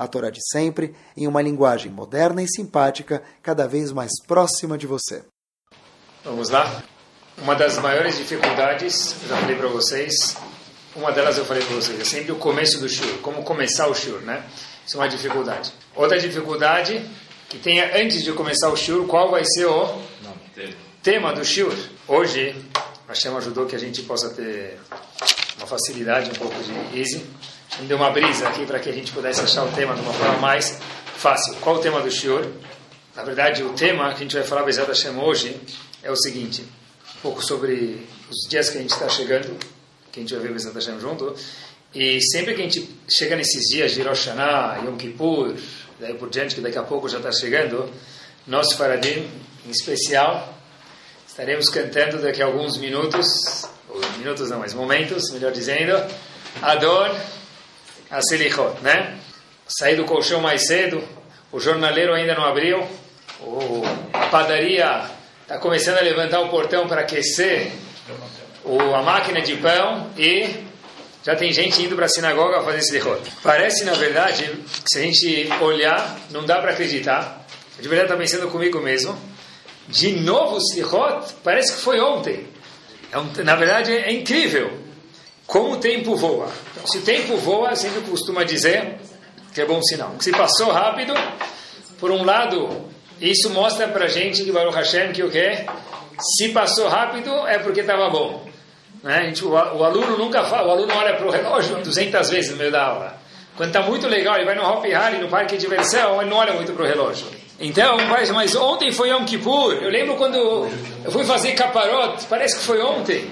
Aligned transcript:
a 0.00 0.08
Torá 0.08 0.30
de 0.30 0.40
sempre, 0.50 0.94
em 1.14 1.26
uma 1.28 1.42
linguagem 1.42 1.92
moderna 1.92 2.42
e 2.42 2.48
simpática, 2.48 3.22
cada 3.42 3.68
vez 3.68 3.92
mais 3.92 4.10
próxima 4.26 4.78
de 4.78 4.86
você. 4.86 5.22
Vamos 6.24 6.48
lá? 6.48 6.82
Uma 7.36 7.54
das 7.54 7.78
maiores 7.78 8.16
dificuldades, 8.16 9.14
já 9.28 9.36
falei 9.36 9.56
para 9.56 9.68
vocês, 9.68 10.38
uma 10.96 11.12
delas 11.12 11.36
eu 11.36 11.44
falei 11.44 11.62
para 11.62 11.76
vocês, 11.76 12.00
é 12.00 12.04
sempre 12.04 12.32
o 12.32 12.36
começo 12.36 12.80
do 12.80 12.88
shur, 12.88 13.18
como 13.18 13.42
começar 13.42 13.88
o 13.88 13.94
shur, 13.94 14.22
né? 14.22 14.42
Isso 14.86 14.96
é 14.96 15.00
uma 15.00 15.08
dificuldade. 15.08 15.70
Outra 15.94 16.18
dificuldade, 16.18 17.06
que 17.50 17.58
tenha 17.58 18.02
antes 18.02 18.24
de 18.24 18.32
começar 18.32 18.70
o 18.70 18.76
shur, 18.78 19.06
qual 19.06 19.30
vai 19.30 19.44
ser 19.44 19.66
o 19.66 19.84
Não, 20.22 20.34
tema 21.02 21.34
do 21.34 21.44
shur? 21.44 21.76
Hoje, 22.08 22.56
a 23.06 23.12
Hashem 23.12 23.36
ajudou 23.36 23.66
que 23.66 23.76
a 23.76 23.78
gente 23.78 24.00
possa 24.04 24.30
ter 24.30 24.80
uma 25.58 25.66
facilidade, 25.66 26.30
um 26.30 26.34
pouco 26.34 26.56
de 26.62 26.98
easy. 26.98 27.22
Me 27.78 27.86
deu 27.86 27.96
uma 27.96 28.10
brisa 28.10 28.48
aqui 28.48 28.66
para 28.66 28.78
que 28.78 28.88
a 28.88 28.92
gente 28.92 29.12
pudesse 29.12 29.40
achar 29.40 29.64
o 29.64 29.72
tema 29.72 29.94
de 29.94 30.00
uma 30.00 30.12
forma 30.12 30.38
mais 30.38 30.78
fácil. 31.16 31.54
Qual 31.60 31.76
o 31.76 31.78
tema 31.78 32.00
do 32.00 32.10
shur? 32.10 32.46
Na 33.14 33.22
verdade, 33.22 33.62
o 33.62 33.72
tema 33.72 34.08
que 34.08 34.16
a 34.16 34.18
gente 34.18 34.34
vai 34.34 34.44
falar 34.44 34.64
Bezat 34.64 34.88
Hashem 34.88 35.16
hoje 35.18 35.58
é 36.02 36.10
o 36.10 36.16
seguinte, 36.16 36.62
um 36.62 37.20
pouco 37.22 37.42
sobre 37.42 38.06
os 38.28 38.48
dias 38.48 38.68
que 38.68 38.78
a 38.78 38.80
gente 38.80 38.92
está 38.92 39.08
chegando, 39.08 39.56
que 40.12 40.18
a 40.18 40.22
gente 40.22 40.34
vai 40.34 40.42
ver 40.42 40.52
Bezat 40.52 40.74
Hashem 40.74 41.00
junto, 41.00 41.34
e 41.94 42.20
sempre 42.20 42.54
que 42.54 42.60
a 42.60 42.64
gente 42.64 42.96
chega 43.08 43.36
nesses 43.36 43.68
dias 43.68 43.92
de 43.92 44.02
Rosh 44.02 44.26
Hashanah, 44.26 44.82
Yom 44.84 44.96
Kippur, 44.96 45.54
daí 45.98 46.14
por 46.14 46.28
diante, 46.28 46.54
que 46.54 46.60
daqui 46.60 46.78
a 46.78 46.82
pouco 46.82 47.08
já 47.08 47.18
está 47.18 47.32
chegando, 47.32 47.88
nós, 48.46 48.72
Faradim, 48.74 49.30
em 49.66 49.70
especial, 49.70 50.54
estaremos 51.26 51.68
cantando 51.68 52.18
daqui 52.18 52.42
a 52.42 52.46
alguns 52.46 52.78
minutos, 52.78 53.66
ou 53.88 54.00
minutos 54.18 54.50
não, 54.50 54.58
mas 54.58 54.74
momentos, 54.74 55.30
melhor 55.30 55.52
dizendo, 55.52 55.94
Ador 56.62 57.14
Aselichot, 58.10 58.80
né? 58.82 59.18
Saí 59.68 59.94
do 59.94 60.04
colchão 60.04 60.40
mais 60.40 60.66
cedo, 60.66 61.02
o 61.52 61.60
jornaleiro 61.60 62.12
ainda 62.12 62.34
não 62.34 62.44
abriu, 62.44 62.86
a 64.12 64.26
padaria 64.26 65.02
está 65.42 65.58
começando 65.58 65.98
a 65.98 66.00
levantar 66.00 66.40
o 66.40 66.48
portão 66.48 66.88
para 66.88 67.02
aquecer 67.02 67.70
o, 68.64 68.94
a 68.94 69.02
máquina 69.02 69.40
de 69.40 69.56
pão 69.56 70.10
e 70.16 70.64
já 71.24 71.36
tem 71.36 71.52
gente 71.52 71.82
indo 71.82 71.94
para 71.94 72.06
a 72.06 72.08
sinagoga 72.08 72.62
fazer 72.62 72.82
esse. 72.82 73.30
Parece, 73.42 73.84
na 73.84 73.92
verdade, 73.92 74.44
que 74.44 74.90
se 74.90 74.98
a 74.98 75.02
gente 75.02 75.48
olhar, 75.60 76.18
não 76.30 76.44
dá 76.44 76.60
para 76.60 76.72
acreditar. 76.72 77.46
de 77.78 77.88
verdade 77.88 78.12
está 78.12 78.16
pensando 78.16 78.50
comigo 78.50 78.80
mesmo. 78.80 79.16
De 79.88 80.12
novo 80.12 80.58
o? 80.60 81.34
Parece 81.42 81.74
que 81.74 81.80
foi 81.80 82.00
ontem. 82.00 82.46
É 83.12 83.18
um, 83.18 83.30
na 83.44 83.56
verdade, 83.56 83.92
é 83.92 84.12
incrível 84.12 84.89
como 85.50 85.72
o 85.72 85.76
tempo 85.78 86.14
voa. 86.14 86.48
Então, 86.70 86.86
se 86.86 86.98
o 86.98 87.02
tempo 87.02 87.36
voa, 87.36 87.74
sempre 87.74 88.02
costuma 88.02 88.44
dizer 88.44 88.98
que 89.52 89.60
é 89.60 89.66
bom 89.66 89.82
sinal. 89.82 90.14
Se 90.20 90.30
passou 90.30 90.70
rápido, 90.70 91.12
por 91.98 92.12
um 92.12 92.24
lado, 92.24 92.68
isso 93.20 93.50
mostra 93.50 93.88
para 93.88 94.04
a 94.04 94.08
gente 94.08 94.44
que 94.44 94.52
Baruch 94.52 94.76
Hashem 94.76 95.12
que 95.12 95.24
o 95.24 95.30
quê? 95.30 95.66
Se 96.36 96.50
passou 96.50 96.86
rápido 96.86 97.30
é 97.48 97.58
porque 97.58 97.80
estava 97.80 98.08
bom. 98.08 98.48
Né? 99.02 99.24
Gente, 99.24 99.44
o, 99.44 99.50
o, 99.50 99.84
aluno 99.84 100.16
nunca 100.16 100.44
fala, 100.44 100.68
o 100.68 100.70
aluno 100.70 100.94
olha 100.96 101.16
para 101.16 101.26
o 101.26 101.30
relógio 101.30 101.82
200 101.82 102.30
vezes 102.30 102.52
no 102.52 102.56
meio 102.56 102.70
da 102.70 102.84
aula. 102.84 103.18
Quando 103.56 103.70
está 103.70 103.82
muito 103.82 104.06
legal, 104.06 104.36
ele 104.36 104.44
vai 104.44 104.54
no 104.54 104.62
Hop 104.62 104.84
Harry, 104.84 105.18
no 105.18 105.28
parque 105.28 105.56
de 105.56 105.62
diversão, 105.62 106.20
ele 106.20 106.30
não 106.30 106.36
olha 106.36 106.52
muito 106.52 106.72
para 106.72 106.84
o 106.84 106.86
relógio. 106.86 107.26
Então, 107.58 107.96
mas 108.08 108.54
ontem 108.54 108.92
foi 108.92 109.10
Yom 109.10 109.24
Kippur. 109.24 109.74
Eu 109.82 109.90
lembro 109.90 110.14
quando 110.14 110.70
eu 111.04 111.10
fui 111.10 111.24
fazer 111.24 111.52
caparote, 111.54 112.26
parece 112.26 112.58
que 112.58 112.64
foi 112.64 112.80
ontem. 112.80 113.28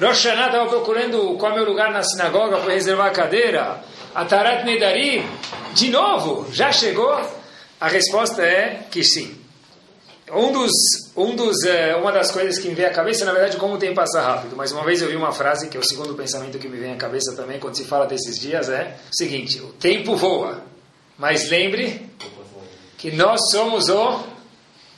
Rosh 0.00 0.24
Hashanah 0.24 0.46
estava 0.46 0.66
procurando 0.66 1.36
qual 1.36 1.52
é 1.52 1.54
meu 1.56 1.66
lugar 1.66 1.92
na 1.92 2.02
sinagoga 2.02 2.58
para 2.58 2.72
reservar 2.72 3.08
a 3.08 3.10
cadeira. 3.10 3.84
A 4.14 4.24
Tarat 4.24 4.64
de 5.74 5.88
novo, 5.90 6.50
já 6.50 6.72
chegou? 6.72 7.20
A 7.78 7.86
resposta 7.86 8.42
é 8.42 8.86
que 8.90 9.04
sim. 9.04 9.38
Um 10.32 10.52
dos, 10.52 10.70
um 11.16 11.36
dos, 11.36 11.64
é, 11.64 11.94
uma 11.96 12.12
das 12.12 12.30
coisas 12.30 12.58
que 12.58 12.68
me 12.68 12.74
vem 12.74 12.86
à 12.86 12.90
cabeça, 12.90 13.24
na 13.26 13.32
verdade, 13.32 13.58
como 13.58 13.74
o 13.74 13.78
tempo 13.78 13.96
passa 13.96 14.22
rápido. 14.22 14.56
Mas 14.56 14.72
uma 14.72 14.84
vez 14.84 15.02
eu 15.02 15.08
vi 15.08 15.16
uma 15.16 15.32
frase, 15.32 15.68
que 15.68 15.76
é 15.76 15.80
o 15.80 15.84
segundo 15.84 16.14
pensamento 16.14 16.58
que 16.58 16.68
me 16.68 16.78
vem 16.78 16.92
à 16.92 16.96
cabeça 16.96 17.36
também, 17.36 17.58
quando 17.58 17.76
se 17.76 17.84
fala 17.84 18.06
desses 18.06 18.38
dias, 18.38 18.70
é 18.70 18.96
o 19.12 19.14
seguinte, 19.14 19.60
o 19.60 19.72
tempo 19.72 20.16
voa, 20.16 20.62
mas 21.18 21.50
lembre 21.50 22.08
que 22.96 23.10
nós 23.10 23.40
somos 23.50 23.88
o 23.90 24.20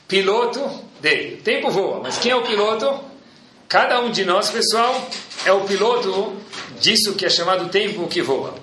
piloto 0.07 0.61
dele. 1.01 1.39
O 1.39 1.43
tempo 1.43 1.69
voa, 1.69 1.99
mas 2.01 2.17
quem 2.19 2.31
é 2.31 2.35
o 2.35 2.43
piloto? 2.43 3.12
Cada 3.73 3.99
um 4.01 4.11
de 4.11 4.23
nós, 4.23 4.51
pessoal, 4.51 5.09
é 5.43 5.51
o 5.51 5.61
piloto 5.61 6.37
disso 6.79 7.15
que 7.15 7.25
é 7.25 7.29
chamado 7.29 7.69
tempo 7.69 8.07
que 8.07 8.21
voa. 8.21 8.53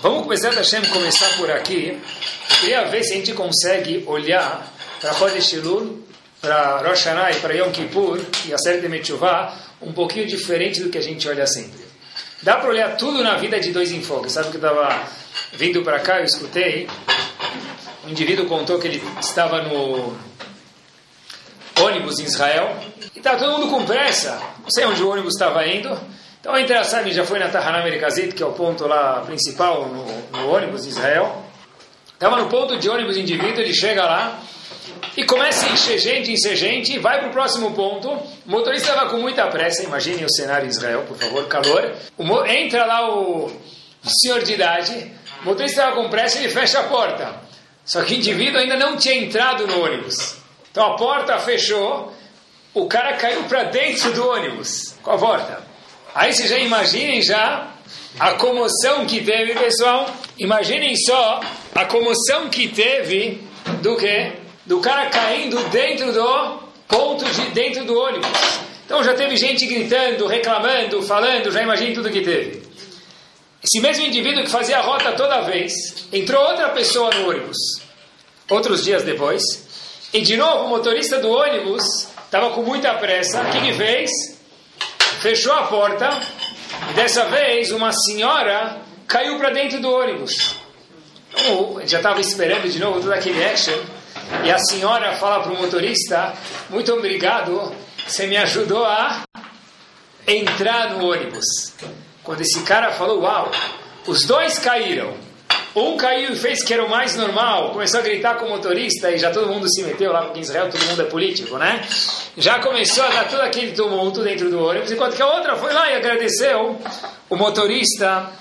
Vamos 0.00 0.22
começar, 0.22 0.52
Hashem, 0.52 0.82
começar 0.84 1.36
por 1.36 1.50
aqui. 1.50 1.98
Eu 2.50 2.56
queria 2.60 2.84
ver 2.84 3.02
se 3.02 3.14
a 3.14 3.16
gente 3.16 3.32
consegue 3.32 4.04
olhar 4.06 4.72
para 5.00 5.12
Chodesh 5.14 5.54
Elul, 5.54 6.00
para 6.40 6.76
Rosh 6.76 7.06
Hashanah 7.06 7.32
e 7.32 7.40
para 7.40 7.54
Yom 7.54 7.72
Kippur, 7.72 8.20
e 8.46 8.54
a 8.54 8.58
série 8.58 8.80
de 8.80 8.88
Metchuvah, 8.88 9.52
um 9.82 9.92
pouquinho 9.92 10.28
diferente 10.28 10.80
do 10.80 10.90
que 10.90 10.98
a 10.98 11.02
gente 11.02 11.28
olha 11.28 11.48
sempre. 11.48 11.84
Dá 12.40 12.56
para 12.56 12.70
olhar 12.70 12.96
tudo 12.96 13.24
na 13.24 13.36
vida 13.38 13.58
de 13.58 13.72
dois 13.72 13.90
enfoques. 13.90 14.30
Sabe 14.30 14.50
que 14.50 14.58
eu 14.58 14.64
estava 14.64 15.08
vindo 15.54 15.82
para 15.82 15.98
cá, 15.98 16.20
eu 16.20 16.24
escutei, 16.24 16.86
um 18.06 18.10
indivíduo 18.10 18.46
contou 18.46 18.78
que 18.78 18.86
ele 18.86 19.02
estava 19.20 19.62
no 19.62 20.16
ônibus 22.06 22.20
em 22.20 22.24
Israel, 22.24 22.76
e 23.14 23.18
estava 23.18 23.38
todo 23.38 23.58
mundo 23.58 23.68
com 23.68 23.84
pressa, 23.84 24.40
não 24.62 24.70
sei 24.70 24.84
onde 24.84 25.02
o 25.02 25.10
ônibus 25.10 25.34
estava 25.34 25.66
indo, 25.66 25.98
então 26.40 26.56
entra, 26.56 26.84
sabe, 26.84 27.12
já 27.12 27.24
foi 27.24 27.40
na 27.40 27.48
Tahanam 27.48 27.82
Merkazit, 27.82 28.32
que 28.32 28.42
é 28.42 28.46
o 28.46 28.52
ponto 28.52 28.86
lá 28.86 29.22
principal 29.26 29.86
no, 29.86 30.38
no 30.38 30.48
ônibus 30.52 30.86
em 30.86 30.90
Israel, 30.90 31.44
estava 32.14 32.36
no 32.36 32.48
ponto 32.48 32.78
de 32.78 32.88
ônibus 32.88 33.16
indivíduo, 33.16 33.60
ele 33.60 33.74
chega 33.74 34.04
lá, 34.04 34.40
e 35.16 35.24
começa 35.24 35.66
a 35.66 35.70
encher 35.70 35.98
gente, 35.98 36.30
encher 36.30 36.56
gente, 36.56 36.98
vai 36.98 37.18
para 37.18 37.28
o 37.28 37.32
próximo 37.32 37.72
ponto. 37.72 38.08
O 38.08 38.22
motorista 38.46 38.90
estava 38.90 39.10
com 39.10 39.16
muita 39.16 39.46
pressa, 39.48 39.82
imagine 39.82 40.24
o 40.24 40.30
cenário 40.30 40.66
em 40.66 40.70
Israel, 40.70 41.04
por 41.08 41.16
favor, 41.16 41.46
calor. 41.48 41.94
O, 42.16 42.44
entra 42.44 42.84
lá 42.84 43.10
o, 43.10 43.46
o 43.46 44.10
senhor 44.20 44.42
de 44.42 44.52
idade, 44.52 45.10
o 45.42 45.46
motorista 45.46 45.80
estava 45.80 45.96
com 45.96 46.08
pressa 46.08 46.38
ele 46.38 46.50
fecha 46.50 46.80
a 46.80 46.84
porta. 46.84 47.34
Só 47.84 48.02
que 48.02 48.14
o 48.14 48.16
indivíduo 48.16 48.60
ainda 48.60 48.76
não 48.76 48.96
tinha 48.96 49.14
entrado 49.14 49.66
no 49.66 49.82
ônibus. 49.82 50.45
Então 50.76 50.92
a 50.92 50.96
porta 50.98 51.38
fechou, 51.38 52.12
o 52.74 52.86
cara 52.86 53.16
caiu 53.16 53.44
para 53.44 53.64
dentro 53.64 54.12
do 54.12 54.28
ônibus 54.28 54.94
com 55.02 55.10
a 55.10 55.16
porta. 55.16 55.64
Aí 56.14 56.34
vocês 56.34 56.50
já 56.50 56.58
imaginem 56.58 57.22
já 57.22 57.70
a 58.20 58.34
comoção 58.34 59.06
que 59.06 59.24
teve, 59.24 59.54
pessoal. 59.54 60.06
Imaginem 60.38 60.94
só 60.94 61.40
a 61.74 61.86
comoção 61.86 62.50
que 62.50 62.68
teve 62.68 63.40
do 63.80 63.96
que? 63.96 64.32
do 64.66 64.78
cara 64.80 65.08
caindo 65.08 65.58
dentro 65.70 66.12
do 66.12 66.58
ponto 66.86 67.24
de 67.24 67.40
dentro 67.52 67.86
do 67.86 67.98
ônibus. 67.98 68.28
Então 68.84 69.02
já 69.02 69.14
teve 69.14 69.34
gente 69.38 69.64
gritando, 69.64 70.26
reclamando, 70.26 71.00
falando, 71.00 71.50
já 71.50 71.62
imagine 71.62 71.94
tudo 71.94 72.10
que 72.10 72.20
teve. 72.20 72.62
Esse 73.64 73.80
mesmo 73.80 74.04
indivíduo 74.04 74.44
que 74.44 74.50
fazia 74.50 74.76
a 74.76 74.82
rota 74.82 75.12
toda 75.12 75.40
vez, 75.40 75.72
entrou 76.12 76.46
outra 76.46 76.68
pessoa 76.68 77.08
no 77.14 77.30
ônibus, 77.30 77.56
outros 78.50 78.84
dias 78.84 79.02
depois, 79.04 79.65
e 80.16 80.22
de 80.22 80.34
novo 80.34 80.64
o 80.64 80.68
motorista 80.70 81.18
do 81.18 81.30
ônibus 81.30 82.08
estava 82.24 82.48
com 82.48 82.62
muita 82.62 82.94
pressa, 82.94 83.42
o 83.42 83.50
que, 83.50 83.60
que 83.60 83.72
fez? 83.74 84.10
Fechou 85.20 85.52
a 85.52 85.64
porta, 85.64 86.08
e 86.90 86.94
dessa 86.94 87.26
vez 87.26 87.70
uma 87.70 87.92
senhora 87.92 88.80
caiu 89.06 89.36
para 89.36 89.50
dentro 89.50 89.78
do 89.78 89.92
ônibus. 89.92 90.56
Então, 91.34 91.86
já 91.86 91.98
estava 91.98 92.18
esperando 92.18 92.66
de 92.66 92.78
novo 92.78 93.00
todo 93.00 93.12
aquele 93.12 93.44
action, 93.44 93.78
e 94.42 94.50
a 94.50 94.58
senhora 94.58 95.12
fala 95.16 95.42
para 95.42 95.52
o 95.52 95.60
motorista: 95.60 96.32
Muito 96.70 96.94
obrigado, 96.94 97.74
você 98.08 98.26
me 98.26 98.38
ajudou 98.38 98.86
a 98.86 99.22
entrar 100.26 100.94
no 100.94 101.10
ônibus. 101.10 101.74
Quando 102.22 102.40
esse 102.40 102.62
cara 102.62 102.90
falou: 102.92 103.20
Uau, 103.20 103.50
os 104.06 104.24
dois 104.24 104.58
caíram. 104.58 105.25
Um 105.76 105.98
caiu 105.98 106.32
e 106.32 106.36
fez 106.36 106.64
que 106.64 106.72
era 106.72 106.82
o 106.82 106.88
mais 106.88 107.16
normal, 107.16 107.70
começou 107.70 108.00
a 108.00 108.02
gritar 108.02 108.36
com 108.36 108.46
o 108.46 108.48
motorista 108.48 109.10
e 109.10 109.18
já 109.18 109.30
todo 109.30 109.46
mundo 109.46 109.70
se 109.70 109.82
meteu 109.82 110.10
lá, 110.10 110.22
porque 110.22 110.38
em 110.38 110.42
Israel 110.42 110.70
todo 110.70 110.82
mundo 110.86 111.02
é 111.02 111.04
político, 111.04 111.58
né? 111.58 111.86
Já 112.34 112.60
começou 112.60 113.04
a 113.04 113.08
dar 113.08 113.28
todo 113.28 113.42
aquele 113.42 113.72
tumulto 113.72 114.22
dentro 114.22 114.48
do 114.48 114.58
ônibus, 114.58 114.90
enquanto 114.90 115.14
que 115.14 115.20
a 115.20 115.26
outra 115.26 115.54
foi 115.54 115.74
lá 115.74 115.90
e 115.90 115.96
agradeceu 115.96 116.80
o 117.28 117.36
motorista 117.36 118.32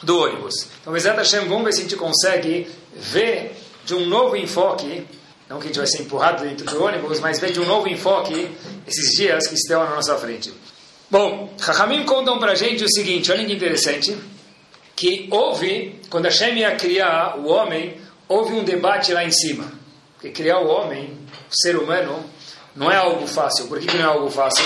do 0.00 0.16
ônibus. 0.16 0.68
Então, 0.80 0.92
Bezat 0.92 1.16
Hashem, 1.16 1.48
vamos 1.48 1.64
ver 1.64 1.72
se 1.72 1.80
a 1.80 1.82
gente 1.82 1.96
consegue 1.96 2.68
ver 2.94 3.56
de 3.84 3.92
um 3.92 4.06
novo 4.06 4.36
enfoque 4.36 5.04
Não 5.48 5.58
que 5.58 5.64
a 5.64 5.66
gente 5.66 5.78
vai 5.78 5.86
ser 5.86 6.02
empurrado 6.02 6.44
dentro 6.44 6.66
do 6.66 6.84
ônibus, 6.84 7.18
mas 7.18 7.40
vem 7.40 7.52
de 7.52 7.60
um 7.60 7.64
novo 7.64 7.88
enfoque 7.88 8.48
esses 8.86 9.10
dias 9.16 9.48
que 9.48 9.54
estão 9.54 9.84
na 9.84 9.96
nossa 9.96 10.16
frente. 10.16 10.52
Bom, 11.10 11.52
Rahamim 11.60 12.04
contam 12.04 12.38
para 12.38 12.54
gente 12.54 12.82
o 12.84 12.88
seguinte, 12.88 13.30
olha 13.30 13.44
que 13.44 13.52
interessante, 13.52 14.16
que 14.96 15.28
houve, 15.30 16.00
quando 16.08 16.24
Hashem 16.24 16.56
ia 16.56 16.74
criar 16.74 17.36
o 17.38 17.48
homem, 17.48 18.00
houve 18.26 18.54
um 18.54 18.64
debate 18.64 19.12
lá 19.12 19.22
em 19.22 19.30
cima. 19.30 19.70
Porque 20.14 20.30
criar 20.30 20.60
o 20.60 20.68
homem, 20.68 21.18
o 21.50 21.54
ser 21.54 21.76
humano, 21.76 22.24
não 22.74 22.90
é 22.90 22.96
algo 22.96 23.26
fácil. 23.26 23.66
Por 23.66 23.78
que, 23.78 23.94
não 23.94 24.00
é 24.00 24.08
algo 24.08 24.30
fácil? 24.30 24.64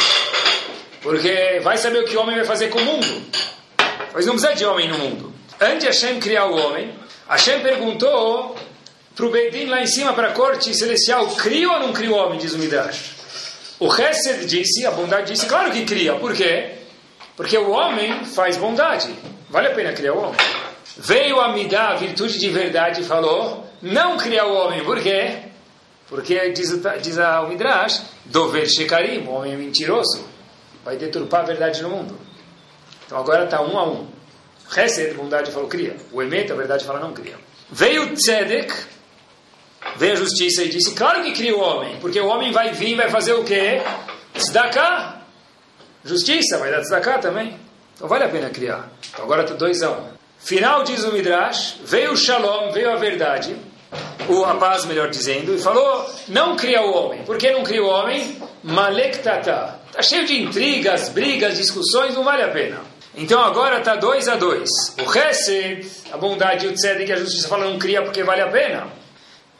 Porque 1.02 1.60
vai 1.62 1.76
saber 1.76 1.98
o 1.98 2.04
que 2.04 2.16
o 2.16 2.20
homem 2.20 2.36
vai 2.36 2.44
fazer 2.44 2.68
com 2.68 2.78
o 2.78 2.84
mundo. 2.84 3.06
Mas 4.14 4.24
não 4.24 4.34
precisa 4.34 4.54
de 4.54 4.64
homem 4.64 4.88
no 4.88 4.98
mundo. 4.98 5.32
Antes 5.60 5.80
de 5.80 5.86
Hashem 5.86 6.20
criar 6.20 6.46
o 6.46 6.56
homem, 6.56 6.94
Hashem 7.28 7.60
perguntou 7.60 8.56
para 9.16 9.26
o 9.26 9.30
Bedin 9.30 9.66
lá 9.66 9.82
em 9.82 9.86
cima, 9.86 10.12
para 10.14 10.28
a 10.28 10.32
corte 10.32 10.72
celestial, 10.74 11.26
cria 11.28 11.68
ou 11.70 11.80
não 11.80 11.92
cria 11.92 12.10
o 12.10 12.14
homem, 12.14 12.38
diz 12.38 12.54
o 12.54 12.58
Midrash. 12.58 13.16
O 13.80 13.92
Hesed 13.92 14.46
disse, 14.46 14.86
a 14.86 14.90
bondade 14.90 15.32
disse, 15.32 15.46
claro 15.46 15.72
que 15.72 15.84
cria. 15.84 16.14
Por 16.14 16.34
quê? 16.34 16.72
Porque 17.36 17.56
o 17.58 17.70
homem 17.70 18.24
faz 18.24 18.56
bondade. 18.56 19.10
Vale 19.50 19.68
a 19.68 19.74
pena 19.74 19.92
criar 19.92 20.14
o 20.14 20.18
homem. 20.18 20.40
Veio 20.96 21.40
a 21.40 21.52
me 21.52 21.66
dar 21.66 21.92
a 21.92 21.96
virtude 21.96 22.38
de 22.38 22.48
verdade 22.50 23.00
e 23.00 23.04
falou, 23.04 23.66
não 23.82 24.16
criar 24.16 24.46
o 24.46 24.54
homem. 24.54 24.84
Por 24.84 25.00
quê? 25.00 25.38
Porque 26.08 26.50
diz, 26.50 26.70
diz 27.02 27.18
o 27.18 27.48
Midrash, 27.48 28.02
Dover 28.24 28.68
Shekarim, 28.68 29.26
o 29.26 29.30
homem 29.30 29.52
é 29.52 29.56
mentiroso. 29.56 30.24
Vai 30.84 30.96
deturpar 30.96 31.40
a 31.40 31.44
verdade 31.44 31.82
no 31.82 31.90
mundo. 31.90 32.16
Então 33.06 33.18
agora 33.18 33.44
está 33.44 33.60
um 33.60 33.76
a 33.76 33.84
um. 33.84 34.06
Hesed, 34.76 35.14
bondade, 35.14 35.50
falou 35.50 35.68
cria. 35.68 35.96
O 36.12 36.22
Emet, 36.22 36.50
a 36.52 36.54
verdade, 36.54 36.84
fala 36.84 37.00
não 37.00 37.12
cria. 37.12 37.36
Veio 37.70 38.14
Tzedek, 38.14 38.72
veio 39.96 40.12
a 40.12 40.16
justiça 40.16 40.62
e 40.62 40.68
disse, 40.68 40.94
claro 40.94 41.22
que 41.24 41.32
cria 41.32 41.56
o 41.56 41.60
homem, 41.60 41.98
porque 42.00 42.20
o 42.20 42.26
homem 42.28 42.52
vai 42.52 42.72
vir 42.72 42.90
e 42.90 42.94
vai 42.94 43.10
fazer 43.10 43.32
o 43.32 43.42
quê? 43.42 43.82
Tzedakah. 44.34 45.22
Justiça, 46.04 46.58
vai 46.58 46.70
dar 46.70 46.80
tzedakah 46.80 47.18
também. 47.18 47.58
Então 48.00 48.08
vale 48.08 48.24
a 48.24 48.28
pena 48.30 48.48
criar. 48.48 48.88
Então 49.12 49.26
agora 49.26 49.42
está 49.42 49.52
dois 49.52 49.82
a 49.82 49.90
um. 49.90 50.06
Final, 50.38 50.84
diz 50.84 51.04
o 51.04 51.12
Midrash, 51.12 51.80
veio 51.84 52.12
o 52.12 52.16
Shalom, 52.16 52.72
veio 52.72 52.90
a 52.90 52.96
verdade, 52.96 53.54
o 54.26 54.42
a 54.42 54.54
paz, 54.54 54.86
melhor 54.86 55.10
dizendo, 55.10 55.54
e 55.54 55.58
falou, 55.58 56.10
não 56.26 56.56
cria 56.56 56.80
o 56.80 56.94
homem. 56.94 57.22
Por 57.24 57.36
que 57.36 57.52
não 57.52 57.62
cria 57.62 57.84
o 57.84 57.88
homem? 57.88 58.40
Malek 58.64 59.18
tata. 59.18 59.78
Está 59.86 60.00
cheio 60.00 60.24
de 60.24 60.42
intrigas, 60.42 61.10
brigas, 61.10 61.58
discussões, 61.58 62.14
não 62.14 62.24
vale 62.24 62.42
a 62.42 62.48
pena. 62.48 62.80
Então 63.14 63.38
agora 63.42 63.80
está 63.80 63.96
dois 63.96 64.28
a 64.28 64.36
dois. 64.36 64.70
O 64.98 65.18
Hesed, 65.18 65.86
a 66.10 66.16
bondade, 66.16 66.64
e 66.64 66.68
o 66.70 66.72
Tzedek, 66.72 67.12
a 67.12 67.16
justiça 67.16 67.48
fala 67.48 67.66
não 67.66 67.78
cria 67.78 68.00
porque 68.00 68.24
vale 68.24 68.40
a 68.40 68.48
pena. 68.48 68.86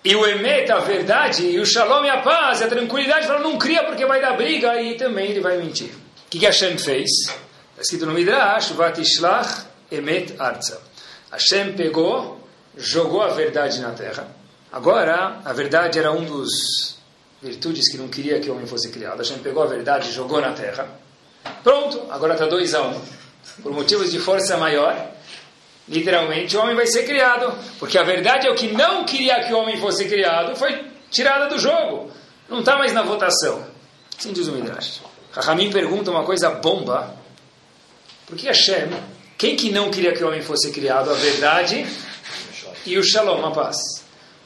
E 0.03 0.17
o 0.17 0.27
Emet, 0.27 0.73
a 0.73 0.79
verdade, 0.79 1.45
e 1.45 1.61
o 1.61 1.67
Shalom 1.67 2.09
a 2.09 2.23
paz, 2.23 2.63
a 2.63 2.69
tranquilidade, 2.69 3.27
fala 3.27 3.41
não 3.41 3.59
cria 3.59 3.85
porque 3.85 4.07
vai 4.07 4.19
dar 4.19 4.35
briga 4.35 4.81
e 4.81 4.97
também 4.97 5.29
ele 5.31 5.41
vai 5.41 5.59
mentir. 5.59 5.91
O 5.91 6.31
que, 6.31 6.39
que 6.39 6.47
Hashem 6.47 6.79
fez? 6.79 7.11
Está 7.81 7.95
escrito 7.95 8.05
no 8.05 8.13
Midrash, 8.13 8.73
Vatishlach 8.73 9.65
Emet 9.91 10.35
Arza. 10.39 10.83
Hashem 11.33 11.73
pegou, 11.73 12.39
jogou 12.77 13.23
a 13.23 13.29
verdade 13.29 13.81
na 13.81 13.93
terra. 13.93 14.29
Agora, 14.71 15.41
a 15.43 15.53
verdade 15.55 15.99
era 15.99 16.13
um 16.13 16.23
dos 16.23 16.99
virtudes 17.41 17.91
que 17.91 17.97
não 17.97 18.09
queria 18.09 18.39
que 18.39 18.51
o 18.51 18.55
homem 18.55 18.67
fosse 18.67 18.91
criado. 18.91 19.17
Hashem 19.21 19.39
pegou 19.39 19.63
a 19.63 19.67
verdade 19.67 20.11
e 20.11 20.13
jogou 20.13 20.43
na 20.43 20.53
terra. 20.53 20.91
Pronto, 21.65 22.03
agora 22.11 22.35
está 22.35 22.45
dois 22.45 22.75
a 22.75 22.83
um 22.83 23.01
por 23.63 23.73
motivos 23.73 24.11
de 24.11 24.19
força 24.19 24.59
maior, 24.59 25.13
literalmente 25.89 26.55
o 26.59 26.61
homem 26.61 26.77
vai 26.77 26.87
ser 26.87 27.05
criado. 27.05 27.51
Porque 27.79 27.97
a 27.97 28.03
verdade 28.03 28.47
é 28.47 28.51
o 28.51 28.55
que 28.55 28.71
não 28.71 29.07
queria 29.07 29.43
que 29.45 29.55
o 29.55 29.59
homem 29.59 29.79
fosse 29.81 30.05
criado 30.05 30.55
foi 30.55 30.85
tirada 31.11 31.49
do 31.49 31.59
jogo. 31.59 32.11
Não 32.47 32.61
está 32.61 32.77
mais 32.77 32.93
na 32.93 33.03
votação. 33.03 33.65
Assim 34.19 34.35
diz 34.35 34.49
o 34.49 34.53
Midrash. 34.53 35.01
Rahamim 35.33 35.73
pergunta 35.73 36.11
uma 36.11 36.25
coisa 36.25 36.51
bomba. 36.51 37.20
Por 38.31 38.39
que 38.39 38.47
Hashem, 38.47 38.89
quem 39.37 39.57
que 39.57 39.73
não 39.73 39.91
queria 39.91 40.13
que 40.13 40.23
o 40.23 40.29
homem 40.29 40.41
fosse 40.41 40.71
criado? 40.71 41.11
A 41.11 41.15
verdade 41.15 41.85
e 42.87 42.97
o 42.97 43.03
Shalom, 43.03 43.45
a 43.45 43.51
paz. 43.51 43.77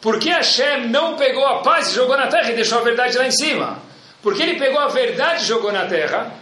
Por 0.00 0.18
que 0.18 0.30
Hashem 0.30 0.88
não 0.88 1.18
pegou 1.18 1.46
a 1.46 1.60
paz 1.60 1.88
e 1.88 1.94
jogou 1.94 2.16
na 2.16 2.26
terra 2.26 2.50
e 2.50 2.54
deixou 2.54 2.78
a 2.78 2.82
verdade 2.82 3.18
lá 3.18 3.26
em 3.26 3.30
cima? 3.30 3.78
Porque 4.22 4.42
ele 4.42 4.58
pegou 4.58 4.80
a 4.80 4.88
verdade 4.88 5.42
e 5.42 5.46
jogou 5.46 5.70
na 5.70 5.84
terra 5.84 6.32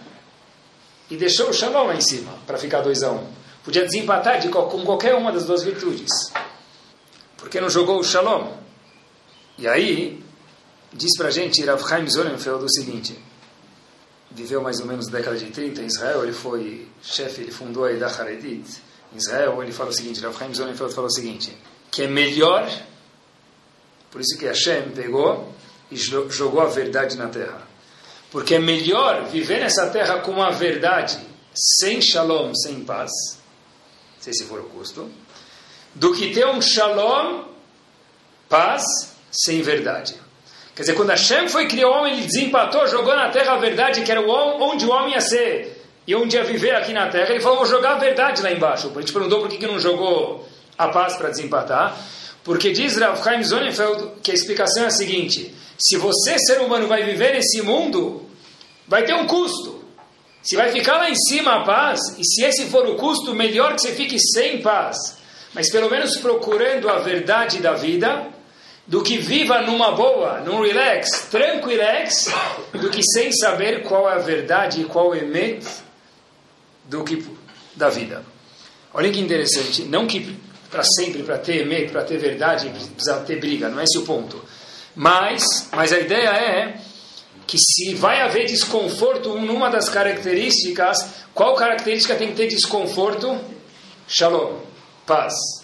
e 1.10 1.16
deixou 1.16 1.50
o 1.50 1.52
Shalom 1.52 1.88
lá 1.88 1.96
em 1.96 2.00
cima, 2.00 2.32
para 2.46 2.56
ficar 2.58 2.80
2 2.80 3.02
a 3.02 3.10
1. 3.10 3.14
Um. 3.16 3.26
Podia 3.64 3.84
desempatar 3.84 4.38
de, 4.38 4.48
com 4.48 4.84
qualquer 4.84 5.16
uma 5.16 5.32
das 5.32 5.44
duas 5.44 5.64
virtudes. 5.64 6.12
Porque 7.36 7.60
não 7.60 7.68
jogou 7.68 7.98
o 7.98 8.04
Shalom? 8.04 8.52
E 9.58 9.66
aí, 9.66 10.22
diz 10.92 11.16
para 11.18 11.26
a 11.26 11.32
gente 11.32 11.60
Rav 11.64 11.82
Chaim 11.88 12.08
Zonenfeld 12.08 12.64
o 12.64 12.68
seguinte, 12.68 13.18
viveu 14.34 14.62
mais 14.62 14.80
ou 14.80 14.86
menos 14.86 15.06
na 15.06 15.18
década 15.18 15.36
de 15.36 15.46
30 15.46 15.82
em 15.82 15.86
Israel, 15.86 16.22
ele 16.22 16.32
foi 16.32 16.88
chefe, 17.02 17.42
ele 17.42 17.50
fundou 17.50 17.84
a 17.84 17.92
Ida 17.92 18.06
Haredit 18.06 18.82
em 19.12 19.16
Israel, 19.16 19.62
ele 19.62 19.72
fala 19.72 19.90
o 19.90 19.92
seguinte, 19.92 20.20
Rav 20.20 20.36
Chaim 20.38 20.54
Zonenfeld 20.54 20.94
falou 20.94 21.08
o 21.08 21.12
seguinte, 21.12 21.56
que 21.90 22.02
é 22.02 22.08
melhor, 22.08 22.68
por 24.10 24.20
isso 24.20 24.38
que 24.38 24.46
Hashem 24.46 24.90
pegou 24.90 25.52
e 25.90 25.96
jogou 25.96 26.60
a 26.60 26.66
verdade 26.66 27.16
na 27.16 27.28
terra 27.28 27.72
porque 28.32 28.54
é 28.54 28.58
melhor 28.58 29.26
viver 29.26 29.60
nessa 29.60 29.90
terra 29.90 30.20
com 30.20 30.42
a 30.42 30.50
verdade, 30.50 31.20
sem 31.54 32.00
shalom, 32.00 32.54
sem 32.54 32.82
paz, 32.82 33.10
se 34.18 34.30
esse 34.30 34.44
for 34.44 34.58
o 34.58 34.64
custo, 34.70 35.10
do 35.94 36.14
que 36.14 36.32
ter 36.32 36.46
um 36.46 36.60
shalom, 36.62 37.44
paz, 38.48 38.82
sem 39.30 39.60
verdade. 39.60 40.14
Quer 40.74 40.82
dizer, 40.82 40.94
quando 40.94 41.10
Hashem 41.10 41.48
foi 41.48 41.66
criar 41.66 41.88
o 41.88 41.92
homem, 41.92 42.14
ele 42.14 42.26
desempatou, 42.26 42.86
jogou 42.86 43.14
na 43.14 43.28
terra 43.30 43.52
a 43.52 43.58
verdade, 43.58 44.02
que 44.02 44.10
era 44.10 44.20
onde 44.22 44.86
o 44.86 44.90
homem 44.90 45.12
ia 45.12 45.20
ser 45.20 45.82
e 46.06 46.14
onde 46.14 46.36
ia 46.36 46.44
viver 46.44 46.74
aqui 46.74 46.92
na 46.92 47.08
terra. 47.08 47.30
Ele 47.30 47.40
falou, 47.40 47.58
vou 47.58 47.66
jogar 47.66 47.96
a 47.96 47.98
verdade 47.98 48.42
lá 48.42 48.50
embaixo. 48.50 48.90
A 48.94 49.00
gente 49.00 49.12
perguntou 49.12 49.40
por 49.40 49.48
que, 49.48 49.58
que 49.58 49.66
não 49.66 49.78
jogou 49.78 50.48
a 50.78 50.88
paz 50.88 51.16
para 51.16 51.28
desempatar. 51.28 51.96
Porque 52.42 52.72
diz 52.72 52.96
Rav 52.96 53.22
Chaim 53.22 53.42
Zonenfeld 53.42 54.20
que 54.22 54.30
a 54.30 54.34
explicação 54.34 54.84
é 54.84 54.86
a 54.86 54.90
seguinte: 54.90 55.54
se 55.78 55.96
você, 55.96 56.38
ser 56.38 56.60
humano, 56.60 56.88
vai 56.88 57.04
viver 57.04 57.34
nesse 57.34 57.62
mundo, 57.62 58.22
vai 58.86 59.04
ter 59.04 59.14
um 59.14 59.26
custo. 59.26 59.82
Se 60.42 60.56
vai 60.56 60.72
ficar 60.72 60.96
lá 60.96 61.08
em 61.08 61.14
cima 61.14 61.60
a 61.60 61.64
paz, 61.64 62.00
e 62.18 62.24
se 62.24 62.42
esse 62.44 62.66
for 62.66 62.84
o 62.88 62.96
custo, 62.96 63.32
melhor 63.32 63.76
que 63.76 63.82
você 63.82 63.92
fique 63.92 64.18
sem 64.18 64.60
paz, 64.60 64.96
mas 65.54 65.70
pelo 65.70 65.88
menos 65.88 66.16
procurando 66.16 66.88
a 66.88 66.98
verdade 66.98 67.58
da 67.58 67.74
vida, 67.74 68.26
do 68.86 69.02
que 69.02 69.18
viva 69.18 69.62
numa 69.62 69.92
boa, 69.92 70.40
num 70.40 70.60
relax, 70.60 71.28
tranquilex, 71.30 72.26
do 72.72 72.90
que 72.90 73.00
sem 73.02 73.32
saber 73.32 73.82
qual 73.82 74.08
é 74.08 74.14
a 74.14 74.18
verdade 74.18 74.80
e 74.80 74.84
qual 74.84 75.14
é 75.14 75.18
o 75.18 75.24
emet 75.24 75.64
do 76.84 77.04
que 77.04 77.24
da 77.76 77.88
vida. 77.88 78.24
Olha 78.92 79.10
que 79.10 79.20
interessante, 79.20 79.84
não 79.84 80.06
que 80.06 80.36
para 80.70 80.82
sempre, 80.82 81.22
para 81.22 81.38
ter 81.38 81.62
emet, 81.62 81.92
para 81.92 82.02
ter 82.02 82.18
verdade, 82.18 82.70
precisa 82.70 83.20
ter 83.20 83.38
briga, 83.38 83.68
não 83.68 83.78
é 83.78 83.84
esse 83.84 83.98
o 83.98 84.02
ponto. 84.02 84.42
Mas, 84.94 85.68
mas 85.72 85.92
a 85.92 85.98
ideia 85.98 86.28
é 86.28 86.80
que 87.46 87.58
se 87.58 87.94
vai 87.94 88.20
haver 88.20 88.46
desconforto 88.46 89.38
numa 89.38 89.70
das 89.70 89.88
características, 89.88 91.26
qual 91.34 91.54
característica 91.54 92.14
tem 92.14 92.28
que 92.28 92.36
ter 92.36 92.48
desconforto? 92.48 93.38
Shalom, 94.08 94.60
paz. 95.06 95.61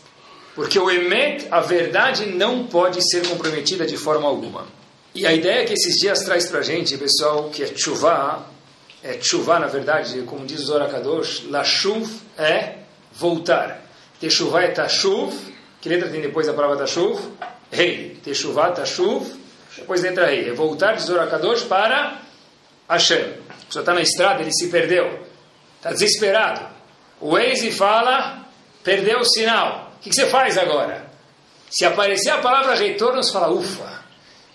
Porque 0.59 0.77
o 0.77 0.91
emet, 0.91 1.47
a 1.53 1.61
verdade, 1.61 2.27
não 2.27 2.67
pode 2.67 3.01
ser 3.09 3.25
comprometida 3.29 3.87
de 3.87 3.97
forma 3.97 4.27
alguma. 4.27 4.67
E 5.15 5.25
a 5.25 5.33
ideia 5.33 5.65
que 5.65 5.73
esses 5.73 5.95
dias 5.95 6.25
traz 6.25 6.51
para 6.51 6.63
gente, 6.63 6.99
pessoal, 6.99 7.49
que 7.49 7.63
é 7.63 7.71
chuvá, 7.77 8.45
é 9.01 9.21
chuvá, 9.23 9.61
na 9.61 9.69
verdade, 9.69 10.21
como 10.23 10.45
diz 10.45 10.59
o 10.63 10.67
Zohar 10.67 10.91
Kadosh, 10.91 11.45
lashuv 11.49 12.11
é 12.37 12.79
voltar. 13.13 13.85
Techuvá 14.19 14.63
é 14.63 14.73
tashuv, 14.73 15.33
que 15.81 15.89
letra 15.89 16.09
tem 16.09 16.21
depois 16.21 16.49
a 16.49 16.53
palavra 16.53 16.77
tashuv? 16.77 17.21
Rei. 17.71 18.19
Techuvá, 18.25 18.73
tashuv, 18.73 19.33
depois 19.77 20.03
entra 20.03 20.27
aí. 20.27 20.49
É 20.49 20.53
voltar 20.53 20.97
de 20.97 21.03
Zorakadosh 21.03 21.63
para 21.67 22.21
Hashem. 22.89 23.33
Pessoa 23.69 23.83
está 23.83 23.95
na 23.95 24.03
estrada, 24.03 24.43
ele 24.43 24.53
se 24.53 24.67
perdeu. 24.67 25.25
Está 25.77 25.93
desesperado. 25.93 26.67
O 27.21 27.35
Waze 27.35 27.71
fala, 27.71 28.45
perdeu 28.83 29.21
o 29.21 29.25
sinal. 29.25 29.88
O 29.99 30.01
que, 30.01 30.13
você 30.13 30.27
faz 30.27 30.57
agora? 30.57 31.11
Se 31.69 31.85
aparecer 31.85 32.31
a 32.31 32.39
palavra 32.39 32.77
retorno, 32.77 33.23
você 33.23 33.33
fala, 33.33 33.51
ufa, 33.51 34.05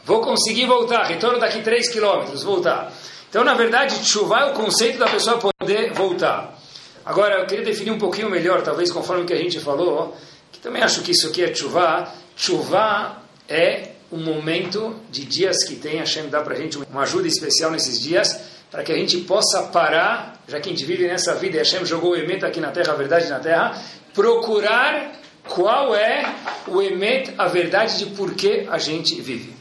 vou 0.06 0.22
conseguir 0.22 0.66
voltar. 0.66 1.04
Retorno 1.04 1.38
daqui 1.38 1.62
3 1.62 1.90
quilômetros, 1.90 2.44
voltar. 2.44 2.92
Então, 3.30 3.44
na 3.44 3.54
verdade, 3.54 4.06
chuva 4.06 4.40
é 4.40 4.46
o 4.46 4.54
conceito 4.54 4.98
da 4.98 5.08
pessoa 5.08 5.38
poder 5.38 5.92
voltar. 5.94 6.58
Agora, 7.06 7.42
eu 7.42 7.46
queria 7.46 7.66
definir 7.66 7.92
um 7.92 7.98
pouquinho 7.98 8.30
melhor, 8.30 8.62
talvez 8.62 8.90
conforme 8.90 9.24
o 9.24 9.26
que 9.26 9.34
a 9.34 9.38
gente 9.38 9.60
falou, 9.60 10.16
que 10.50 10.60
também 10.60 10.82
acho 10.82 11.02
que 11.02 11.12
isso 11.12 11.28
aqui 11.28 11.44
é 11.44 11.54
chuva. 11.54 12.08
Chuva 12.38 13.18
é 13.50 13.90
um 14.10 14.24
momento 14.24 14.96
de 15.10 15.26
dias 15.26 15.66
que 15.66 15.76
tem, 15.76 15.98
Hashem 15.98 16.30
dá 16.30 16.42
para 16.42 16.54
a 16.54 16.58
gente 16.58 16.78
uma 16.78 17.02
ajuda 17.02 17.28
especial 17.28 17.70
nesses 17.70 18.00
dias, 18.00 18.40
para 18.72 18.82
que 18.82 18.92
a 18.94 18.96
gente 18.96 19.18
possa 19.18 19.64
parar, 19.64 20.42
já 20.48 20.60
que 20.62 20.70
a 20.70 20.72
gente 20.72 20.86
vive 20.86 21.06
nessa 21.06 21.36
vida, 21.36 21.58
e 21.58 21.60
Hashem 21.60 21.86
jogou 21.86 22.12
o 22.12 22.16
Emet 22.16 22.46
aqui 22.46 22.62
na 22.62 22.72
terra, 22.72 22.94
a 22.94 22.96
verdade 22.96 23.28
na 23.28 23.40
terra, 23.40 23.82
procurar 24.14 25.23
qual 25.48 25.96
é 25.96 26.36
o 26.68 26.82
Emet, 26.82 27.34
a 27.38 27.48
verdade 27.48 27.98
de 27.98 28.06
por 28.16 28.34
que 28.34 28.68
a 28.70 28.78
gente 28.78 29.20
vive. 29.22 29.54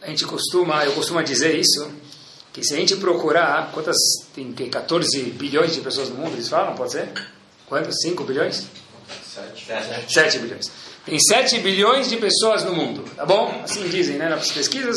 a 0.00 0.08
gente 0.08 0.24
costuma, 0.24 0.84
eu 0.84 0.92
costumo 0.92 1.22
dizer 1.22 1.58
isso, 1.58 1.88
que 2.52 2.62
se 2.64 2.74
a 2.74 2.76
gente 2.76 2.96
procurar, 2.96 3.70
quantas, 3.72 3.96
tem 4.34 4.52
14 4.52 5.22
bilhões 5.30 5.74
de 5.74 5.80
pessoas 5.80 6.08
no 6.08 6.16
mundo, 6.16 6.34
eles 6.34 6.48
falam, 6.48 6.74
pode 6.74 6.92
ser? 6.92 7.08
Quantos? 7.66 7.96
5 8.02 8.24
bilhões? 8.24 8.66
7. 9.34 10.12
7 10.12 10.38
bilhões. 10.40 10.70
Tem 11.06 11.18
7 11.18 11.58
bilhões 11.60 12.08
de 12.08 12.16
pessoas 12.16 12.64
no 12.64 12.74
mundo, 12.74 13.04
tá 13.16 13.24
bom? 13.24 13.60
Assim 13.64 13.88
dizem, 13.88 14.16
né, 14.16 14.28
nas 14.28 14.50
pesquisas, 14.50 14.96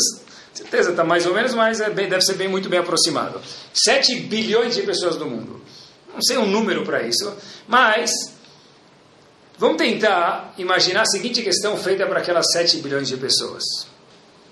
certeza 0.53 0.91
está 0.91 1.03
mais 1.03 1.25
ou 1.25 1.33
menos, 1.33 1.53
mas 1.53 1.79
é 1.79 1.89
bem, 1.89 2.09
deve 2.09 2.23
ser 2.23 2.33
bem, 2.33 2.47
muito 2.47 2.67
bem 2.67 2.79
aproximado. 2.79 3.41
7 3.73 4.21
bilhões 4.21 4.75
de 4.75 4.81
pessoas 4.81 5.17
no 5.17 5.25
mundo. 5.25 5.61
Não 6.13 6.21
sei 6.21 6.37
um 6.37 6.45
número 6.45 6.83
para 6.83 7.03
isso, 7.03 7.33
mas 7.67 8.34
vamos 9.57 9.77
tentar 9.77 10.53
imaginar 10.57 11.01
a 11.01 11.05
seguinte 11.05 11.41
questão 11.41 11.77
feita 11.77 12.05
para 12.05 12.19
aquelas 12.19 12.51
7 12.51 12.77
bilhões 12.77 13.07
de 13.07 13.17
pessoas. 13.17 13.63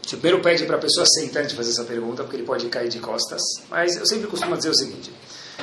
Você 0.01 0.17
primeiro 0.17 0.41
pede 0.41 0.65
para 0.65 0.75
a 0.75 0.79
pessoa 0.79 1.05
sentar 1.05 1.49
fazer 1.49 1.71
essa 1.71 1.85
pergunta, 1.85 2.23
porque 2.23 2.35
ele 2.35 2.43
pode 2.45 2.67
cair 2.67 2.89
de 2.89 2.99
costas. 2.99 3.41
Mas 3.69 3.95
eu 3.95 4.05
sempre 4.05 4.27
costumo 4.27 4.55
dizer 4.57 4.69
o 4.69 4.75
seguinte: 4.75 5.11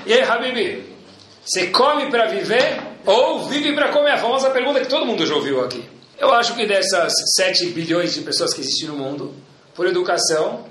E 0.07 0.13
aí, 0.15 0.23
Habibi, 0.23 0.97
você 1.45 1.67
come 1.67 2.11
para 2.11 2.27
viver 2.27 2.81
ou 3.05 3.47
vive 3.49 3.75
para 3.75 3.93
comer? 3.93 4.13
A 4.13 4.19
famosa 4.19 4.51
pergunta 4.51 4.81
que 4.81 4.89
todo 4.89 5.05
mundo 5.05 5.27
já 5.27 5.35
ouviu 5.35 5.63
aqui. 5.63 5.87
Eu 6.19 6.33
acho 6.33 6.55
que 6.55 6.67
dessas 6.67 7.13
7 7.37 7.67
bilhões 7.67 8.15
de 8.15 8.23
pessoas 8.23 8.53
que 8.53 8.61
existem 8.61 8.89
no 8.89 8.97
mundo, 8.97 9.35
por 9.75 9.87
educação, 9.87 10.67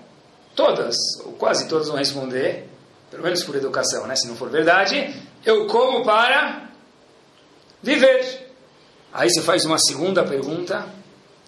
todas, 0.55 0.95
ou 1.25 1.33
quase 1.33 1.67
todas 1.67 1.88
vão 1.88 1.97
responder, 1.97 2.67
pelo 3.09 3.23
menos 3.23 3.43
por 3.43 3.55
educação, 3.55 4.05
né? 4.05 4.15
se 4.15 4.27
não 4.27 4.35
for 4.35 4.49
verdade, 4.49 5.15
eu 5.45 5.67
como 5.67 6.03
para 6.03 6.69
viver. 7.81 8.49
Aí 9.11 9.29
você 9.29 9.41
faz 9.41 9.65
uma 9.65 9.77
segunda 9.77 10.23
pergunta, 10.23 10.87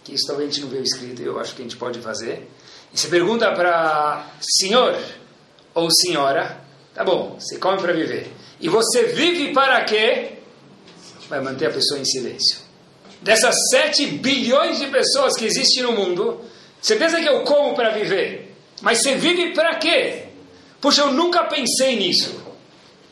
que 0.04 0.14
isso 0.14 0.26
talvez 0.28 0.50
a 0.50 0.52
gente 0.52 0.64
não 0.64 0.70
veio 0.70 0.84
escrito, 0.84 1.22
eu 1.22 1.40
acho 1.40 1.56
que 1.56 1.62
a 1.62 1.66
gente 1.66 1.78
pode 1.78 2.00
fazer. 2.00 2.50
E 2.94 2.98
você 2.98 3.08
pergunta 3.08 3.52
para 3.54 4.28
senhor 4.60 4.98
ou 5.74 5.90
senhora, 5.92 6.60
tá 6.94 7.04
bom, 7.04 7.38
você 7.40 7.58
come 7.58 7.80
para 7.80 7.94
viver. 7.94 8.32
E 8.60 8.68
você 8.68 9.06
vive 9.06 9.54
para 9.54 9.84
quê? 9.86 10.34
Vai 11.30 11.42
manter 11.42 11.68
a 11.68 11.72
pessoa 11.72 12.00
em 12.00 12.06
silêncio. 12.06 12.60
Dessas 13.22 13.56
7 13.70 14.08
bilhões 14.08 14.80
de 14.80 14.88
pessoas 14.88 15.38
que 15.38 15.46
existem 15.46 15.84
no 15.84 15.94
mundo, 15.94 16.42
você 16.82 16.96
pensa 16.96 17.22
que 17.22 17.30
eu 17.30 17.44
como 17.44 17.76
para 17.76 17.92
viver, 17.92 18.56
mas 18.82 19.00
você 19.02 19.16
vive 19.16 19.54
para 19.54 19.76
quê? 19.76 20.24
Puxa, 20.82 21.02
eu 21.02 21.12
nunca 21.14 21.44
pensei 21.44 21.96
nisso. 21.96 22.42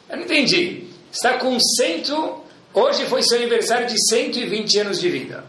Eu 0.10 0.18
não 0.18 0.24
entendi. 0.24 0.86
Está 1.12 1.38
com 1.38 1.58
cento. 1.60 2.44
Hoje 2.74 3.06
foi 3.06 3.24
seu 3.24 3.38
aniversário 3.38 3.88
de 3.88 3.96
120 4.10 4.80
anos 4.80 5.00
de 5.00 5.10
vida. 5.10 5.44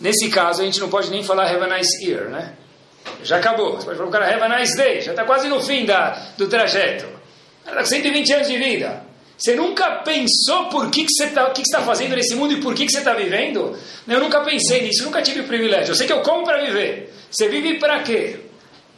Nesse 0.00 0.28
caso, 0.28 0.62
a 0.62 0.64
gente 0.64 0.80
não 0.80 0.88
pode 0.88 1.10
nem 1.10 1.22
falar 1.22 1.50
Have 1.50 1.64
a 1.64 1.76
nice 1.76 2.04
year, 2.04 2.28
né? 2.28 2.54
Já 3.22 3.36
acabou. 3.36 3.76
Você 3.76 3.86
pode 3.86 3.96
falar 3.96 3.96
para 3.96 4.06
o 4.06 4.10
cara 4.10 4.34
Have 4.34 4.52
a 4.52 4.58
nice 4.58 4.76
day. 4.76 5.00
Já 5.00 5.12
está 5.12 5.24
quase 5.24 5.48
no 5.48 5.60
fim 5.60 5.84
da, 5.84 6.10
do 6.36 6.48
trajeto. 6.48 7.06
Com 7.64 7.84
120 7.84 8.32
anos 8.32 8.48
de 8.48 8.56
vida. 8.56 9.08
Você 9.36 9.54
nunca 9.54 10.02
pensou 10.02 10.68
por 10.68 10.90
que, 10.90 11.04
que 11.04 11.12
você 11.12 11.26
está 11.26 11.48
que 11.50 11.62
que 11.62 11.70
tá 11.70 11.80
fazendo 11.82 12.16
nesse 12.16 12.34
mundo 12.34 12.54
e 12.54 12.60
por 12.60 12.74
que, 12.74 12.86
que 12.86 12.90
você 12.90 12.98
está 12.98 13.14
vivendo? 13.14 13.78
Eu 14.06 14.18
nunca 14.18 14.40
pensei 14.40 14.82
nisso, 14.82 15.04
nunca 15.04 15.22
tive 15.22 15.40
o 15.40 15.44
privilégio. 15.44 15.92
Eu 15.92 15.94
sei 15.94 16.08
que 16.08 16.12
eu 16.12 16.22
como 16.22 16.44
para 16.44 16.60
viver. 16.60 17.14
Você 17.30 17.48
vive 17.48 17.78
para 17.78 18.02
quê? 18.02 18.40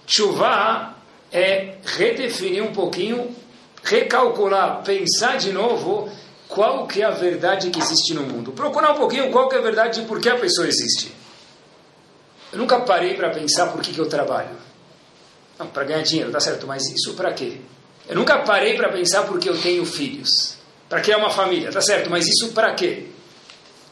Chuva 0.06 0.94
é 1.30 1.74
redefinir 1.84 2.64
um 2.64 2.72
pouquinho, 2.72 3.36
recalcular, 3.82 4.82
pensar 4.82 5.36
de 5.36 5.52
novo 5.52 6.10
qual 6.50 6.86
que 6.86 7.00
é 7.00 7.04
a 7.04 7.10
verdade 7.10 7.70
que 7.70 7.78
existe 7.78 8.12
no 8.12 8.24
mundo. 8.24 8.50
Procurar 8.50 8.92
um 8.92 8.96
pouquinho 8.96 9.30
qual 9.30 9.48
que 9.48 9.54
é 9.54 9.58
a 9.58 9.62
verdade 9.62 10.00
de 10.00 10.06
por 10.06 10.20
que 10.20 10.28
a 10.28 10.36
pessoa 10.36 10.66
existe. 10.66 11.14
Eu 12.52 12.58
nunca 12.58 12.80
parei 12.80 13.14
para 13.14 13.30
pensar 13.30 13.68
por 13.68 13.80
que, 13.80 13.92
que 13.92 14.00
eu 14.00 14.08
trabalho. 14.08 14.56
Não, 15.56 15.68
para 15.68 15.84
ganhar 15.84 16.02
dinheiro, 16.02 16.32
tá 16.32 16.40
certo, 16.40 16.66
mas 16.66 16.82
isso 16.90 17.14
para 17.14 17.32
quê? 17.32 17.58
Eu 18.08 18.16
nunca 18.16 18.40
parei 18.40 18.74
para 18.76 18.88
pensar 18.88 19.22
por 19.22 19.38
que 19.38 19.48
eu 19.48 19.56
tenho 19.56 19.86
filhos. 19.86 20.56
Para 20.88 21.00
criar 21.00 21.18
uma 21.18 21.30
família, 21.30 21.70
tá 21.70 21.80
certo, 21.80 22.10
mas 22.10 22.26
isso 22.26 22.52
para 22.52 22.74
quê? 22.74 23.06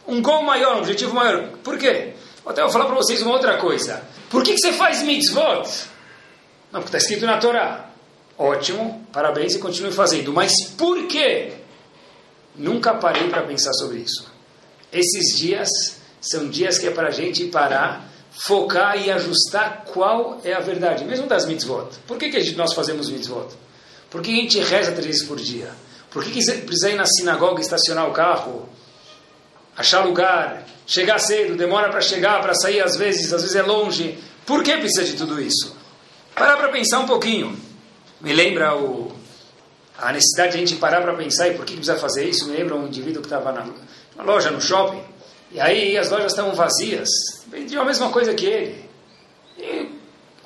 Um 0.04 0.20
gol 0.20 0.42
maior, 0.42 0.76
um 0.76 0.78
objetivo 0.80 1.14
maior. 1.14 1.50
Por 1.62 1.78
quê? 1.78 2.14
Até 2.44 2.62
vou 2.62 2.70
falar 2.70 2.86
para 2.86 2.96
vocês 2.96 3.22
uma 3.22 3.32
outra 3.32 3.58
coisa. 3.58 4.02
Por 4.28 4.42
que, 4.42 4.54
que 4.54 4.60
você 4.60 4.72
faz 4.72 5.02
mitzvot? 5.02 5.68
Não, 6.72 6.80
porque 6.80 6.96
está 6.96 6.98
escrito 6.98 7.24
na 7.24 7.38
Torá. 7.38 7.90
Ótimo, 8.36 9.06
parabéns 9.12 9.54
e 9.54 9.58
continue 9.60 9.92
fazendo. 9.92 10.32
Mas 10.32 10.52
por 10.76 11.06
quê? 11.06 11.57
Nunca 12.58 12.94
parei 12.94 13.28
para 13.28 13.42
pensar 13.42 13.72
sobre 13.74 13.98
isso. 13.98 14.26
Esses 14.92 15.38
dias 15.38 15.68
são 16.20 16.48
dias 16.48 16.78
que 16.78 16.88
é 16.88 16.90
para 16.90 17.08
a 17.08 17.12
gente 17.12 17.44
parar, 17.46 18.10
focar 18.32 19.00
e 19.00 19.10
ajustar 19.10 19.84
qual 19.86 20.40
é 20.44 20.52
a 20.52 20.60
verdade, 20.60 21.04
mesmo 21.04 21.26
das 21.26 21.46
mitzvot. 21.46 21.88
Por 22.06 22.18
que, 22.18 22.28
que 22.28 22.40
gente, 22.40 22.56
nós 22.56 22.74
fazemos 22.74 23.08
mitzvot? 23.08 23.48
Por 24.10 24.22
que 24.22 24.30
a 24.32 24.34
gente 24.34 24.58
reza 24.58 24.92
três 24.92 25.06
vezes 25.06 25.22
por 25.22 25.36
dia? 25.36 25.70
Por 26.10 26.24
que, 26.24 26.30
que 26.30 26.52
precisa 26.62 26.90
ir 26.90 26.96
na 26.96 27.06
sinagoga 27.06 27.60
estacionar 27.60 28.08
o 28.08 28.12
carro? 28.12 28.68
Achar 29.76 30.04
lugar, 30.04 30.66
chegar 30.86 31.18
cedo, 31.18 31.56
demora 31.56 31.90
para 31.90 32.00
chegar, 32.00 32.40
para 32.40 32.54
sair 32.54 32.80
às 32.80 32.96
vezes, 32.96 33.32
às 33.32 33.42
vezes 33.42 33.54
é 33.54 33.62
longe. 33.62 34.18
Por 34.44 34.64
que 34.64 34.76
precisa 34.78 35.04
de 35.04 35.12
tudo 35.12 35.40
isso? 35.40 35.76
Parar 36.34 36.56
para 36.56 36.70
pensar 36.70 37.00
um 37.00 37.06
pouquinho. 37.06 37.56
Me 38.20 38.32
lembra 38.32 38.74
o, 38.74 39.12
a 39.98 40.12
necessidade 40.12 40.52
de 40.52 40.56
a 40.56 40.60
gente 40.60 40.76
parar 40.76 41.02
para 41.02 41.12
pensar 41.14 41.48
e 41.48 41.54
por 41.54 41.64
que 41.64 41.74
precisa 41.74 41.96
fazer 41.96 42.24
isso. 42.24 42.48
Me 42.48 42.56
lembra 42.56 42.76
um 42.76 42.86
indivíduo 42.86 43.20
que 43.20 43.26
estava 43.26 43.50
na, 43.52 43.66
na, 44.16 44.22
loja, 44.22 44.50
no 44.50 44.60
shopping, 44.60 45.02
e 45.50 45.60
aí 45.60 45.98
as 45.98 46.10
lojas 46.10 46.32
estavam 46.32 46.54
vazias, 46.54 47.08
vendiam 47.48 47.82
a 47.82 47.84
mesma 47.84 48.10
coisa 48.10 48.32
que 48.32 48.46
ele. 48.46 48.88
E 49.58 49.90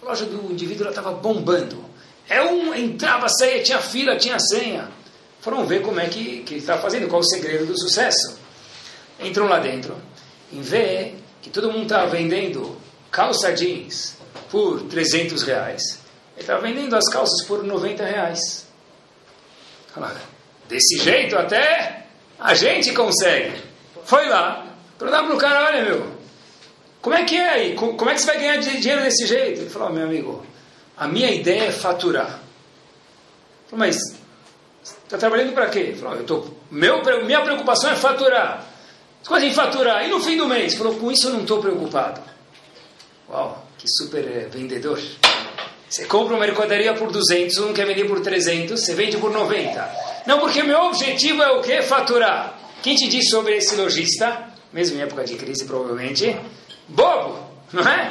a 0.00 0.06
loja 0.06 0.24
do 0.24 0.50
indivíduo 0.50 0.88
estava 0.88 1.12
bombando. 1.12 1.84
É 2.28 2.40
um, 2.42 2.74
entrava, 2.74 3.28
saía, 3.28 3.62
tinha 3.62 3.78
fila, 3.78 4.16
tinha 4.16 4.38
senha. 4.40 4.88
Foram 5.40 5.66
ver 5.66 5.82
como 5.82 6.00
é 6.00 6.08
que, 6.08 6.42
que 6.44 6.54
ele 6.54 6.60
estava 6.60 6.80
fazendo, 6.80 7.08
qual 7.08 7.20
o 7.20 7.24
segredo 7.24 7.66
do 7.66 7.78
sucesso. 7.78 8.38
Entram 9.20 9.48
lá 9.48 9.58
dentro, 9.58 9.96
em 10.52 10.62
ver 10.62 11.16
que 11.42 11.50
todo 11.50 11.70
mundo 11.70 11.82
estava 11.82 12.06
vendendo 12.06 12.76
calça 13.10 13.52
jeans, 13.52 14.16
por 14.50 14.82
300 14.82 15.42
reais. 15.42 15.98
Ele 16.34 16.40
estava 16.40 16.60
vendendo 16.60 16.94
as 16.96 17.08
calças 17.08 17.44
por 17.46 17.62
90 17.62 18.04
reais. 18.04 18.71
Desse 20.68 20.98
jeito 20.98 21.36
até 21.36 22.06
a 22.38 22.54
gente 22.54 22.92
consegue. 22.92 23.60
Foi 24.04 24.28
lá, 24.28 24.66
perguntar 24.98 25.24
para 25.24 25.34
o 25.34 25.38
cara, 25.38 25.64
olha 25.66 25.84
meu, 25.84 26.12
como 27.00 27.14
é 27.16 27.24
que 27.24 27.36
é 27.36 27.48
aí? 27.48 27.74
Como 27.74 28.08
é 28.08 28.14
que 28.14 28.20
você 28.20 28.26
vai 28.26 28.38
ganhar 28.38 28.56
dinheiro 28.58 29.02
desse 29.02 29.26
jeito? 29.26 29.60
Ele 29.60 29.70
falou, 29.70 29.88
oh, 29.88 29.92
meu 29.92 30.04
amigo, 30.04 30.46
a 30.96 31.06
minha 31.08 31.30
ideia 31.30 31.64
é 31.64 31.72
faturar. 31.72 32.40
Falei, 33.68 33.88
mas 33.88 33.96
está 34.82 35.18
trabalhando 35.18 35.52
para 35.52 35.68
quê? 35.68 35.78
Ele 35.80 35.96
falou, 35.96 36.16
eu 36.16 36.24
tô, 36.24 36.46
meu, 36.70 37.02
minha 37.24 37.42
preocupação 37.42 37.90
é 37.90 37.96
faturar. 37.96 38.66
Você 39.24 39.46
em 39.46 39.54
faturar. 39.54 40.04
E 40.04 40.08
no 40.08 40.20
fim 40.20 40.36
do 40.36 40.48
mês? 40.48 40.72
Ele 40.72 40.82
falou, 40.82 40.98
com 40.98 41.10
isso 41.10 41.28
eu 41.28 41.32
não 41.32 41.42
estou 41.42 41.60
preocupado. 41.60 42.20
Uau, 43.28 43.66
que 43.78 43.86
super 43.88 44.24
eh, 44.24 44.48
vendedor. 44.50 45.00
Você 45.92 46.06
compra 46.06 46.34
uma 46.34 46.40
mercadoria 46.40 46.94
por 46.94 47.12
200, 47.12 47.58
um 47.58 47.74
quer 47.74 47.86
vender 47.86 48.06
por 48.06 48.18
300, 48.18 48.80
você 48.80 48.94
vende 48.94 49.18
por 49.18 49.30
90. 49.30 49.90
Não, 50.24 50.38
porque 50.38 50.62
meu 50.62 50.84
objetivo 50.84 51.42
é 51.42 51.50
o 51.50 51.60
quê? 51.60 51.82
Faturar. 51.82 52.58
Quem 52.82 52.96
te 52.96 53.06
disse 53.08 53.28
sobre 53.28 53.58
esse 53.58 53.76
lojista, 53.76 54.42
mesmo 54.72 54.96
em 54.96 55.02
época 55.02 55.22
de 55.24 55.34
crise 55.34 55.66
provavelmente, 55.66 56.34
bobo, 56.88 57.38
não 57.74 57.86
é? 57.86 58.10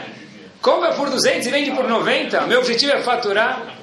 Compra 0.62 0.94
por 0.94 1.10
200 1.10 1.48
e 1.48 1.50
vende 1.50 1.72
por 1.72 1.90
90. 1.90 2.42
Meu 2.42 2.60
objetivo 2.60 2.92
é 2.92 3.02
faturar. 3.02 3.76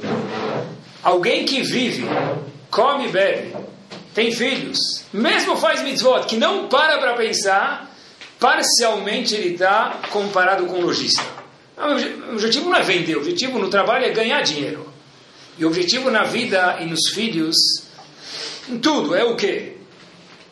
Alguém 1.02 1.45
que 1.45 1.62
vive, 1.62 2.07
come 2.71 3.07
e 3.07 3.09
bebe, 3.09 3.57
tem 4.14 4.31
filhos, 4.31 4.78
mesmo 5.12 5.57
faz 5.57 5.83
mitzvot, 5.83 6.25
que 6.28 6.37
não 6.37 6.69
para 6.69 6.99
para 6.99 7.14
pensar, 7.14 7.90
parcialmente 8.38 9.35
ele 9.35 9.55
está 9.55 9.99
comparado 10.12 10.67
com 10.67 10.75
o 10.75 10.83
lojista. 10.83 11.38
O 11.78 12.32
objetivo 12.32 12.68
não 12.68 12.76
é 12.76 12.82
vender, 12.82 13.16
o 13.16 13.20
objetivo 13.20 13.58
no 13.58 13.70
trabalho 13.70 14.04
é 14.04 14.11
ganhar 14.11 14.42
dinheiro. 14.42 14.92
E 15.56 15.64
o 15.64 15.68
objetivo 15.68 16.11
na 16.11 16.25
vida 16.25 16.78
e 16.80 16.87
nos 16.87 17.11
filhos, 17.11 17.56
em 18.68 18.78
tudo, 18.78 19.14
é 19.14 19.25
o 19.25 19.37
quê? 19.37 19.76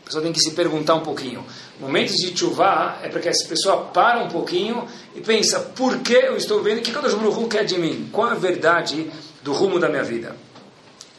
A 0.03 0.07
pessoa 0.07 0.23
tem 0.23 0.33
que 0.33 0.41
se 0.41 0.53
perguntar 0.53 0.95
um 0.95 1.01
pouquinho. 1.01 1.45
Momentos 1.81 2.15
de 2.15 2.37
chuva 2.37 2.99
é 3.03 3.09
para 3.09 3.21
que 3.21 3.29
essa 3.29 3.47
pessoa 3.49 3.87
para 3.87 4.21
um 4.21 4.29
pouquinho 4.29 4.87
e 5.15 5.21
pensa, 5.21 5.61
por 5.61 5.99
que 5.99 6.15
eu 6.15 6.37
estou 6.37 6.63
vendo? 6.63 6.79
O 6.79 6.83
que 6.83 6.93
Kadosh 6.93 7.15
Baruch 7.15 7.49
quer 7.49 7.65
de 7.65 7.77
mim? 7.77 8.09
Qual 8.13 8.29
a 8.29 8.35
verdade 8.35 9.11
do 9.43 9.53
rumo 9.53 9.79
da 9.79 9.89
minha 9.89 10.05
vida? 10.05 10.37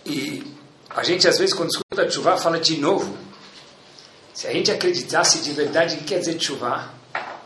E 0.06 0.42
a 0.90 1.04
gente, 1.04 1.28
às 1.28 1.38
vezes, 1.38 1.54
quando 1.54 1.70
escuta 1.70 2.10
chuva, 2.10 2.38
fala 2.38 2.60
de 2.60 2.78
novo. 2.78 3.16
Se 4.34 4.48
a 4.48 4.54
gente 4.54 4.72
acreditasse 4.72 5.40
de 5.40 5.52
verdade 5.52 5.96
o 5.96 5.98
que 6.00 6.06
quer 6.06 6.20
dizer 6.20 6.40
chuva, 6.40 6.94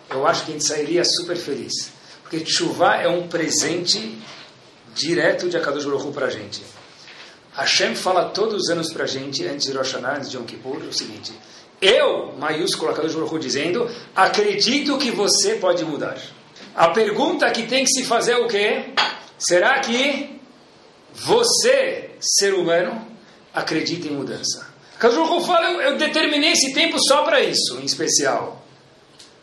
eu 0.09 0.27
acho 0.27 0.45
que 0.45 0.51
a 0.51 0.53
gente 0.53 0.65
sairia 0.65 1.03
super 1.03 1.35
feliz. 1.35 1.91
Porque 2.31 2.45
chuva 2.45 2.95
é 2.95 3.09
um 3.09 3.27
presente 3.27 4.17
direto 4.95 5.49
de 5.49 5.57
Akadosh 5.57 5.83
Baruch 5.83 6.13
para 6.13 6.27
a 6.27 6.29
gente. 6.29 6.63
Hashem 7.51 7.93
fala 7.93 8.29
todos 8.29 8.63
os 8.63 8.69
anos 8.69 8.93
para 8.93 9.03
a 9.03 9.07
gente, 9.07 9.45
antes 9.45 9.69
de 9.69 9.77
Rosh 9.77 9.91
Hashanah, 9.91 10.15
antes 10.15 10.29
de 10.29 10.37
Yom 10.37 10.45
Kippur, 10.45 10.77
o 10.77 10.93
seguinte: 10.93 11.33
Eu, 11.81 12.31
maiúsculo 12.39 12.89
Akadosh 12.91 13.15
Baruch 13.15 13.37
dizendo, 13.37 13.85
acredito 14.15 14.97
que 14.97 15.11
você 15.11 15.55
pode 15.55 15.83
mudar. 15.83 16.17
A 16.73 16.87
pergunta 16.91 17.51
que 17.51 17.63
tem 17.63 17.83
que 17.83 17.91
se 17.91 18.05
fazer 18.05 18.31
é 18.31 18.37
o 18.37 18.47
quê? 18.47 18.93
Será 19.37 19.81
que 19.81 20.39
você, 21.13 22.11
ser 22.21 22.53
humano, 22.53 23.09
acredita 23.53 24.07
em 24.07 24.11
mudança? 24.11 24.73
Kazuko 24.97 25.41
fala, 25.41 25.69
eu, 25.69 25.81
eu 25.81 25.97
determinei 25.97 26.53
esse 26.53 26.73
tempo 26.73 26.95
só 26.97 27.23
para 27.23 27.41
isso, 27.41 27.77
em 27.81 27.83
especial. 27.83 28.60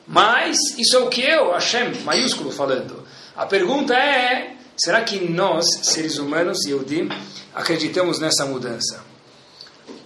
Mas 0.08 0.56
isso 0.78 0.96
é 0.96 1.00
o 1.00 1.10
que 1.10 1.20
eu, 1.20 1.52
Hashem, 1.52 1.92
maiúsculo 2.02 2.50
falando. 2.50 3.06
A 3.36 3.44
pergunta 3.44 3.94
é, 3.94 4.56
será 4.74 5.02
que 5.04 5.20
nós, 5.20 5.66
seres 5.82 6.16
humanos, 6.16 6.64
Yehudim, 6.64 7.10
acreditamos 7.54 8.18
nessa 8.18 8.46
mudança? 8.46 9.04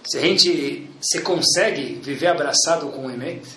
Se 0.05 0.17
a 0.17 0.21
gente 0.21 0.89
se 0.99 1.21
consegue 1.21 1.95
viver 2.03 2.27
abraçado 2.27 2.87
com 2.87 3.07
o 3.07 3.11
Emet, 3.11 3.47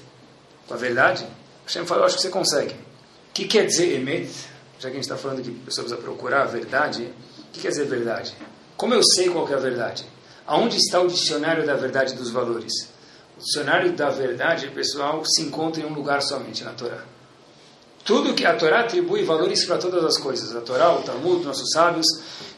com 0.69 0.75
a 0.75 0.77
verdade, 0.77 1.27
Hashem 1.67 1.85
fala, 1.85 2.03
eu 2.03 2.07
acho 2.07 2.15
que 2.15 2.23
você 2.23 2.31
consegue. 2.31 2.75
O 2.75 3.33
que 3.35 3.47
quer 3.47 3.67
dizer 3.67 3.97
Emet? 3.97 4.31
Já 4.79 4.89
que 4.89 4.97
a 4.97 5.01
gente 5.01 5.01
está 5.01 5.17
falando 5.17 5.43
que 5.43 5.51
a 5.51 5.65
pessoa 5.65 5.85
precisa 5.85 5.97
procurar 5.97 6.43
a 6.43 6.47
verdade, 6.47 7.11
o 7.49 7.53
que 7.53 7.61
quer 7.61 7.71
dizer 7.71 7.87
verdade? 7.87 8.33
Como 8.77 8.95
eu 8.95 9.03
sei 9.03 9.29
qual 9.29 9.49
é 9.49 9.55
a 9.55 9.59
verdade? 9.59 10.07
Aonde 10.47 10.77
está 10.77 11.01
o 11.01 11.09
dicionário 11.09 11.67
da 11.67 11.75
verdade 11.75 12.15
dos 12.15 12.31
valores? 12.31 12.73
O 13.37 13.41
dicionário 13.41 13.93
da 13.93 14.09
verdade, 14.09 14.69
pessoal, 14.69 15.23
se 15.25 15.43
encontra 15.43 15.83
em 15.83 15.87
um 15.87 15.93
lugar 15.93 16.23
somente, 16.23 16.65
na 16.65 16.73
Torá. 16.73 17.05
Tudo 18.05 18.35
que 18.35 18.47
a 18.47 18.55
Torá 18.55 18.81
atribui 18.81 19.25
valores 19.25 19.65
para 19.65 19.79
todas 19.79 20.05
as 20.05 20.17
coisas, 20.17 20.55
a 20.55 20.61
Torá, 20.61 20.93
o 20.95 21.03
Talmud, 21.03 21.45
nossos 21.45 21.71
sábios, 21.71 22.07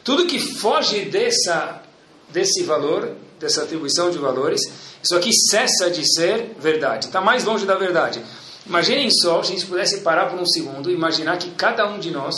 tudo 0.03 0.27
que 0.27 0.39
foge 0.39 1.05
dessa, 1.05 1.81
desse 2.29 2.63
valor, 2.63 3.15
dessa 3.39 3.63
atribuição 3.63 4.11
de 4.11 4.17
valores, 4.17 4.61
isso 5.03 5.15
aqui 5.15 5.31
cessa 5.49 5.89
de 5.89 6.05
ser 6.05 6.55
verdade, 6.59 7.07
está 7.07 7.19
mais 7.19 7.43
longe 7.43 7.65
da 7.65 7.75
verdade. 7.75 8.23
Imaginem 8.65 9.09
só, 9.09 9.41
se 9.41 9.51
a 9.51 9.55
gente 9.55 9.65
pudesse 9.65 10.01
parar 10.01 10.27
por 10.27 10.39
um 10.39 10.45
segundo 10.45 10.91
imaginar 10.91 11.37
que 11.37 11.49
cada 11.51 11.89
um 11.89 11.99
de 11.99 12.11
nós, 12.11 12.35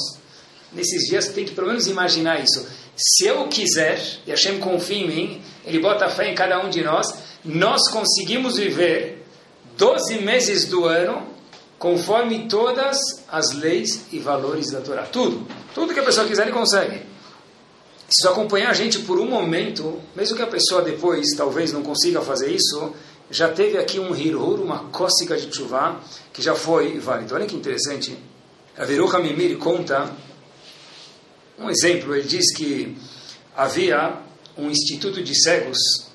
nesses 0.72 1.08
dias, 1.08 1.28
tem 1.28 1.44
que 1.44 1.54
pelo 1.54 1.68
menos 1.68 1.88
imaginar 1.88 2.42
isso. 2.42 2.66
Se 2.96 3.26
eu 3.26 3.48
quiser, 3.48 4.02
e 4.26 4.32
Hashem 4.32 4.60
confia 4.60 4.98
em 4.98 5.08
mim, 5.08 5.42
Ele 5.66 5.80
bota 5.80 6.08
fé 6.08 6.32
em 6.32 6.36
cada 6.36 6.64
um 6.64 6.70
de 6.70 6.82
nós, 6.84 7.14
nós 7.44 7.90
conseguimos 7.90 8.58
viver 8.58 9.26
12 9.78 10.20
meses 10.20 10.66
do 10.66 10.86
ano 10.86 11.28
conforme 11.80 12.48
todas 12.48 13.00
as 13.28 13.54
leis 13.54 14.06
e 14.12 14.20
valores 14.20 14.70
da 14.70 14.82
Torá. 14.82 15.04
Tudo. 15.04 15.48
Tudo 15.74 15.94
que 15.94 16.00
a 16.00 16.04
pessoa 16.04 16.28
quiser, 16.28 16.44
ele 16.44 16.52
consegue. 16.52 17.02
Se 18.08 18.28
acompanhar 18.28 18.70
a 18.70 18.74
gente 18.74 19.00
por 19.00 19.20
um 19.20 19.26
momento, 19.26 20.00
mesmo 20.16 20.36
que 20.36 20.44
a 20.44 20.48
pessoa 20.48 20.84
depois 20.84 21.26
talvez 21.36 21.74
não 21.74 21.82
consiga 21.82 22.22
fazer 22.22 22.52
isso, 22.52 22.94
já 23.32 23.50
teve 23.50 23.78
aqui 23.78 24.00
um 24.00 24.16
hirur, 24.16 24.60
uma 24.60 24.90
cócega 24.90 25.38
de 25.38 25.56
chuva, 25.56 26.00
que 26.32 26.42
já 26.42 26.54
foi 26.54 27.00
válido. 27.00 27.34
Olha 27.34 27.46
que 27.46 27.56
interessante. 27.56 28.16
A 28.78 28.86
Veruha 28.86 29.18
Mimir 29.20 29.58
conta 29.58 30.12
um 31.58 31.70
exemplo. 31.70 32.14
Ele 32.14 32.28
diz 32.28 32.54
que 32.56 32.96
havia 33.56 34.18
um 34.58 34.70
instituto 34.70 35.24
de 35.24 35.34
cegos 35.34 36.11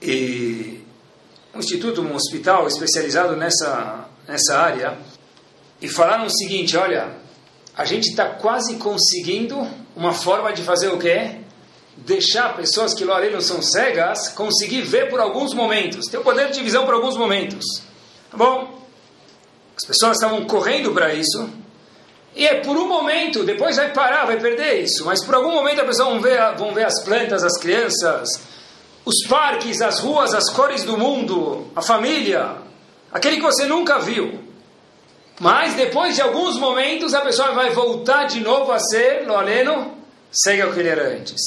e 0.00 0.84
um 1.54 1.58
instituto, 1.58 2.02
um 2.02 2.14
hospital 2.14 2.66
especializado 2.66 3.36
nessa, 3.36 4.08
nessa 4.26 4.58
área 4.58 4.98
e 5.80 5.88
falaram 5.88 6.26
o 6.26 6.30
seguinte, 6.30 6.76
olha, 6.76 7.16
a 7.76 7.84
gente 7.84 8.10
está 8.10 8.26
quase 8.26 8.76
conseguindo 8.76 9.66
uma 9.96 10.12
forma 10.12 10.52
de 10.52 10.62
fazer 10.62 10.88
o 10.88 10.98
quê? 10.98 11.38
deixar 11.98 12.54
pessoas 12.56 12.94
que 12.94 13.04
não 13.04 13.40
são 13.40 13.60
cegas 13.60 14.28
conseguir 14.28 14.82
ver 14.82 15.08
por 15.08 15.20
alguns 15.20 15.52
momentos, 15.52 16.06
ter 16.06 16.18
o 16.18 16.22
poder 16.22 16.50
de 16.50 16.62
visão 16.62 16.84
por 16.84 16.94
alguns 16.94 17.16
momentos. 17.16 17.64
Tá 18.30 18.36
bom? 18.36 18.78
As 19.76 19.84
pessoas 19.84 20.16
estavam 20.16 20.44
correndo 20.44 20.92
para 20.92 21.14
isso, 21.14 21.48
e 22.34 22.46
é 22.46 22.60
por 22.60 22.76
um 22.76 22.86
momento, 22.86 23.44
depois 23.44 23.76
vai 23.76 23.92
parar, 23.92 24.26
vai 24.26 24.38
perder 24.38 24.82
isso, 24.82 25.04
mas 25.04 25.24
por 25.24 25.34
algum 25.34 25.52
momento 25.52 25.80
a 25.80 25.84
pessoa 25.84 26.10
vão 26.10 26.20
ver, 26.20 26.38
vão 26.56 26.74
ver 26.74 26.86
as 26.86 27.02
plantas, 27.02 27.42
as 27.42 27.58
crianças, 27.58 28.28
os 29.04 29.26
parques, 29.28 29.80
as 29.80 30.00
ruas, 30.00 30.34
as 30.34 30.50
cores 30.50 30.84
do 30.84 30.98
mundo, 30.98 31.66
a 31.74 31.82
família, 31.82 32.56
aquele 33.12 33.36
que 33.36 33.42
você 33.42 33.66
nunca 33.66 33.98
viu. 33.98 34.40
Mas 35.40 35.74
depois 35.74 36.14
de 36.14 36.22
alguns 36.22 36.58
momentos 36.58 37.14
a 37.14 37.20
pessoa 37.20 37.52
vai 37.52 37.70
voltar 37.70 38.24
de 38.24 38.40
novo 38.40 38.72
a 38.72 38.78
ser, 38.78 39.26
lo 39.26 39.36
aleno, 39.36 39.96
cega 40.30 40.68
o 40.68 40.74
que 40.74 40.80
ele 40.80 40.88
era 40.88 41.16
antes. 41.16 41.40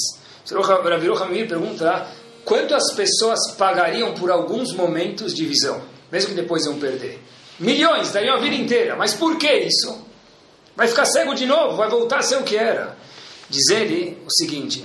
Rabi 0.50 1.08
Hamir 1.08 1.48
pergunta 1.48 2.08
quanto 2.44 2.74
as 2.74 2.92
pessoas 2.94 3.52
pagariam 3.56 4.12
por 4.14 4.30
alguns 4.30 4.72
momentos 4.72 5.34
de 5.34 5.44
visão, 5.44 5.80
mesmo 6.10 6.30
que 6.30 6.34
depois 6.34 6.64
iam 6.64 6.78
perder. 6.78 7.22
Milhões, 7.58 8.10
dariam 8.10 8.36
a 8.36 8.40
vida 8.40 8.56
inteira. 8.56 8.96
Mas 8.96 9.14
por 9.14 9.36
que 9.36 9.50
isso? 9.52 10.04
Vai 10.74 10.88
ficar 10.88 11.04
cego 11.04 11.34
de 11.34 11.46
novo, 11.46 11.76
vai 11.76 11.88
voltar 11.88 12.18
a 12.18 12.22
ser 12.22 12.36
o 12.36 12.42
que 12.42 12.56
era. 12.56 12.96
Diz 13.48 13.68
ele 13.68 14.18
o 14.26 14.30
seguinte: 14.30 14.84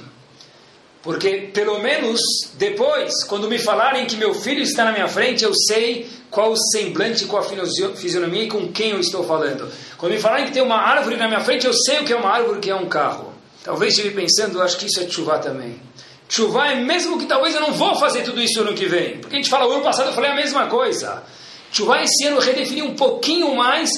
porque 1.07 1.49
pelo 1.53 1.79
menos 1.79 2.19
depois, 2.55 3.23
quando 3.23 3.47
me 3.47 3.57
falarem 3.57 4.05
que 4.05 4.17
meu 4.17 4.33
filho 4.33 4.61
está 4.61 4.83
na 4.83 4.91
minha 4.91 5.07
frente, 5.07 5.41
eu 5.41 5.53
sei 5.53 6.05
qual 6.29 6.51
o 6.51 6.57
semblante, 6.57 7.23
qual 7.23 7.41
a 7.41 7.95
fisionomia 7.95 8.43
e 8.43 8.49
com 8.49 8.73
quem 8.73 8.91
eu 8.91 8.99
estou 8.99 9.23
falando. 9.23 9.71
Quando 9.97 10.11
me 10.11 10.19
falarem 10.19 10.47
que 10.47 10.51
tem 10.51 10.61
uma 10.61 10.75
árvore 10.75 11.15
na 11.15 11.29
minha 11.29 11.39
frente, 11.39 11.65
eu 11.65 11.71
sei 11.71 12.01
o 12.01 12.03
que 12.03 12.11
é 12.11 12.15
uma 12.17 12.29
árvore, 12.29 12.57
o 12.57 12.61
que 12.61 12.69
é 12.69 12.75
um 12.75 12.89
carro. 12.89 13.33
Talvez 13.63 13.93
estive 13.93 14.13
pensando, 14.13 14.61
acho 14.61 14.77
que 14.77 14.87
isso 14.87 14.99
é 14.99 15.09
chuva 15.09 15.39
também. 15.39 15.79
Chuva 16.27 16.73
é 16.73 16.75
mesmo 16.75 17.17
que 17.17 17.25
talvez 17.25 17.55
eu 17.55 17.61
não 17.61 17.71
vou 17.71 17.95
fazer 17.95 18.23
tudo 18.23 18.41
isso 18.41 18.59
ano 18.59 18.73
que 18.73 18.85
vem. 18.85 19.19
Porque 19.19 19.37
a 19.37 19.39
gente 19.39 19.49
fala, 19.49 19.65
o 19.65 19.71
ano 19.71 19.83
passado 19.83 20.07
eu 20.07 20.13
falei 20.13 20.31
a 20.31 20.35
mesma 20.35 20.67
coisa. 20.67 21.23
Chuva 21.71 22.01
esse 22.01 22.25
ano 22.25 22.41
redefinir 22.41 22.83
um 22.83 22.95
pouquinho 22.95 23.55
mais, 23.55 23.91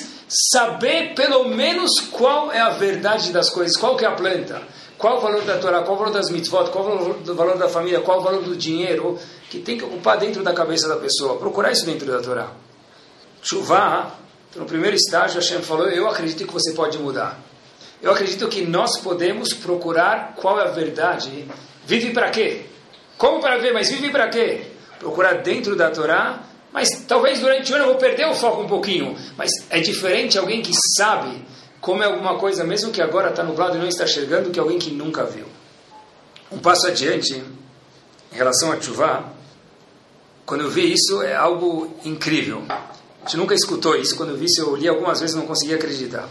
saber 0.52 1.16
pelo 1.16 1.46
menos 1.46 1.90
qual 2.12 2.52
é 2.52 2.60
a 2.60 2.70
verdade 2.70 3.32
das 3.32 3.50
coisas, 3.50 3.76
qual 3.76 3.98
que 3.98 4.06
é 4.06 4.08
a 4.08 4.12
planta, 4.12 4.62
qual 5.00 5.18
o 5.18 5.22
valor 5.22 5.42
da 5.44 5.58
Torá, 5.58 5.82
qual 5.82 5.96
o 5.96 5.98
valor 5.98 6.14
das 6.14 6.30
mitzvot, 6.30 6.70
qual 6.72 6.86
o 6.86 7.34
valor 7.34 7.58
da 7.58 7.70
família, 7.70 8.02
qual 8.02 8.20
o 8.20 8.22
valor 8.22 8.44
do 8.44 8.54
dinheiro, 8.54 9.18
que 9.50 9.60
tem 9.60 9.78
que 9.78 9.86
ocupar 9.86 10.18
dentro 10.18 10.44
da 10.44 10.54
cabeça 10.54 10.90
da 10.90 10.98
pessoa. 10.98 11.38
Procurar 11.38 11.72
isso 11.72 11.86
dentro 11.86 12.06
da 12.06 12.20
Torá. 12.22 12.52
Chuva, 13.42 14.12
no 14.58 14.66
primeiro 14.66 14.98
estágio, 14.98 15.40
Hashem 15.40 15.62
falou, 15.62 15.88
eu 15.88 16.06
acredito 16.06 16.46
que 16.46 16.54
você 16.54 16.74
pode 16.74 16.98
mudar. 16.98 17.40
Eu 18.02 18.12
acredito 18.12 18.46
que 18.50 18.66
nós 18.66 18.98
podemos 19.00 19.54
procurar 19.54 20.34
qual 20.36 20.60
é 20.60 20.64
a 20.64 20.72
verdade. 20.72 21.48
Vive 21.86 22.12
para 22.12 22.30
quê? 22.30 22.66
Como 23.18 23.40
para 23.40 23.58
ver, 23.58 23.74
mas 23.74 23.90
vive 23.90 24.10
para 24.10 24.28
quê? 24.28 24.64
Procurar 25.00 25.36
dentro 25.42 25.78
da 25.78 25.90
Torá, 25.90 26.44
mas 26.74 26.90
talvez 27.08 27.40
durante 27.40 27.72
o 27.72 27.76
ano 27.76 27.86
eu 27.86 27.90
vou 27.92 27.98
perder 27.98 28.28
o 28.28 28.36
foco 28.36 28.64
um 28.64 28.68
pouquinho. 28.68 29.16
Mas 29.38 29.50
é 29.70 29.80
diferente 29.80 30.38
alguém 30.38 30.62
que 30.62 30.74
sabe 30.98 31.42
como 31.82 32.04
é 32.04 32.06
alguma 32.06 32.38
coisa, 32.38 32.64
mesmo 32.64 32.92
que 32.92 33.02
agora 33.02 33.30
está 33.30 33.44
nublado 33.44 33.78
e 33.78 33.80
não 33.80 33.88
está 33.88 34.04
enxergando, 34.04 34.50
que 34.50 34.60
alguém 34.60 34.78
que 34.78 34.92
nunca 34.92 35.24
viu. 35.24 35.46
Um 36.52 36.60
passo 36.60 36.88
adiante, 36.88 37.44
em 38.32 38.36
relação 38.36 38.72
a 38.72 38.82
Chuvá, 38.82 39.32
quando 40.46 40.62
eu 40.62 40.70
vi 40.70 40.92
isso, 40.92 41.22
é 41.22 41.36
algo 41.36 41.96
incrível. 42.04 42.64
A 42.68 43.26
gente 43.26 43.38
nunca 43.38 43.54
escutou 43.54 43.96
isso. 43.96 44.16
Quando 44.16 44.30
eu 44.30 44.38
vi 44.38 44.46
isso, 44.46 44.62
eu 44.62 44.76
li 44.76 44.88
algumas 44.88 45.20
vezes 45.20 45.36
e 45.36 45.40
não 45.40 45.46
conseguia 45.46 45.76
acreditar. 45.76 46.28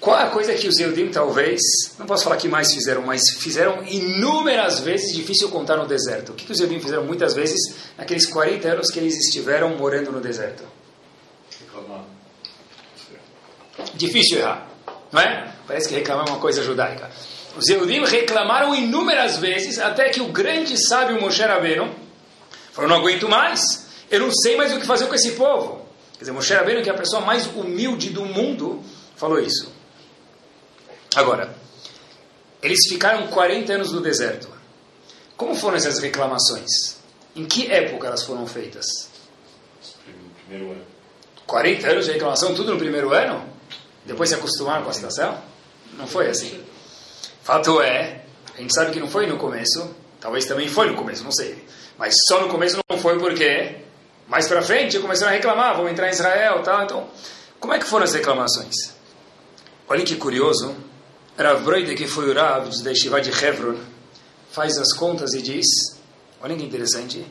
Qual 0.00 0.16
a 0.16 0.30
coisa 0.30 0.54
que 0.54 0.68
os 0.68 0.78
Eudim 0.78 1.08
talvez, 1.08 1.60
não 1.98 2.06
posso 2.06 2.24
falar 2.24 2.36
que 2.36 2.48
mais 2.48 2.72
fizeram, 2.72 3.02
mas 3.02 3.22
fizeram 3.38 3.84
inúmeras 3.84 4.80
vezes, 4.80 5.14
difícil 5.14 5.48
contar 5.48 5.76
no 5.76 5.86
deserto. 5.86 6.32
O 6.32 6.34
que, 6.34 6.44
que 6.44 6.52
os 6.52 6.60
Eudim 6.60 6.80
fizeram 6.80 7.04
muitas 7.04 7.34
vezes 7.34 7.58
naqueles 7.98 8.26
40 8.26 8.68
anos 8.68 8.90
que 8.90 8.98
eles 8.98 9.14
estiveram 9.16 9.76
morando 9.76 10.12
no 10.12 10.20
deserto? 10.20 10.64
Reclamar. 11.60 12.04
Difícil 13.96 14.38
errar, 14.38 14.68
não 15.10 15.20
é? 15.20 15.52
Parece 15.66 15.88
que 15.88 15.94
reclamar 15.94 16.26
é 16.26 16.30
uma 16.30 16.38
coisa 16.38 16.62
judaica. 16.62 17.10
Os 17.56 17.68
Eudim 17.68 18.04
reclamaram 18.04 18.74
inúmeras 18.74 19.38
vezes, 19.38 19.78
até 19.78 20.10
que 20.10 20.20
o 20.20 20.28
grande 20.28 20.76
sábio 20.86 21.20
Moshe 21.20 21.42
Rabbeinu 21.42 21.92
falou, 22.72 22.90
não 22.90 22.98
aguento 22.98 23.28
mais, 23.28 23.86
eu 24.10 24.20
não 24.20 24.30
sei 24.30 24.56
mais 24.56 24.74
o 24.74 24.78
que 24.78 24.86
fazer 24.86 25.06
com 25.06 25.14
esse 25.14 25.32
povo. 25.32 25.86
Quer 26.12 26.20
dizer, 26.20 26.32
Moshe 26.32 26.52
Rabbeinu, 26.52 26.82
que 26.82 26.90
é 26.90 26.92
a 26.92 26.96
pessoa 26.96 27.22
mais 27.22 27.46
humilde 27.46 28.10
do 28.10 28.26
mundo, 28.26 28.82
falou 29.16 29.40
isso. 29.40 29.72
Agora, 31.14 31.56
eles 32.62 32.86
ficaram 32.88 33.26
40 33.28 33.72
anos 33.72 33.92
no 33.92 34.02
deserto. 34.02 34.48
Como 35.36 35.54
foram 35.54 35.76
essas 35.76 35.98
reclamações? 35.98 36.98
Em 37.34 37.46
que 37.46 37.70
época 37.70 38.06
elas 38.06 38.22
foram 38.22 38.46
feitas? 38.46 38.86
Primeiro 40.46 40.72
ano. 40.72 40.84
40 41.46 41.88
anos 41.88 42.04
de 42.06 42.12
reclamação, 42.12 42.54
tudo 42.54 42.72
no 42.72 42.78
primeiro 42.78 43.12
ano? 43.14 43.55
Depois 44.06 44.28
se 44.28 44.34
acostumaram 44.34 44.84
com 44.84 44.90
a 44.90 44.92
situação? 44.92 45.38
Não 45.94 46.06
foi 46.06 46.28
assim. 46.28 46.62
Fato 47.42 47.80
é, 47.80 48.24
a 48.56 48.60
gente 48.60 48.74
sabe 48.74 48.92
que 48.92 49.00
não 49.00 49.08
foi 49.08 49.26
no 49.26 49.36
começo, 49.36 49.94
talvez 50.20 50.44
também 50.44 50.68
foi 50.68 50.90
no 50.90 50.96
começo, 50.96 51.22
não 51.24 51.32
sei. 51.32 51.64
Mas 51.98 52.14
só 52.28 52.40
no 52.40 52.48
começo 52.48 52.78
não 52.88 52.98
foi 52.98 53.18
porque 53.18 53.76
mais 54.28 54.48
para 54.48 54.62
frente 54.62 54.98
começaram 54.98 55.32
a 55.32 55.34
reclamar, 55.34 55.76
vão 55.76 55.88
entrar 55.88 56.08
em 56.08 56.12
Israel, 56.12 56.62
tal. 56.62 56.84
Então, 56.84 57.08
como 57.60 57.72
é 57.72 57.78
que 57.78 57.86
foram 57.86 58.04
as 58.04 58.14
reclamações? 58.14 58.94
Olhem 59.88 60.04
que 60.04 60.16
curioso, 60.16 60.74
Rav 61.38 61.62
Broide, 61.62 61.94
que 61.94 62.06
foi 62.06 62.28
o 62.30 62.34
Rav 62.34 62.68
da 62.82 62.90
Yeshiva 62.90 63.20
de 63.20 63.30
Hebron, 63.30 63.76
faz 64.50 64.78
as 64.78 64.92
contas 64.92 65.32
e 65.34 65.42
diz, 65.42 65.66
olha 66.40 66.56
que 66.56 66.64
interessante, 66.64 67.24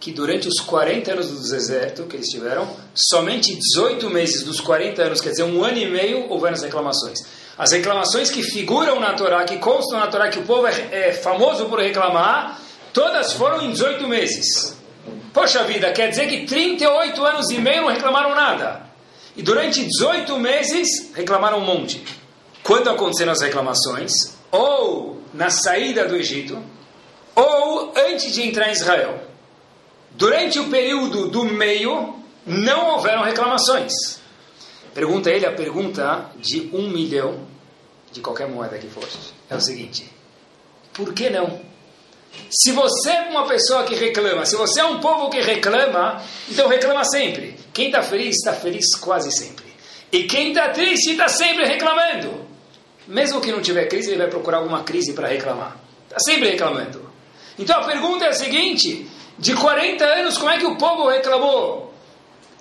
que 0.00 0.10
durante 0.10 0.48
os 0.48 0.58
40 0.60 1.12
anos 1.12 1.28
do 1.28 1.38
deserto 1.38 2.04
que 2.04 2.16
eles 2.16 2.28
tiveram, 2.28 2.66
somente 2.94 3.54
18 3.54 4.08
meses 4.08 4.42
dos 4.42 4.58
40 4.58 5.02
anos, 5.02 5.20
quer 5.20 5.28
dizer, 5.28 5.42
um 5.42 5.62
ano 5.62 5.76
e 5.76 5.90
meio, 5.90 6.26
houveram 6.30 6.54
as 6.54 6.62
reclamações. 6.62 7.18
As 7.58 7.70
reclamações 7.72 8.30
que 8.30 8.42
figuram 8.42 8.98
na 8.98 9.12
Torá, 9.12 9.44
que 9.44 9.58
constam 9.58 10.00
na 10.00 10.06
Torá, 10.06 10.30
que 10.30 10.38
o 10.38 10.42
povo 10.42 10.66
é, 10.66 10.88
é 10.90 11.12
famoso 11.12 11.66
por 11.66 11.78
reclamar, 11.78 12.58
todas 12.94 13.34
foram 13.34 13.62
em 13.62 13.72
18 13.72 14.08
meses. 14.08 14.74
Poxa 15.34 15.62
vida, 15.64 15.92
quer 15.92 16.08
dizer 16.08 16.28
que 16.28 16.46
38 16.46 17.22
anos 17.22 17.50
e 17.50 17.58
meio 17.58 17.82
não 17.82 17.88
reclamaram 17.88 18.34
nada. 18.34 18.82
E 19.36 19.42
durante 19.42 19.84
18 19.84 20.38
meses 20.38 21.12
reclamaram 21.14 21.58
um 21.58 21.64
monte. 21.64 22.02
Quando 22.62 22.88
aconteceram 22.88 23.32
as 23.32 23.42
reclamações? 23.42 24.10
Ou 24.50 25.20
na 25.34 25.50
saída 25.50 26.06
do 26.06 26.16
Egito, 26.16 26.58
ou 27.36 27.92
antes 27.96 28.32
de 28.32 28.42
entrar 28.42 28.68
em 28.68 28.72
Israel. 28.72 29.29
Durante 30.20 30.58
o 30.58 30.68
período 30.68 31.28
do 31.28 31.46
meio, 31.46 32.14
não 32.44 32.90
houveram 32.90 33.22
reclamações. 33.22 34.20
Pergunta 34.92 35.30
ele 35.30 35.46
a 35.46 35.52
pergunta 35.52 36.30
de 36.36 36.68
um 36.74 36.90
milhão 36.90 37.46
de 38.12 38.20
qualquer 38.20 38.46
moeda 38.46 38.76
que 38.76 38.86
fosse. 38.86 39.32
É 39.48 39.56
o 39.56 39.60
seguinte: 39.62 40.12
por 40.92 41.14
que 41.14 41.30
não? 41.30 41.58
Se 42.50 42.70
você 42.72 43.12
é 43.12 43.20
uma 43.30 43.46
pessoa 43.46 43.84
que 43.84 43.94
reclama, 43.94 44.44
se 44.44 44.56
você 44.56 44.80
é 44.80 44.84
um 44.84 45.00
povo 45.00 45.30
que 45.30 45.40
reclama, 45.40 46.22
então 46.50 46.68
reclama 46.68 47.02
sempre. 47.02 47.56
Quem 47.72 47.86
está 47.86 48.02
feliz, 48.02 48.36
está 48.36 48.52
feliz 48.52 48.94
quase 48.96 49.32
sempre. 49.32 49.64
E 50.12 50.24
quem 50.24 50.48
está 50.48 50.68
triste, 50.68 51.12
está 51.12 51.28
sempre 51.28 51.64
reclamando. 51.64 52.46
Mesmo 53.08 53.40
que 53.40 53.50
não 53.50 53.62
tiver 53.62 53.86
crise, 53.86 54.10
ele 54.10 54.18
vai 54.18 54.28
procurar 54.28 54.58
alguma 54.58 54.82
crise 54.84 55.14
para 55.14 55.28
reclamar. 55.28 55.80
Está 56.04 56.18
sempre 56.18 56.50
reclamando. 56.50 57.10
Então 57.58 57.80
a 57.80 57.86
pergunta 57.86 58.26
é 58.26 58.28
a 58.28 58.34
seguinte: 58.34 59.08
de 59.40 59.54
40 59.54 60.04
anos, 60.04 60.36
como 60.36 60.50
é 60.50 60.58
que 60.58 60.66
o 60.66 60.76
povo 60.76 61.08
reclamou? 61.08 61.90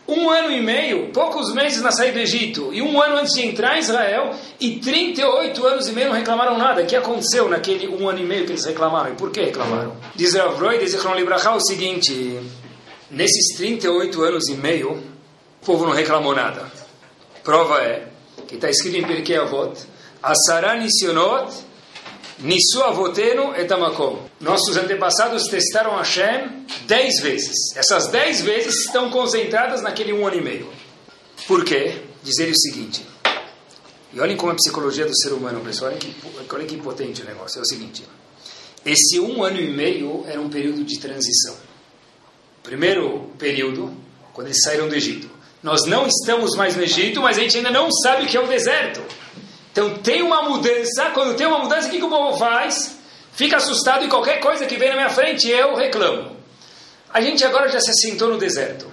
Um 0.08 0.30
ano 0.30 0.52
e 0.52 0.62
meio, 0.62 1.12
poucos 1.12 1.54
meses 1.54 1.84
na 1.84 1.92
saída 1.92 2.14
do 2.14 2.20
Egito, 2.22 2.74
e 2.74 2.82
um 2.82 3.00
ano 3.00 3.18
antes 3.18 3.34
de 3.34 3.46
entrar 3.46 3.76
em 3.76 3.80
Israel, 3.80 4.32
e 4.60 4.78
38 4.80 5.68
anos 5.68 5.88
e 5.88 5.92
meio 5.92 6.08
não 6.08 6.16
reclamaram 6.16 6.58
nada. 6.58 6.82
O 6.82 6.86
que 6.86 6.96
aconteceu 6.96 7.48
naquele 7.48 7.88
um 7.88 8.10
ano 8.10 8.20
e 8.20 8.24
meio 8.24 8.46
que 8.46 8.54
eles 8.54 8.66
reclamaram? 8.66 9.12
E 9.12 9.16
por 9.16 9.30
que 9.30 9.42
reclamaram? 9.42 9.96
Diz 10.16 10.34
Rav 10.34 10.58
Roy, 10.58 10.80
diz 10.80 10.96
Libraha 11.16 11.54
o 11.54 11.60
seguinte: 11.60 12.40
nesses 13.12 13.56
38 13.58 14.24
anos 14.24 14.48
e 14.48 14.56
meio, 14.56 14.94
o 15.62 15.66
povo 15.66 15.86
não 15.86 15.94
reclamou 15.94 16.34
nada. 16.34 16.66
Prova 17.44 17.80
é 17.84 18.08
que 18.48 18.56
está 18.56 18.70
escrito 18.70 18.98
em 18.98 19.04
Pirkei 19.04 19.38
Avot: 19.38 19.78
Asara 20.24 20.76
Nisionot 20.76 21.54
Nisu 22.42 22.82
avotenu 22.84 23.54
etamakom. 23.56 24.18
Nossos 24.40 24.78
antepassados 24.78 25.44
testaram 25.48 25.98
Hashem 25.98 26.66
dez 26.88 27.20
vezes. 27.20 27.76
Essas 27.76 28.08
dez 28.08 28.42
vezes 28.42 28.86
estão 28.86 29.10
concentradas 29.10 29.82
naquele 29.82 30.14
um 30.14 30.26
ano 30.26 30.38
e 30.38 30.42
meio. 30.42 30.70
Por 31.48 31.66
quê? 31.66 32.02
Dizer 32.24 32.50
o 32.50 32.56
seguinte. 32.56 33.06
E 34.14 34.20
olhem 34.20 34.38
como 34.38 34.52
é 34.52 34.54
a 34.54 34.56
psicologia 34.56 35.06
do 35.06 35.16
ser 35.18 35.34
humano, 35.34 35.60
pessoal. 35.60 35.92
Olhem 35.92 36.00
que, 36.00 36.56
olhem 36.56 36.68
que 36.68 36.78
potente 36.78 37.22
o 37.22 37.26
negócio. 37.26 37.60
É 37.60 37.62
o 37.62 37.66
seguinte. 37.66 38.04
Esse 38.86 39.20
um 39.20 39.44
ano 39.44 39.60
e 39.60 39.70
meio 39.70 40.24
era 40.26 40.40
um 40.40 40.50
período 40.50 40.84
de 40.86 40.98
transição. 40.98 41.56
Primeiro 42.64 43.32
período, 43.38 43.94
quando 44.34 44.48
eles 44.48 44.62
saíram 44.64 44.88
do 44.88 44.96
Egito. 44.96 45.30
Nós 45.62 45.86
não 45.86 46.08
estamos 46.08 46.56
mais 46.56 46.78
no 46.78 46.84
Egito, 46.84 47.22
mas 47.22 47.38
a 47.38 47.42
gente 47.42 47.58
ainda 47.58 47.70
não 47.70 47.92
sabe 47.92 48.24
o 48.24 48.28
que 48.28 48.38
é 48.38 48.40
o 48.40 48.48
deserto. 48.48 49.02
Então 49.72 49.98
tem 50.00 50.22
uma 50.22 50.44
mudança, 50.44 51.12
quando 51.14 51.36
tem 51.36 51.48
uma 51.48 51.60
mudança, 51.60 51.88
o 51.88 51.92
que, 51.92 51.98
que 51.98 52.06
o 52.06 52.10
povo 52.10 52.38
faz? 52.38 52.98
Fica 53.32 53.58
assustado 53.58 54.04
e 54.04 54.10
qualquer 54.10 54.40
coisa 54.40 54.66
que 54.66 54.78
vem 54.78 54.90
na 54.90 54.96
minha 54.96 55.10
frente 55.10 55.50
eu 55.50 55.76
reclamo. 55.76 56.36
A 57.14 57.22
gente 57.22 57.44
agora 57.44 57.70
já 57.70 57.80
se 57.80 57.92
assentou 57.92 58.30
no 58.30 58.38
deserto. 58.38 58.88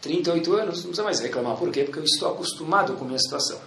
38 0.00 0.52
anos, 0.54 0.76
não 0.76 0.84
precisa 0.84 1.02
mais 1.02 1.20
reclamar. 1.20 1.56
Por 1.56 1.70
quê? 1.70 1.84
Porque 1.84 1.98
eu 1.98 2.04
estou 2.04 2.30
acostumado 2.32 2.94
com 2.94 3.04
a 3.04 3.06
minha 3.06 3.18
situação. 3.18 3.60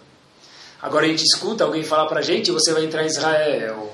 Agora 0.81 1.05
a 1.05 1.09
gente 1.09 1.23
escuta 1.23 1.63
alguém 1.63 1.83
falar 1.83 2.07
para 2.07 2.19
a 2.19 2.23
gente, 2.23 2.51
você 2.51 2.73
vai 2.73 2.83
entrar 2.83 3.03
em 3.03 3.07
Israel. 3.07 3.93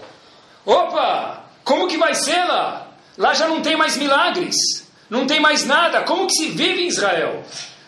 Opa! 0.65 1.43
Como 1.63 1.87
que 1.87 1.97
vai 1.97 2.15
ser 2.15 2.43
lá? 2.45 2.87
Lá 3.17 3.33
já 3.33 3.47
não 3.47 3.61
tem 3.61 3.75
mais 3.75 3.97
milagres. 3.97 4.55
Não 5.09 5.27
tem 5.27 5.39
mais 5.39 5.65
nada. 5.65 6.01
Como 6.03 6.27
que 6.27 6.33
se 6.33 6.49
vive 6.49 6.83
em 6.83 6.87
Israel? 6.87 7.43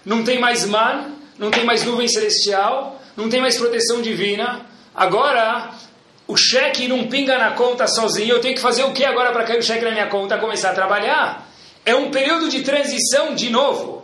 Não 0.06 0.24
tem 0.24 0.40
mais 0.40 0.66
mar, 0.66 1.10
não 1.38 1.50
tem 1.50 1.64
mais 1.64 1.84
nuvem 1.84 2.08
celestial, 2.08 3.01
não 3.16 3.30
tem 3.30 3.42
mais 3.42 3.58
proteção 3.58 4.02
divina. 4.02 4.66
Agora, 4.94 5.72
o 6.28 6.38
cheque 6.38 6.88
não 6.88 7.08
pinga 7.08 7.38
na 7.38 7.52
conta 7.52 7.88
sozinho. 7.88 8.36
Eu 8.36 8.42
tenho 8.42 8.56
que 8.56 8.62
fazer 8.62 8.84
o 8.84 8.94
que 8.94 9.04
agora 9.04 9.32
para 9.32 9.44
cair 9.44 9.60
o 9.60 9.64
cheque 9.64 9.84
na 9.84 9.92
minha 9.92 10.08
conta? 10.08 10.38
Começar 10.38 10.72
a 10.72 10.74
trabalhar. 10.74 11.50
É 11.86 11.96
um 11.96 12.12
período 12.12 12.50
de 12.50 12.62
transição 12.62 13.36
de 13.36 13.50
novo. 13.50 14.04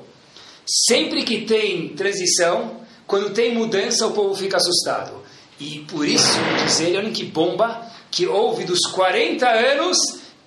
Sempre 0.65 1.24
que 1.24 1.46
tem 1.46 1.89
transição, 1.89 2.82
quando 3.06 3.30
tem 3.30 3.54
mudança, 3.54 4.06
o 4.06 4.12
povo 4.12 4.36
fica 4.36 4.58
assustado. 4.58 5.24
E 5.60 5.80
por 5.89 6.06
isso, 6.06 6.38
diz 6.63 6.80
ele, 6.82 6.98
olha 6.98 7.12
que 7.12 7.24
bomba, 7.24 7.82
que 8.12 8.28
houve 8.28 8.65
dos 8.65 8.82
40 8.91 9.48
anos, 9.48 9.98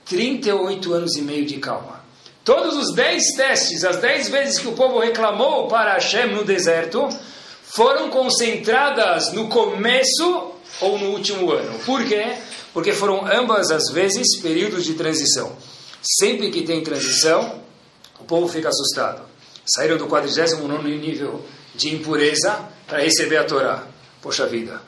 38 0.04 0.92
anos 0.92 1.16
e 1.16 1.22
meio 1.22 1.46
de 1.46 1.56
calma. 1.56 2.00
Todos 2.44 2.76
os 2.76 2.94
10 2.94 3.36
testes, 3.36 3.84
as 3.84 3.96
10 3.96 4.28
vezes 4.28 4.58
que 4.58 4.68
o 4.68 4.72
povo 4.72 4.98
reclamou 4.98 5.68
para 5.68 5.94
Hashem 5.94 6.34
no 6.34 6.44
deserto, 6.44 7.08
foram 7.72 8.10
concentradas 8.10 9.32
no 9.32 9.48
começo 9.48 10.52
ou 10.80 10.98
no 10.98 11.10
último 11.10 11.52
ano. 11.52 11.78
Por 11.80 12.04
quê? 12.04 12.36
Porque 12.72 12.92
foram 12.92 13.26
ambas 13.26 13.70
as 13.70 13.90
vezes 13.90 14.40
períodos 14.40 14.84
de 14.84 14.94
transição. 14.94 15.56
Sempre 16.02 16.50
que 16.50 16.62
tem 16.62 16.82
transição, 16.82 17.60
o 18.18 18.24
povo 18.24 18.48
fica 18.48 18.68
assustado. 18.68 19.22
Saíram 19.64 19.98
do 19.98 20.06
49 20.06 20.96
nível 20.96 21.44
de 21.74 21.94
impureza 21.94 22.68
para 22.86 23.00
receber 23.00 23.36
a 23.36 23.44
Torá. 23.44 23.86
Poxa 24.20 24.46
vida. 24.46 24.80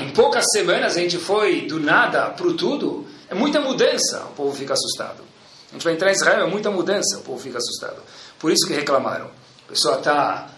Em 0.00 0.10
poucas 0.10 0.44
semanas 0.52 0.96
a 0.96 1.00
gente 1.00 1.18
foi 1.18 1.62
do 1.62 1.80
nada 1.80 2.30
para 2.30 2.46
o 2.46 2.54
tudo. 2.54 3.06
É 3.28 3.34
muita 3.34 3.60
mudança, 3.60 4.26
o 4.30 4.34
povo 4.34 4.56
fica 4.56 4.74
assustado. 4.74 5.22
A 5.70 5.72
gente 5.72 5.82
vai 5.82 5.94
entrar 5.94 6.10
em 6.10 6.14
Israel, 6.14 6.46
é 6.46 6.50
muita 6.50 6.70
mudança, 6.70 7.18
o 7.18 7.22
povo 7.22 7.42
fica 7.42 7.58
assustado. 7.58 8.00
Por 8.38 8.52
isso 8.52 8.66
que 8.66 8.74
reclamaram. 8.74 9.26
A 9.66 9.68
pessoa 9.68 9.98
está 9.98 10.50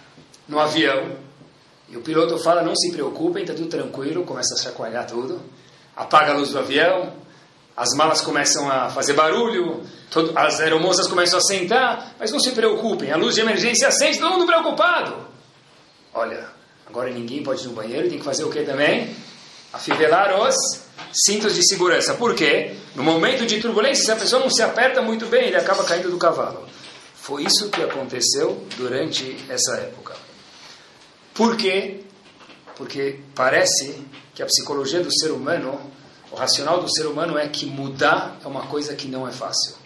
no 0.46 0.58
avião, 0.58 1.27
e 1.90 1.96
o 1.96 2.02
piloto 2.02 2.38
fala, 2.38 2.62
não 2.62 2.76
se 2.76 2.92
preocupem, 2.92 3.42
está 3.42 3.54
tudo 3.54 3.68
tranquilo, 3.68 4.24
começa 4.24 4.54
a 4.54 4.58
chacoalhar 4.58 5.06
tudo, 5.06 5.40
apaga 5.96 6.32
a 6.32 6.36
luz 6.36 6.50
do 6.50 6.58
avião, 6.58 7.12
as 7.74 7.94
malas 7.94 8.20
começam 8.20 8.70
a 8.70 8.90
fazer 8.90 9.14
barulho, 9.14 9.82
todo, 10.10 10.36
as 10.36 10.60
aeromoças 10.60 11.06
começam 11.06 11.38
a 11.38 11.42
sentar, 11.42 12.14
mas 12.18 12.30
não 12.30 12.40
se 12.40 12.50
preocupem, 12.50 13.10
a 13.10 13.16
luz 13.16 13.36
de 13.36 13.40
emergência 13.40 13.88
acende, 13.88 14.18
todo 14.18 14.32
mundo 14.32 14.46
preocupado. 14.46 15.16
Olha, 16.12 16.48
agora 16.86 17.10
ninguém 17.10 17.42
pode 17.42 17.62
ir 17.62 17.68
no 17.68 17.74
banheiro, 17.74 18.08
tem 18.08 18.18
que 18.18 18.24
fazer 18.24 18.44
o 18.44 18.50
que 18.50 18.62
também? 18.64 19.14
Afivelar 19.72 20.42
os 20.42 20.56
cintos 21.12 21.54
de 21.54 21.66
segurança. 21.66 22.14
Por 22.14 22.34
quê? 22.34 22.74
No 22.94 23.02
momento 23.02 23.46
de 23.46 23.60
turbulência, 23.60 24.04
se 24.04 24.10
a 24.10 24.16
pessoa 24.16 24.42
não 24.42 24.50
se 24.50 24.62
aperta 24.62 25.00
muito 25.00 25.26
bem, 25.26 25.46
ele 25.46 25.56
acaba 25.56 25.84
caindo 25.84 26.10
do 26.10 26.18
cavalo. 26.18 26.66
Foi 27.14 27.44
isso 27.44 27.70
que 27.70 27.82
aconteceu 27.82 28.66
durante 28.76 29.36
essa 29.48 29.76
época. 29.76 30.16
Por 31.38 31.56
quê? 31.56 32.00
Porque 32.76 33.20
parece 33.32 33.94
que 34.34 34.42
a 34.42 34.46
psicologia 34.46 35.00
do 35.00 35.20
ser 35.20 35.30
humano, 35.30 35.80
o 36.32 36.34
racional 36.34 36.82
do 36.82 36.92
ser 36.92 37.06
humano 37.06 37.38
é 37.38 37.46
que 37.46 37.64
mudar 37.64 38.40
é 38.44 38.48
uma 38.48 38.66
coisa 38.66 38.96
que 38.96 39.06
não 39.06 39.26
é 39.26 39.30
fácil. 39.30 39.76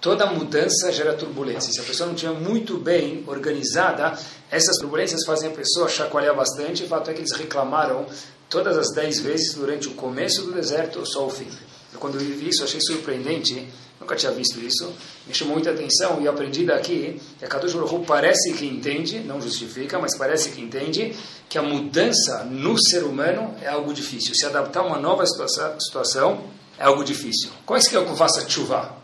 Toda 0.00 0.26
mudança 0.26 0.90
gera 0.90 1.14
turbulência. 1.14 1.72
Se 1.72 1.78
a 1.78 1.84
pessoa 1.84 2.08
não 2.08 2.16
estiver 2.16 2.34
muito 2.34 2.78
bem 2.78 3.22
organizada, 3.28 4.18
essas 4.50 4.76
turbulências 4.78 5.24
fazem 5.24 5.50
a 5.50 5.52
pessoa 5.52 5.88
chacoalhar 5.88 6.34
bastante. 6.34 6.82
O 6.82 6.88
fato 6.88 7.10
é 7.10 7.14
que 7.14 7.20
eles 7.20 7.36
reclamaram 7.36 8.04
todas 8.50 8.76
as 8.76 8.92
dez 8.92 9.20
vezes 9.20 9.54
durante 9.54 9.86
o 9.86 9.94
começo 9.94 10.42
do 10.42 10.52
deserto 10.52 11.06
só 11.06 11.28
o 11.28 11.30
fim. 11.30 11.48
Eu, 11.92 12.00
quando 12.00 12.16
eu 12.16 12.20
vi 12.22 12.48
isso, 12.48 12.64
achei 12.64 12.80
surpreendente 12.80 13.68
Nunca 14.00 14.14
tinha 14.14 14.30
visto 14.32 14.60
isso. 14.60 14.92
Me 15.26 15.34
chamou 15.34 15.54
muita 15.54 15.70
atenção 15.70 16.20
e 16.20 16.28
aprendi 16.28 16.64
daqui 16.64 17.20
que 17.38 17.44
a 17.44 17.48
Kadosh 17.48 17.74
Baruch 17.74 18.06
parece 18.06 18.52
que 18.52 18.64
entende, 18.64 19.18
não 19.20 19.40
justifica, 19.40 19.98
mas 19.98 20.16
parece 20.16 20.50
que 20.50 20.60
entende 20.60 21.14
que 21.48 21.58
a 21.58 21.62
mudança 21.62 22.44
no 22.44 22.78
ser 22.78 23.02
humano 23.04 23.56
é 23.60 23.68
algo 23.68 23.92
difícil. 23.92 24.34
Se 24.34 24.46
adaptar 24.46 24.80
a 24.80 24.86
uma 24.86 24.98
nova 24.98 25.24
situação 25.26 26.44
é 26.78 26.84
algo 26.84 27.02
difícil. 27.02 27.50
Como 27.66 27.78
é 27.78 27.82
que 27.82 27.94
eu 27.94 28.16
faço 28.16 28.48
chuva? 28.48 28.96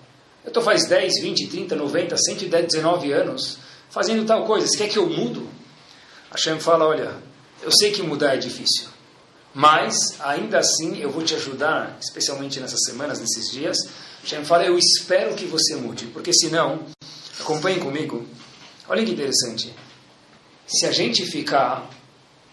Eu 0.45 0.49
estou 0.49 0.63
faz 0.63 0.87
10, 0.87 1.21
20, 1.21 1.49
30, 1.49 1.75
90, 1.75 2.17
110, 2.17 2.67
19 2.67 3.13
anos 3.13 3.59
fazendo 3.91 4.27
tal 4.27 4.45
coisa. 4.45 4.67
Você 4.67 4.77
quer 4.77 4.89
que 4.89 4.99
eu 4.99 5.09
mudo? 5.09 5.49
Hashem 6.31 6.59
fala, 6.61 6.87
olha, 6.87 7.15
eu 7.63 7.73
sei 7.73 7.93
que 7.93 8.03
mudar 8.03 8.35
é 8.35 8.37
difícil. 8.37 8.94
Mas, 9.55 10.21
ainda 10.21 10.59
assim, 10.59 10.99
eu 10.99 11.11
vou 11.11 11.23
te 11.23 11.35
ajudar, 11.37 11.97
especialmente 12.01 12.59
nessas 12.59 12.83
semanas, 12.85 13.21
nesses 13.21 13.53
dias, 13.53 13.79
Hashem 14.23 14.45
fala, 14.45 14.64
eu 14.64 14.77
espero 14.77 15.35
que 15.37 15.47
você 15.47 15.77
mude, 15.77 16.07
porque 16.07 16.33
senão, 16.33 16.85
acompanhem 17.40 17.79
comigo, 17.79 18.27
olha 18.88 19.05
que 19.05 19.12
interessante, 19.12 19.73
se 20.67 20.87
a 20.87 20.90
gente 20.90 21.25
ficar 21.25 21.88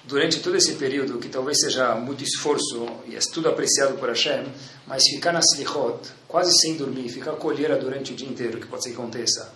durante 0.04 0.42
todo 0.42 0.56
esse 0.56 0.74
período, 0.74 1.18
que 1.18 1.28
talvez 1.28 1.60
seja 1.60 1.96
muito 1.96 2.24
esforço 2.24 2.86
e 3.08 3.16
é 3.16 3.20
tudo 3.34 3.50
apreciado 3.50 3.98
por 3.98 4.10
Hashem, 4.10 4.46
mas 4.86 5.04
ficar 5.10 5.32
na 5.32 5.40
slichot, 5.40 6.08
quase 6.28 6.52
sem 6.60 6.76
dormir, 6.76 7.10
ficar 7.10 7.34
colheira 7.34 7.78
durante 7.78 8.14
o 8.14 8.16
dia 8.16 8.28
inteiro, 8.28 8.60
que 8.60 8.68
pode 8.68 8.84
ser 8.84 8.90
que 8.90 8.96
aconteça, 8.96 9.52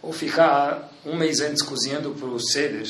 ou 0.00 0.12
ficar 0.12 0.92
um 1.04 1.16
mês 1.16 1.40
antes 1.40 1.62
cozinhando 1.62 2.10
para 2.12 2.28
o 2.28 2.40
Seder, 2.40 2.88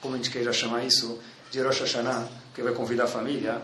como 0.00 0.14
a 0.14 0.16
gente 0.18 0.30
queira 0.30 0.52
chamar 0.52 0.84
isso, 0.84 1.18
de 1.50 1.60
Rosh 1.62 1.80
Hashanah, 1.80 2.28
que 2.54 2.62
vai 2.62 2.72
convidar 2.72 3.04
a 3.04 3.08
família, 3.08 3.60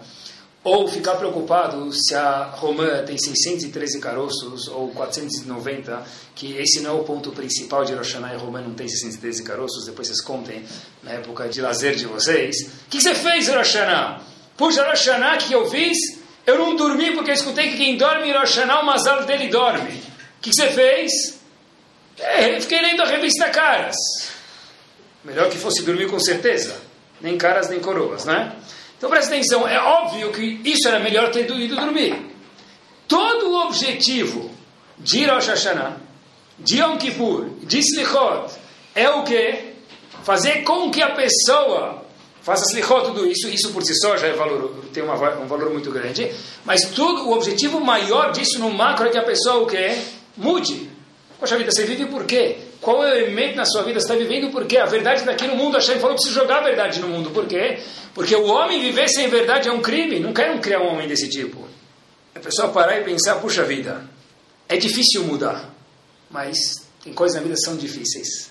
ou 0.63 0.87
ficar 0.89 1.15
preocupado 1.15 1.91
se 1.93 2.15
a 2.15 2.45
romã 2.45 3.03
tem 3.05 3.17
613 3.17 3.99
caroços 3.99 4.69
ou 4.69 4.91
490, 4.91 6.05
que 6.35 6.57
esse 6.59 6.81
não 6.81 6.91
é 6.91 7.01
o 7.01 7.05
ponto 7.05 7.33
principal 7.33 7.85
de 7.85 7.95
Rosh 7.95 8.15
e 8.15 8.37
romã 8.37 8.61
não 8.61 8.75
tem 8.75 8.87
613 8.87 9.43
caroços, 9.43 9.87
depois 9.87 10.09
vocês 10.09 10.21
contem 10.21 10.65
na 11.03 11.13
época 11.13 11.49
de 11.49 11.63
lazer 11.63 11.95
de 11.95 12.05
vocês. 12.05 12.57
O 12.87 12.91
que 12.91 13.01
você 13.01 13.15
fez, 13.15 13.49
Rosh? 13.49 13.77
Puxa, 14.57 14.85
Rosh 14.85 15.09
que 15.49 15.55
eu 15.55 15.71
fiz? 15.71 15.97
Eu 16.47 16.59
não 16.59 16.77
dormi 16.77 17.15
porque 17.15 17.31
escutei 17.31 17.71
que 17.71 17.79
quem 17.79 17.97
dorme 17.97 18.29
em 18.29 18.33
Rosh 18.33 18.59
o 18.59 18.85
mazal 18.85 19.25
dele 19.25 19.49
dorme. 19.49 19.91
O 19.91 20.43
que 20.43 20.53
você 20.53 20.69
fez? 20.69 21.41
É, 22.19 22.61
fiquei 22.61 22.83
lendo 22.83 23.03
a 23.03 23.07
revista 23.07 23.49
Caras. 23.49 23.97
Melhor 25.25 25.49
que 25.49 25.57
fosse 25.57 25.83
dormir 25.83 26.09
com 26.11 26.19
certeza. 26.19 26.77
Nem 27.21 27.37
caras, 27.37 27.69
nem 27.69 27.81
coroas, 27.81 28.25
né? 28.25 28.57
Então 29.01 29.09
presta 29.09 29.35
atenção, 29.35 29.67
é 29.67 29.81
óbvio 29.81 30.31
que 30.31 30.61
isso 30.63 30.87
era 30.87 30.99
melhor 31.01 31.31
ter 31.31 31.51
ido 31.51 31.75
dormir. 31.75 32.23
Todo 33.09 33.49
o 33.49 33.67
objetivo 33.67 34.51
de 34.99 35.25
Rosh 35.25 35.47
Hashanah, 35.47 35.97
de 36.59 36.83
Yom 36.83 36.99
Kippur, 36.99 37.47
de 37.63 37.79
Slichot, 37.79 38.53
é 38.95 39.09
o 39.09 39.25
que? 39.25 39.73
Fazer 40.23 40.65
com 40.65 40.91
que 40.91 41.01
a 41.01 41.15
pessoa 41.15 42.05
faça 42.43 42.67
Slichot, 42.67 43.07
tudo 43.07 43.27
isso, 43.27 43.49
isso 43.49 43.73
por 43.73 43.83
si 43.83 43.95
só 43.99 44.19
já 44.19 44.27
é 44.27 44.35
valor, 44.35 44.85
tem 44.93 45.03
uma, 45.03 45.15
um 45.15 45.47
valor 45.47 45.71
muito 45.73 45.91
grande, 45.91 46.31
mas 46.67 46.85
tudo, 46.91 47.27
o 47.27 47.33
objetivo 47.33 47.81
maior 47.81 48.33
disso 48.33 48.59
no 48.59 48.69
macro 48.69 49.07
é 49.07 49.11
que 49.11 49.17
a 49.17 49.25
pessoa 49.25 49.63
o 49.63 49.67
que? 49.67 49.97
Mude. 50.37 50.91
Poxa 51.39 51.57
vida, 51.57 51.71
você 51.71 51.87
vive 51.87 52.05
por 52.05 52.27
quê? 52.27 52.59
Qual 52.81 53.05
é 53.05 53.19
elemento 53.19 53.57
na 53.57 53.65
sua 53.65 53.83
vida? 53.83 53.99
Está 53.99 54.15
vivendo 54.15 54.51
por 54.51 54.65
quê? 54.67 54.79
A 54.79 54.87
verdade 54.87 55.21
está 55.21 55.33
aqui 55.33 55.47
no 55.47 55.55
mundo. 55.55 55.75
Hashem 55.75 55.99
falou 55.99 56.17
que 56.17 56.23
precisa 56.23 56.41
jogar 56.41 56.61
a 56.61 56.65
verdade 56.65 56.99
no 57.01 57.09
mundo. 57.09 57.31
Por 57.31 57.47
quê? 57.47 57.79
Porque 58.15 58.35
o 58.35 58.47
homem 58.47 58.81
viver 58.81 59.09
sem 59.09 59.29
verdade 59.29 59.69
é 59.69 59.73
um 59.73 59.83
crime. 59.83 60.19
Não 60.19 60.33
querem 60.33 60.59
criar 60.61 60.81
um 60.81 60.89
homem 60.89 61.07
desse 61.07 61.29
tipo. 61.29 61.69
A 62.35 62.41
pessoa 62.41 62.69
parar 62.69 62.99
e 62.99 63.05
pensar, 63.05 63.37
puxa 63.37 63.65
vida, 63.65 64.09
é 64.67 64.77
difícil 64.77 65.25
mudar. 65.25 65.69
Mas 66.31 66.57
tem 67.05 67.13
coisas 67.13 67.37
na 67.37 67.43
vida 67.43 67.55
que 67.55 67.61
são 67.61 67.77
difíceis. 67.77 68.51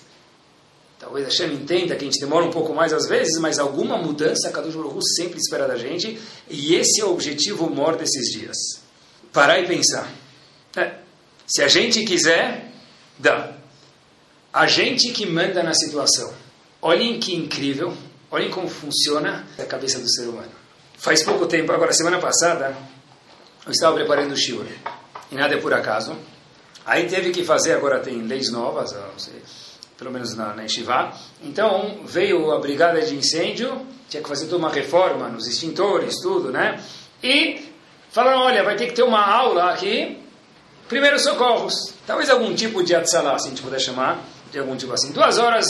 Talvez 0.98 1.24
a 1.24 1.28
Hashem 1.30 1.54
entenda 1.54 1.96
que 1.96 2.04
a 2.04 2.04
gente 2.04 2.20
demora 2.20 2.44
um 2.44 2.50
pouco 2.50 2.74
mais 2.74 2.92
às 2.92 3.08
vezes, 3.08 3.38
mas 3.40 3.58
alguma 3.58 3.96
mudança 3.96 4.50
Kadosh 4.50 4.74
Baruch 4.74 5.00
sempre 5.16 5.38
espera 5.38 5.66
da 5.66 5.76
gente. 5.76 6.20
E 6.48 6.74
esse 6.74 7.00
é 7.00 7.04
o 7.04 7.10
objetivo 7.10 7.68
maior 7.68 7.96
desses 7.96 8.30
dias. 8.30 8.56
Parar 9.32 9.58
e 9.58 9.66
pensar. 9.66 10.12
É. 10.76 10.96
Se 11.46 11.62
a 11.62 11.68
gente 11.68 12.04
quiser, 12.04 12.70
dá. 13.18 13.59
A 14.52 14.66
gente 14.66 15.12
que 15.12 15.26
manda 15.26 15.62
na 15.62 15.72
situação. 15.72 16.32
Olhem 16.82 17.20
que 17.20 17.36
incrível, 17.36 17.96
olhem 18.30 18.50
como 18.50 18.68
funciona 18.68 19.46
a 19.56 19.64
cabeça 19.64 20.00
do 20.00 20.10
ser 20.10 20.22
humano. 20.22 20.50
Faz 20.98 21.22
pouco 21.22 21.46
tempo, 21.46 21.70
agora 21.70 21.92
semana 21.92 22.18
passada, 22.18 22.76
eu 23.64 23.70
estava 23.70 23.94
preparando 23.94 24.32
o 24.32 24.36
shiur. 24.36 24.66
E 25.30 25.36
nada 25.36 25.54
é 25.54 25.58
por 25.58 25.72
acaso. 25.72 26.16
Aí 26.84 27.06
teve 27.06 27.30
que 27.30 27.44
fazer, 27.44 27.74
agora 27.74 28.00
tem 28.00 28.22
leis 28.22 28.50
novas, 28.50 28.92
sei, 29.18 29.40
pelo 29.96 30.10
menos 30.10 30.34
na, 30.34 30.52
na 30.52 30.62
Yeshiva. 30.62 31.12
Então 31.44 32.00
veio 32.04 32.50
a 32.50 32.58
brigada 32.58 33.00
de 33.02 33.14
incêndio, 33.14 33.86
tinha 34.08 34.20
que 34.20 34.28
fazer 34.28 34.46
toda 34.46 34.56
uma 34.56 34.70
reforma 34.70 35.28
nos 35.28 35.46
extintores, 35.46 36.16
tudo, 36.20 36.50
né? 36.50 36.82
E 37.22 37.70
falaram, 38.10 38.40
olha, 38.40 38.64
vai 38.64 38.74
ter 38.74 38.88
que 38.88 38.94
ter 38.94 39.04
uma 39.04 39.24
aula 39.24 39.70
aqui, 39.70 40.18
primeiros 40.88 41.22
socorros. 41.22 41.94
Talvez 42.04 42.28
algum 42.28 42.52
tipo 42.52 42.82
de 42.82 42.96
atzalá, 42.96 43.38
se 43.38 43.46
a 43.46 43.50
gente 43.50 43.62
puder 43.62 43.78
chamar 43.78 44.20
de 44.50 44.58
algum 44.58 44.76
tipo 44.76 44.92
assim. 44.92 45.12
Duas 45.12 45.38
horas, 45.38 45.66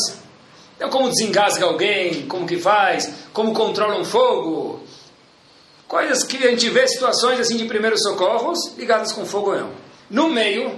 então 0.76 0.88
como 0.88 1.08
desengasga 1.08 1.64
alguém, 1.64 2.26
como 2.26 2.46
que 2.46 2.58
faz, 2.58 3.10
como 3.32 3.52
controla 3.52 3.98
um 3.98 4.04
fogo. 4.04 4.80
Coisas 5.86 6.22
que 6.24 6.36
a 6.46 6.50
gente 6.50 6.68
vê 6.70 6.86
situações 6.86 7.40
assim 7.40 7.56
de 7.56 7.64
primeiros 7.64 8.00
socorros 8.02 8.58
ligadas 8.78 9.12
com 9.12 9.26
fogo 9.26 9.54
não. 9.54 9.70
No 10.08 10.28
meio, 10.28 10.74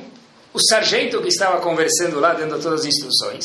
o 0.53 0.59
sargento 0.61 1.21
que 1.21 1.29
estava 1.29 1.61
conversando 1.61 2.19
lá, 2.19 2.35
dando 2.35 2.61
todas 2.61 2.81
as 2.81 2.87
instruções, 2.87 3.45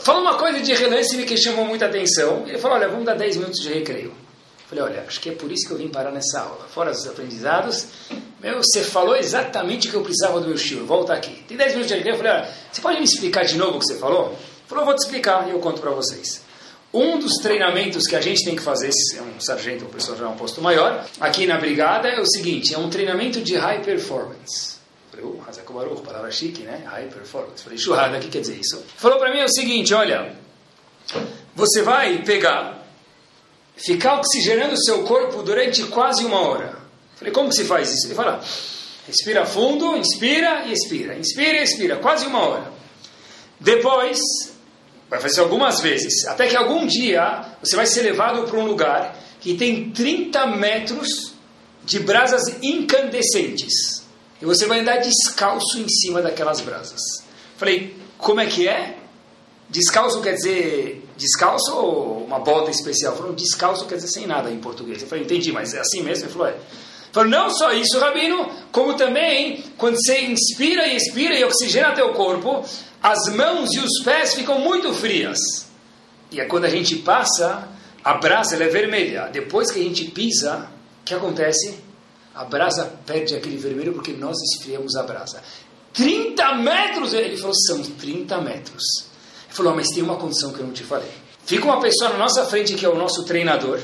falou 0.00 0.22
uma 0.22 0.38
coisa 0.38 0.60
de 0.60 0.72
relance 0.74 1.16
que 1.24 1.36
chamou 1.36 1.64
muita 1.64 1.86
atenção. 1.86 2.44
Ele 2.46 2.58
falou, 2.58 2.76
olha, 2.76 2.88
vamos 2.88 3.04
dar 3.04 3.14
10 3.14 3.36
minutos 3.36 3.60
de 3.60 3.72
recreio. 3.72 4.12
Falei, 4.70 4.84
olha, 4.84 5.04
acho 5.04 5.20
que 5.20 5.30
é 5.30 5.32
por 5.32 5.50
isso 5.50 5.66
que 5.66 5.72
eu 5.72 5.78
vim 5.78 5.88
parar 5.88 6.12
nessa 6.12 6.42
aula. 6.42 6.64
Fora 6.72 6.92
os 6.92 7.04
aprendizados, 7.04 7.88
meu, 8.40 8.58
você 8.58 8.84
falou 8.84 9.16
exatamente 9.16 9.88
o 9.88 9.90
que 9.90 9.96
eu 9.96 10.02
precisava 10.02 10.40
do 10.40 10.46
meu 10.46 10.56
shiur. 10.56 10.84
Volta 10.86 11.12
aqui. 11.12 11.42
Tem 11.48 11.56
10 11.56 11.72
minutos 11.72 11.88
de 11.88 11.94
recreio. 11.94 12.14
Eu 12.14 12.18
falei, 12.18 12.32
olha, 12.34 12.54
você 12.70 12.80
pode 12.80 12.98
me 12.98 13.04
explicar 13.04 13.44
de 13.44 13.58
novo 13.58 13.78
o 13.78 13.80
que 13.80 13.86
você 13.86 13.98
falou? 13.98 14.38
Falou, 14.68 14.84
vou 14.84 14.94
te 14.94 15.00
explicar 15.04 15.48
e 15.48 15.50
eu 15.50 15.58
conto 15.58 15.80
para 15.80 15.90
vocês. 15.90 16.42
Um 16.94 17.18
dos 17.18 17.32
treinamentos 17.42 18.06
que 18.06 18.14
a 18.14 18.20
gente 18.20 18.44
tem 18.44 18.54
que 18.54 18.62
fazer, 18.62 18.92
se 18.92 19.18
é 19.18 19.22
um 19.22 19.40
sargento 19.40 19.86
ou 19.86 19.90
pessoa 19.90 20.16
já 20.16 20.26
é 20.26 20.28
um 20.28 20.36
posto 20.36 20.62
maior, 20.62 21.04
aqui 21.20 21.48
na 21.48 21.58
brigada 21.58 22.08
é 22.08 22.20
o 22.20 22.26
seguinte, 22.26 22.72
é 22.72 22.78
um 22.78 22.88
treinamento 22.88 23.40
de 23.40 23.56
high 23.56 23.82
performance. 23.82 24.76
Falei, 25.10 25.26
oh, 25.26 25.48
Hazako 25.48 25.72
Baruch, 25.72 26.02
palavra 26.02 26.30
chique, 26.30 26.62
né? 26.62 26.84
High 26.86 27.08
performance. 27.08 27.64
Falei, 27.64 27.76
churrada, 27.76 28.18
o 28.18 28.20
que 28.20 28.28
quer 28.28 28.40
dizer 28.40 28.54
isso? 28.54 28.80
Falou 28.96 29.18
para 29.18 29.34
mim 29.34 29.42
o 29.42 29.48
seguinte, 29.48 29.92
olha, 29.92 30.32
você 31.56 31.82
vai 31.82 32.22
pegar 32.22 32.79
ficar 33.84 34.18
oxigenando 34.18 34.74
o 34.74 34.82
seu 34.82 35.04
corpo 35.04 35.42
durante 35.42 35.84
quase 35.84 36.24
uma 36.24 36.40
hora. 36.40 36.78
Falei, 37.16 37.32
como 37.32 37.48
que 37.48 37.56
se 37.56 37.64
faz 37.64 37.90
isso? 37.90 38.06
Ele 38.06 38.14
fala, 38.14 38.42
respira 39.06 39.44
fundo, 39.46 39.96
inspira 39.96 40.66
e 40.66 40.72
expira. 40.72 41.18
Inspira 41.18 41.58
e 41.58 41.62
expira, 41.62 41.96
quase 41.96 42.26
uma 42.26 42.40
hora. 42.40 42.72
Depois, 43.58 44.18
vai 45.08 45.20
fazer 45.20 45.40
algumas 45.40 45.80
vezes, 45.80 46.26
até 46.26 46.46
que 46.46 46.56
algum 46.56 46.86
dia 46.86 47.56
você 47.62 47.76
vai 47.76 47.86
ser 47.86 48.02
levado 48.02 48.44
para 48.48 48.58
um 48.58 48.66
lugar 48.66 49.18
que 49.40 49.54
tem 49.54 49.90
30 49.90 50.46
metros 50.46 51.34
de 51.84 51.98
brasas 51.98 52.42
incandescentes. 52.62 54.04
E 54.40 54.44
você 54.44 54.66
vai 54.66 54.80
andar 54.80 54.98
descalço 54.98 55.78
em 55.78 55.88
cima 55.88 56.22
daquelas 56.22 56.60
brasas. 56.60 57.00
Falei, 57.56 57.96
como 58.16 58.40
é 58.40 58.46
que 58.46 58.66
é? 58.68 58.96
Descalço 59.68 60.20
quer 60.22 60.34
dizer 60.34 61.04
descalço 61.20 61.76
ou 61.76 62.24
uma 62.24 62.38
bota 62.40 62.70
especial? 62.70 63.14
Falou, 63.14 63.34
descalço 63.34 63.86
quer 63.86 63.96
dizer 63.96 64.08
sem 64.08 64.26
nada 64.26 64.50
em 64.50 64.58
português. 64.58 65.02
Eu 65.02 65.08
falei, 65.08 65.24
entendi, 65.24 65.52
mas 65.52 65.74
é 65.74 65.80
assim 65.80 66.02
mesmo? 66.02 66.24
Ele 66.24 66.32
falou, 66.32 66.48
é. 66.48 66.56
Falou, 67.12 67.28
não 67.28 67.50
só 67.50 67.72
isso, 67.72 67.98
Rabino, 67.98 68.48
como 68.72 68.94
também, 68.94 69.64
quando 69.76 69.96
você 69.96 70.22
inspira 70.22 70.86
e 70.86 70.96
expira 70.96 71.34
e 71.38 71.44
oxigena 71.44 71.92
teu 71.92 72.12
corpo, 72.14 72.64
as 73.02 73.28
mãos 73.34 73.72
e 73.74 73.80
os 73.80 74.02
pés 74.04 74.34
ficam 74.34 74.60
muito 74.60 74.92
frias. 74.94 75.38
E 76.30 76.40
é 76.40 76.44
quando 76.44 76.64
a 76.64 76.68
gente 76.68 76.96
passa, 76.96 77.68
a 78.02 78.14
brasa 78.14 78.54
é 78.62 78.68
vermelha. 78.68 79.28
Depois 79.32 79.70
que 79.70 79.80
a 79.80 79.82
gente 79.82 80.04
pisa, 80.06 80.70
o 81.02 81.04
que 81.04 81.12
acontece? 81.12 81.78
A 82.34 82.44
brasa 82.44 82.92
perde 83.04 83.34
aquele 83.34 83.56
vermelho 83.56 83.92
porque 83.92 84.12
nós 84.12 84.36
esfriamos 84.40 84.94
a 84.94 85.02
brasa. 85.02 85.42
30 85.92 86.54
metros! 86.54 87.12
Ele 87.12 87.36
falou, 87.36 87.54
são 87.66 87.82
30 87.82 88.40
metros. 88.40 89.09
Ele 89.50 89.56
falou, 89.56 89.74
mas 89.74 89.88
tem 89.88 90.02
uma 90.02 90.16
condição 90.16 90.52
que 90.52 90.60
eu 90.60 90.66
não 90.66 90.72
te 90.72 90.84
falei. 90.84 91.10
Fica 91.44 91.64
uma 91.64 91.80
pessoa 91.80 92.10
na 92.10 92.18
nossa 92.18 92.46
frente 92.46 92.74
que 92.74 92.86
é 92.86 92.88
o 92.88 92.94
nosso 92.94 93.24
treinador, 93.24 93.80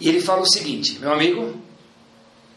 e 0.00 0.08
ele 0.08 0.20
fala 0.20 0.42
o 0.42 0.48
seguinte, 0.48 0.98
meu 1.00 1.12
amigo, 1.12 1.60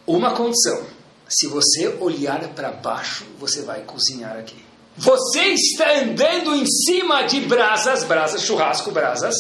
uma 0.06 0.32
condição, 0.32 0.86
se 1.28 1.48
você 1.48 1.88
olhar 2.00 2.48
para 2.50 2.72
baixo, 2.72 3.26
você 3.40 3.64
vai 3.64 3.82
cozinhar 3.82 4.38
aqui. 4.38 4.64
Você 4.96 5.40
está 5.54 6.00
andando 6.00 6.54
em 6.56 6.66
cima 6.68 7.24
de 7.24 7.40
brasas, 7.42 8.04
brasas, 8.04 8.44
churrasco, 8.44 8.92
brasas, 8.92 9.36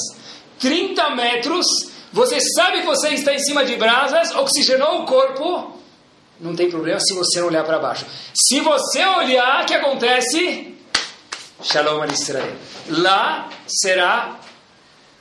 30 0.59 1.15
metros, 1.15 1.67
você 2.11 2.39
sabe 2.55 2.81
que 2.81 2.87
você 2.87 3.09
está 3.09 3.33
em 3.33 3.39
cima 3.39 3.63
de 3.63 3.75
brasas, 3.75 4.33
oxigenou 4.35 5.01
o 5.01 5.05
corpo, 5.05 5.79
não 6.39 6.55
tem 6.55 6.69
problema 6.69 6.99
se 6.99 7.13
você 7.13 7.39
não 7.39 7.47
olhar 7.47 7.63
para 7.63 7.77
baixo. 7.77 8.05
Se 8.33 8.59
você 8.61 9.05
olhar, 9.05 9.61
o 9.61 9.65
que 9.67 9.75
acontece? 9.75 10.75
Shalom 11.63 12.01
al 12.01 12.11
Israel. 12.11 12.55
Lá 12.89 13.49
será 13.67 14.39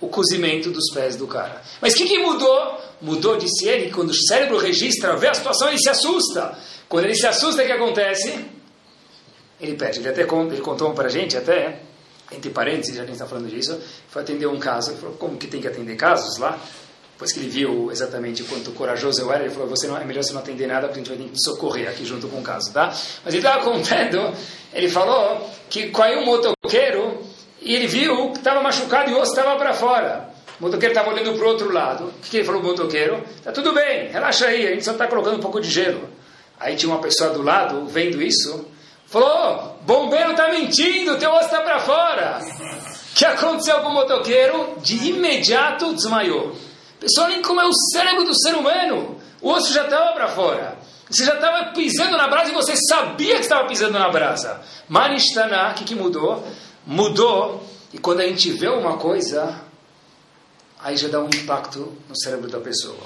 o 0.00 0.09
cozimento 0.09 0.70
dos 0.70 0.90
pés 0.92 1.16
do 1.16 1.26
cara. 1.26 1.62
Mas 1.81 1.92
o 1.92 1.96
que, 1.96 2.07
que 2.07 2.18
mudou? 2.18 2.79
Mudou, 3.03 3.37
disse 3.37 3.68
ele, 3.68 3.90
quando 3.90 4.11
o 4.11 4.14
cérebro 4.14 4.59
registra, 4.59 5.16
vê 5.16 5.29
a 5.29 5.35
situação, 5.35 5.68
ele 5.68 5.79
se 5.79 5.88
assusta. 5.88 6.57
Quando 6.88 7.05
ele 7.05 7.14
se 7.14 7.26
assusta, 7.26 7.62
o 7.62 7.66
que 7.66 7.72
acontece? 7.72 8.44
Ele 9.61 9.74
perde. 9.74 10.00
Ele 10.00 10.09
até 10.09 10.22
ele 10.22 10.61
contou 10.61 10.92
para 10.92 11.09
a 11.09 11.11
gente, 11.11 11.37
até, 11.37 11.81
entre 12.33 12.50
parênteses, 12.50 12.96
já 12.96 13.03
que 13.03 13.11
a 13.11 13.12
gente 13.12 13.22
está 13.22 13.26
falando 13.26 13.48
disso, 13.48 13.79
foi 14.09 14.22
atender 14.22 14.46
um 14.46 14.59
caso. 14.59 14.92
Ele 14.92 15.00
falou, 15.00 15.16
como 15.16 15.37
que 15.37 15.46
tem 15.46 15.61
que 15.61 15.68
atender 15.68 15.96
casos 15.96 16.38
lá? 16.38 16.59
Depois 17.20 17.35
que 17.35 17.40
ele 17.40 17.50
viu 17.50 17.92
exatamente 17.92 18.42
quanto 18.44 18.70
corajoso 18.72 19.20
eu 19.20 19.30
era, 19.30 19.44
ele 19.44 19.52
falou, 19.52 19.68
você 19.68 19.87
não, 19.87 19.94
é 19.94 20.06
melhor 20.06 20.24
você 20.24 20.33
não 20.33 20.40
atender 20.40 20.66
nada, 20.66 20.87
porque 20.87 21.00
a 21.00 21.04
gente 21.04 21.14
vai 21.14 21.18
ter 21.18 21.30
que 21.30 21.38
socorrer 21.38 21.87
aqui 21.87 22.02
junto 22.02 22.26
com 22.28 22.38
o 22.38 22.42
caso, 22.42 22.72
tá? 22.72 22.87
Mas 22.87 23.35
ele 23.35 23.44
estava 23.44 23.61
contando, 23.70 24.35
ele 24.72 24.88
falou 24.88 25.50
que 25.68 25.90
caiu 25.90 26.20
um 26.20 26.24
motoqueiro 26.24 27.20
e 27.61 27.74
ele 27.76 27.87
viu 27.87 28.30
que 28.30 28.38
estava 28.38 28.62
machucado 28.62 29.11
e 29.11 29.12
o 29.12 29.20
osso 29.20 29.33
estava 29.33 29.54
para 29.59 29.74
fora. 29.74 30.30
O 30.59 30.62
motoqueiro 30.64 30.94
estava 30.94 31.11
olhando 31.11 31.37
para 31.37 31.44
o 31.44 31.48
outro 31.50 31.70
lado. 31.70 32.04
O 32.04 32.12
que, 32.22 32.30
que 32.30 32.37
ele 32.38 32.44
falou 32.44 32.62
para 32.62 32.68
o 32.68 32.72
motoqueiro? 32.72 33.22
Tá 33.44 33.52
tudo 33.52 33.74
bem, 33.74 34.09
relaxa 34.09 34.46
aí, 34.46 34.68
a 34.68 34.70
gente 34.70 34.85
só 34.87 34.92
está 34.92 35.06
colocando 35.06 35.37
um 35.37 35.40
pouco 35.40 35.61
de 35.61 35.68
gelo. 35.68 36.09
Aí 36.59 36.74
tinha 36.74 36.90
uma 36.90 37.02
pessoa 37.02 37.28
do 37.28 37.42
lado, 37.42 37.85
vendo 37.85 38.22
isso, 38.22 38.64
falou, 39.04 39.78
bombeiro 39.83 40.30
está 40.30 40.48
mentindo, 40.48 41.18
teu 41.18 41.30
osso 41.33 41.44
está 41.44 41.61
para 41.61 41.80
fora. 41.80 42.40
O 42.40 43.14
que 43.14 43.26
aconteceu 43.26 43.78
com 43.80 43.88
o 43.88 43.92
motoqueiro? 43.92 44.76
De 44.80 45.11
imediato 45.11 45.92
desmaiou. 45.92 46.69
Pessoal, 47.00 47.28
nem 47.28 47.40
como 47.40 47.60
é 47.60 47.66
o 47.66 47.72
cérebro 47.72 48.24
do 48.24 48.38
ser 48.38 48.54
humano. 48.54 49.18
O 49.40 49.50
osso 49.50 49.72
já 49.72 49.84
estava 49.84 50.12
para 50.12 50.28
fora. 50.28 50.78
Você 51.08 51.24
já 51.24 51.34
estava 51.34 51.72
pisando 51.72 52.16
na 52.16 52.28
brasa 52.28 52.50
e 52.50 52.54
você 52.54 52.74
sabia 52.76 53.36
que 53.36 53.40
estava 53.40 53.66
pisando 53.66 53.98
na 53.98 54.08
brasa. 54.10 54.60
Manishtaná, 54.88 55.70
o 55.70 55.74
que, 55.74 55.84
que 55.84 55.94
mudou? 55.94 56.46
Mudou. 56.86 57.66
E 57.92 57.98
quando 57.98 58.20
a 58.20 58.26
gente 58.26 58.52
vê 58.52 58.68
uma 58.68 58.98
coisa, 58.98 59.60
aí 60.78 60.96
já 60.96 61.08
dá 61.08 61.18
um 61.20 61.26
impacto 61.28 61.96
no 62.08 62.16
cérebro 62.16 62.48
da 62.48 62.60
pessoa. 62.60 63.02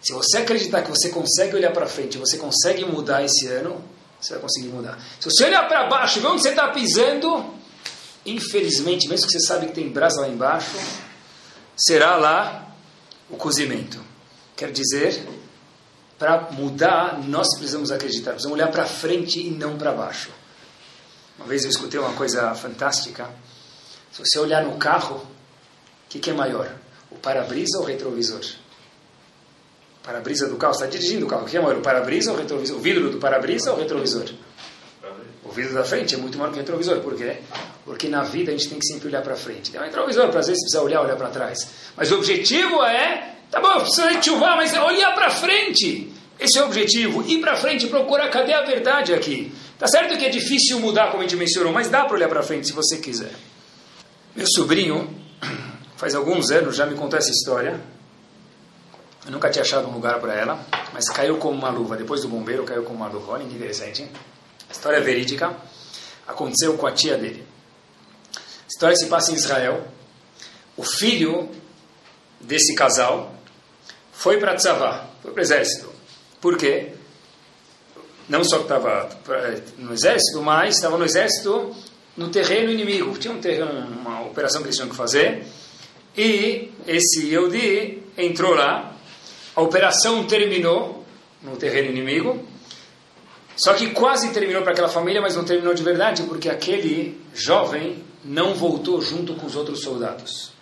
Se 0.00 0.12
você 0.14 0.38
acreditar 0.38 0.82
que 0.82 0.90
você 0.90 1.10
consegue 1.10 1.54
olhar 1.54 1.72
para 1.72 1.86
frente, 1.86 2.16
você 2.16 2.38
consegue 2.38 2.84
mudar 2.86 3.22
esse 3.22 3.46
ano, 3.46 3.84
você 4.18 4.32
vai 4.32 4.42
conseguir 4.42 4.68
mudar. 4.68 4.98
Se 5.20 5.30
você 5.30 5.44
olhar 5.44 5.68
para 5.68 5.86
baixo 5.86 6.18
e 6.18 6.22
ver 6.22 6.28
onde 6.28 6.42
você 6.42 6.48
está 6.48 6.68
pisando, 6.68 7.54
infelizmente, 8.24 9.06
mesmo 9.06 9.26
que 9.26 9.32
você 9.32 9.40
sabe 9.40 9.66
que 9.66 9.74
tem 9.74 9.90
brasa 9.90 10.22
lá 10.22 10.28
embaixo, 10.28 10.76
será 11.76 12.16
lá 12.16 12.69
o 13.30 13.36
cozimento. 13.36 14.00
Quer 14.56 14.72
dizer, 14.72 15.26
para 16.18 16.50
mudar, 16.52 17.18
nós 17.26 17.48
precisamos 17.56 17.90
acreditar, 17.90 18.32
precisamos 18.32 18.58
olhar 18.58 18.70
para 18.70 18.84
frente 18.84 19.40
e 19.40 19.50
não 19.50 19.78
para 19.78 19.92
baixo. 19.92 20.30
Uma 21.38 21.46
vez 21.46 21.64
eu 21.64 21.70
escutei 21.70 21.98
uma 21.98 22.12
coisa 22.12 22.54
fantástica. 22.54 23.30
Se 24.12 24.18
você 24.18 24.38
olhar 24.38 24.62
no 24.62 24.76
carro, 24.76 25.16
o 25.16 26.08
que, 26.10 26.18
que, 26.18 26.30
é 26.30 26.34
maior? 26.34 26.70
O 27.10 27.16
para-brisa 27.16 27.78
ou 27.78 27.84
o 27.84 27.86
retrovisor? 27.86 28.42
Para-brisa 30.02 30.48
do 30.48 30.56
carro, 30.56 30.74
está 30.74 30.86
dirigindo 30.86 31.24
o 31.24 31.28
carro. 31.28 31.44
O 31.44 31.46
que 31.46 31.56
é 31.56 31.60
maior? 31.60 31.78
O 31.78 31.80
para-brisa 31.80 32.32
ou 32.32 32.36
o 32.36 32.40
retrovisor? 32.40 32.76
O 32.76 32.80
vidro 32.80 33.10
do 33.10 33.18
para-brisa 33.18 33.70
ou 33.70 33.78
o 33.78 33.80
retrovisor? 33.80 34.26
O 35.44 35.50
vidro 35.50 35.72
da 35.72 35.84
frente 35.84 36.14
é 36.14 36.18
muito 36.18 36.36
maior 36.36 36.50
que 36.50 36.58
o 36.58 36.60
retrovisor. 36.60 37.00
Por 37.00 37.16
quê? 37.16 37.40
Porque 37.90 38.06
na 38.06 38.22
vida 38.22 38.52
a 38.52 38.56
gente 38.56 38.68
tem 38.68 38.78
que 38.78 38.86
sempre 38.86 39.08
olhar 39.08 39.20
para 39.20 39.34
frente. 39.34 39.72
Tem 39.72 39.80
um 39.80 39.82
retrovisor, 39.82 40.28
para 40.28 40.38
às 40.38 40.46
vezes 40.46 40.62
precisa 40.62 40.80
olhar, 40.80 41.02
olhar 41.02 41.16
para 41.16 41.28
trás. 41.28 41.58
Mas 41.96 42.12
o 42.12 42.18
objetivo 42.18 42.84
é, 42.84 43.34
tá 43.50 43.60
bom, 43.60 43.80
precisa 43.80 44.22
chuvar, 44.22 44.56
mas 44.56 44.72
é 44.72 44.80
olhar 44.80 45.12
para 45.12 45.28
frente. 45.28 46.08
Esse 46.38 46.60
é 46.60 46.62
o 46.62 46.66
objetivo. 46.66 47.20
Ir 47.28 47.40
para 47.40 47.56
frente 47.56 47.88
procurar 47.88 48.28
cadê 48.30 48.52
a 48.52 48.62
verdade 48.62 49.12
aqui. 49.12 49.52
Tá 49.76 49.88
certo 49.88 50.16
que 50.16 50.24
é 50.24 50.28
difícil 50.28 50.78
mudar, 50.78 51.10
como 51.10 51.18
a 51.18 51.22
gente 51.22 51.34
mencionou, 51.34 51.72
mas 51.72 51.88
dá 51.88 52.04
para 52.04 52.14
olhar 52.14 52.28
para 52.28 52.44
frente 52.44 52.68
se 52.68 52.72
você 52.72 52.96
quiser. 52.98 53.32
Meu 54.36 54.46
sobrinho, 54.46 55.12
faz 55.98 56.14
alguns 56.14 56.52
anos, 56.52 56.76
já 56.76 56.86
me 56.86 56.94
contou 56.94 57.18
essa 57.18 57.32
história. 57.32 57.80
Eu 59.26 59.32
nunca 59.32 59.50
tinha 59.50 59.62
achado 59.62 59.88
um 59.88 59.92
lugar 59.92 60.20
para 60.20 60.32
ela, 60.32 60.64
mas 60.92 61.08
caiu 61.08 61.38
como 61.38 61.58
uma 61.58 61.70
luva. 61.70 61.96
Depois 61.96 62.22
do 62.22 62.28
bombeiro, 62.28 62.62
caiu 62.62 62.84
como 62.84 62.98
uma 62.98 63.08
luva. 63.08 63.32
Olha 63.32 63.44
que 63.44 63.52
interessante, 63.52 64.02
hein? 64.02 64.10
História 64.70 65.00
verídica. 65.00 65.56
Aconteceu 66.28 66.74
com 66.74 66.86
a 66.86 66.92
tia 66.92 67.18
dele. 67.18 67.49
História 68.70 68.94
se 68.94 69.06
passa 69.06 69.32
em 69.32 69.34
Israel. 69.34 69.84
O 70.76 70.84
filho 70.84 71.50
desse 72.40 72.72
casal 72.76 73.34
foi 74.12 74.38
para 74.38 74.54
Tzavá, 74.54 75.08
foi 75.20 75.32
para 75.32 75.40
o 75.40 75.42
exército. 75.42 75.92
Por 76.40 76.56
quê? 76.56 76.92
Não 78.28 78.44
só 78.44 78.60
estava 78.60 79.10
no 79.76 79.92
exército, 79.92 80.40
mas 80.40 80.76
estava 80.76 80.96
no 80.96 81.04
exército 81.04 81.74
no 82.16 82.28
terreno 82.28 82.70
inimigo. 82.70 83.18
Tinha 83.18 83.34
um 83.34 83.40
terreno, 83.40 83.88
uma 83.88 84.22
operação 84.22 84.62
que 84.62 84.68
eles 84.68 84.76
tinham 84.76 84.88
que 84.88 84.96
fazer. 84.96 85.44
E 86.16 86.70
esse 86.86 87.26
Yehudi 87.26 88.04
entrou 88.16 88.54
lá. 88.54 88.94
A 89.56 89.60
operação 89.62 90.24
terminou 90.28 91.04
no 91.42 91.56
terreno 91.56 91.88
inimigo. 91.88 92.46
Só 93.56 93.74
que 93.74 93.90
quase 93.90 94.30
terminou 94.30 94.62
para 94.62 94.72
aquela 94.72 94.88
família, 94.88 95.20
mas 95.20 95.34
não 95.34 95.44
terminou 95.44 95.74
de 95.74 95.82
verdade, 95.82 96.22
porque 96.22 96.48
aquele 96.48 97.20
jovem 97.34 98.09
não 98.24 98.54
voltou 98.54 99.00
junto 99.00 99.34
com 99.34 99.46
os 99.46 99.56
outros 99.56 99.82
soldados. 99.82 100.52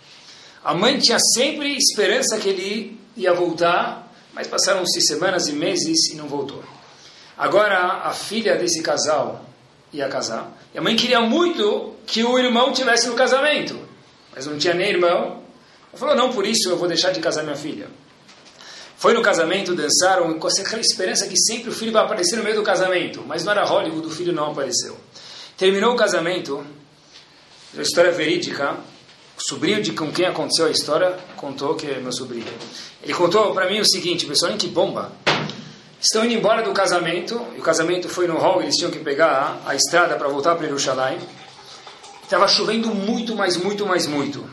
A 0.63 0.73
mãe 0.73 0.97
tinha 0.99 1.17
sempre 1.33 1.75
esperança 1.75 2.37
que 2.37 2.49
ele 2.49 2.99
ia 3.15 3.33
voltar, 3.33 4.11
mas 4.33 4.47
passaram-se 4.47 5.01
semanas 5.01 5.47
e 5.47 5.53
meses 5.53 6.09
e 6.11 6.15
não 6.15 6.27
voltou. 6.27 6.63
Agora 7.37 8.03
a 8.03 8.11
filha 8.11 8.55
desse 8.57 8.81
casal 8.81 9.45
ia 9.91 10.07
casar, 10.07 10.51
e 10.73 10.77
a 10.77 10.81
mãe 10.81 10.95
queria 10.95 11.21
muito 11.21 11.95
que 12.05 12.23
o 12.23 12.37
irmão 12.37 12.71
tivesse 12.73 13.07
no 13.07 13.15
casamento, 13.15 13.79
mas 14.35 14.45
não 14.45 14.57
tinha 14.57 14.73
nem 14.73 14.89
irmão. 14.89 15.41
Ela 15.91 15.97
falou: 15.97 16.15
não, 16.15 16.31
por 16.31 16.45
isso 16.45 16.69
eu 16.69 16.77
vou 16.77 16.87
deixar 16.87 17.11
de 17.11 17.19
casar 17.19 17.43
minha 17.43 17.55
filha. 17.55 17.87
Foi 18.97 19.13
no 19.13 19.21
casamento, 19.21 19.73
dançaram, 19.73 20.37
com 20.37 20.47
aquela 20.47 20.81
esperança 20.81 21.25
que 21.25 21.37
sempre 21.37 21.69
o 21.69 21.73
filho 21.73 21.93
vai 21.93 22.03
aparecer 22.03 22.35
no 22.35 22.43
meio 22.43 22.57
do 22.57 22.63
casamento. 22.63 23.23
Mas 23.25 23.45
não 23.45 23.53
era 23.53 23.63
Hollywood, 23.63 24.07
o 24.07 24.11
filho 24.11 24.33
não 24.33 24.51
apareceu. 24.51 24.97
Terminou 25.57 25.93
o 25.93 25.95
casamento, 25.95 26.65
a 27.77 27.81
história 27.81 28.11
verídica, 28.11 28.77
o 29.37 29.41
sobrinho 29.41 29.81
de 29.81 29.93
com 29.93 30.11
quem 30.11 30.25
aconteceu 30.25 30.65
a 30.65 30.71
história 30.71 31.17
contou 31.37 31.75
que 31.75 31.85
é 31.89 31.99
meu 31.99 32.11
sobrinho. 32.11 32.45
Ele 33.01 33.13
contou 33.13 33.53
para 33.53 33.69
mim 33.69 33.79
o 33.79 33.85
seguinte, 33.85 34.25
pessoal, 34.25 34.51
que 34.57 34.67
bomba. 34.67 35.11
Estão 36.01 36.25
indo 36.25 36.33
embora 36.33 36.63
do 36.63 36.71
casamento, 36.71 37.39
e 37.55 37.59
o 37.59 37.61
casamento 37.61 38.09
foi 38.09 38.27
no 38.27 38.37
hall, 38.37 38.61
eles 38.61 38.75
tinham 38.75 38.91
que 38.91 38.99
pegar 38.99 39.61
a, 39.65 39.71
a 39.71 39.75
estrada 39.75 40.15
para 40.15 40.27
voltar 40.27 40.55
para 40.55 40.65
Jerusalém. 40.65 41.19
Estava 42.23 42.47
chovendo 42.47 42.93
muito, 42.93 43.35
mas 43.35 43.57
muito, 43.57 43.85
mais 43.85 44.07
muito. 44.07 44.49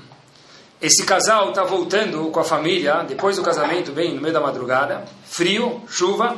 Esse 0.81 1.05
casal 1.05 1.51
está 1.51 1.65
voltando 1.65 2.31
com 2.31 2.41
a 2.41 2.45
família, 2.45 3.05
depois 3.09 3.37
do 3.37 3.43
casamento, 3.43 3.93
bem 3.93 4.15
no 4.15 4.21
meio 4.21 4.35
da 4.35 4.41
madrugada, 4.41 5.05
frio, 5.25 5.83
chuva. 5.89 6.37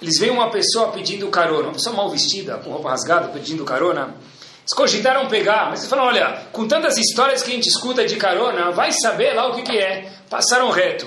Eles 0.00 0.18
veem 0.18 0.32
uma 0.32 0.50
pessoa 0.50 0.88
pedindo 0.88 1.28
carona, 1.28 1.68
uma 1.68 1.72
pessoa 1.72 1.96
mal 1.96 2.10
vestida, 2.10 2.58
com 2.58 2.70
roupa 2.70 2.90
rasgada, 2.90 3.28
pedindo 3.28 3.64
carona. 3.64 4.14
Eles 4.62 4.74
cogitaram 4.74 5.26
pegar, 5.28 5.66
mas 5.70 5.80
eles 5.80 5.90
falaram, 5.90 6.08
olha, 6.08 6.46
com 6.52 6.68
tantas 6.68 6.96
histórias 6.96 7.42
que 7.42 7.50
a 7.50 7.54
gente 7.54 7.68
escuta 7.68 8.06
de 8.06 8.16
carona, 8.16 8.70
vai 8.70 8.92
saber 8.92 9.34
lá 9.34 9.48
o 9.48 9.54
que, 9.56 9.62
que 9.62 9.76
é. 9.76 10.12
Passaram 10.30 10.70
reto. 10.70 11.06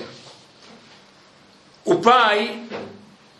O 1.84 1.96
pai, 1.96 2.62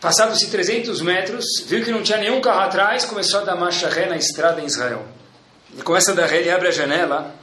passados-se 0.01 0.49
300 0.49 1.01
metros, 1.01 1.45
viu 1.67 1.83
que 1.83 1.91
não 1.91 2.01
tinha 2.01 2.17
nenhum 2.17 2.41
carro 2.41 2.61
atrás, 2.61 3.05
começou 3.05 3.41
a 3.41 3.43
dar 3.43 3.55
marcha 3.55 3.89
ré 3.89 4.07
na 4.07 4.17
estrada 4.17 4.59
em 4.59 4.65
Israel. 4.65 5.05
Ele 5.71 5.83
começa 5.83 6.11
a 6.11 6.15
dar 6.15 6.25
ré, 6.25 6.37
ele 6.37 6.49
abre 6.49 6.69
a 6.69 6.71
janela, 6.71 7.35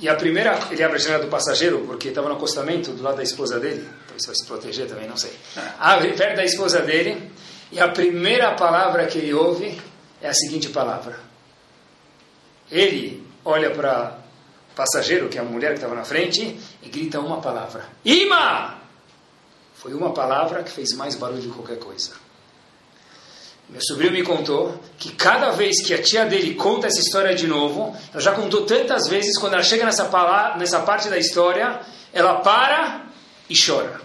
e 0.00 0.08
a 0.08 0.14
primeira, 0.14 0.58
ele 0.70 0.82
abre 0.82 0.96
a 0.96 1.00
janela 1.00 1.24
do 1.24 1.30
passageiro, 1.30 1.84
porque 1.86 2.08
estava 2.08 2.28
no 2.28 2.36
acostamento 2.36 2.92
do 2.92 3.02
lado 3.02 3.16
da 3.16 3.22
esposa 3.22 3.60
dele. 3.60 3.86
Talvez 4.06 4.26
vai 4.26 4.34
se 4.34 4.46
proteger 4.46 4.88
também, 4.88 5.06
não 5.06 5.16
sei. 5.16 5.32
Abre 5.78 6.12
perto 6.14 6.36
da 6.36 6.44
esposa 6.44 6.80
dele. 6.80 7.30
E 7.70 7.78
a 7.78 7.88
primeira 7.88 8.52
palavra 8.54 9.06
que 9.06 9.18
ele 9.18 9.32
ouve 9.32 9.80
é 10.20 10.28
a 10.28 10.34
seguinte 10.34 10.70
palavra. 10.70 11.31
Ele 12.72 13.22
olha 13.44 13.70
para 13.70 14.18
o 14.72 14.74
passageiro, 14.74 15.28
que 15.28 15.36
é 15.36 15.42
a 15.42 15.44
mulher 15.44 15.72
que 15.72 15.74
estava 15.76 15.94
na 15.94 16.04
frente, 16.04 16.58
e 16.82 16.88
grita 16.88 17.20
uma 17.20 17.38
palavra. 17.38 17.84
Ima! 18.02 18.78
Foi 19.74 19.92
uma 19.92 20.12
palavra 20.12 20.62
que 20.62 20.70
fez 20.70 20.94
mais 20.94 21.14
barulho 21.14 21.42
do 21.42 21.48
que 21.50 21.54
qualquer 21.54 21.78
coisa. 21.78 22.12
Meu 23.68 23.80
sobrinho 23.82 24.12
me 24.12 24.22
contou 24.22 24.80
que 24.98 25.12
cada 25.12 25.50
vez 25.50 25.82
que 25.84 25.92
a 25.92 26.02
tia 26.02 26.24
dele 26.24 26.54
conta 26.54 26.86
essa 26.86 27.00
história 27.00 27.34
de 27.34 27.46
novo, 27.46 27.94
ela 28.10 28.20
já 28.22 28.32
contou 28.32 28.64
tantas 28.64 29.06
vezes, 29.06 29.38
quando 29.38 29.54
ela 29.54 29.62
chega 29.62 29.84
nessa, 29.84 30.06
palavra, 30.06 30.56
nessa 30.56 30.80
parte 30.80 31.08
da 31.08 31.18
história, 31.18 31.80
ela 32.12 32.40
para 32.40 33.06
e 33.50 33.54
chora. 33.54 34.00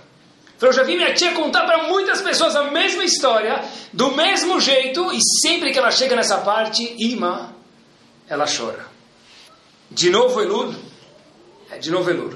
Eu 0.59 0.73
já 0.73 0.83
vi 0.83 0.95
minha 0.95 1.13
tia 1.13 1.33
contar 1.33 1.65
para 1.65 1.83
muitas 1.83 2.21
pessoas 2.21 2.55
a 2.55 2.71
mesma 2.71 3.03
história, 3.03 3.63
do 3.93 4.11
mesmo 4.11 4.59
jeito, 4.59 5.13
e 5.13 5.19
sempre 5.41 5.71
que 5.71 5.79
ela 5.79 5.91
chega 5.91 6.15
nessa 6.15 6.39
parte, 6.39 6.95
Ima, 6.97 7.56
ela 8.29 8.45
chora. 8.45 8.85
De 9.89 10.09
novo 10.09 10.41
Elul? 10.41 10.73
É, 11.71 11.77
de 11.77 11.91
novo 11.91 12.09
Elul. 12.09 12.33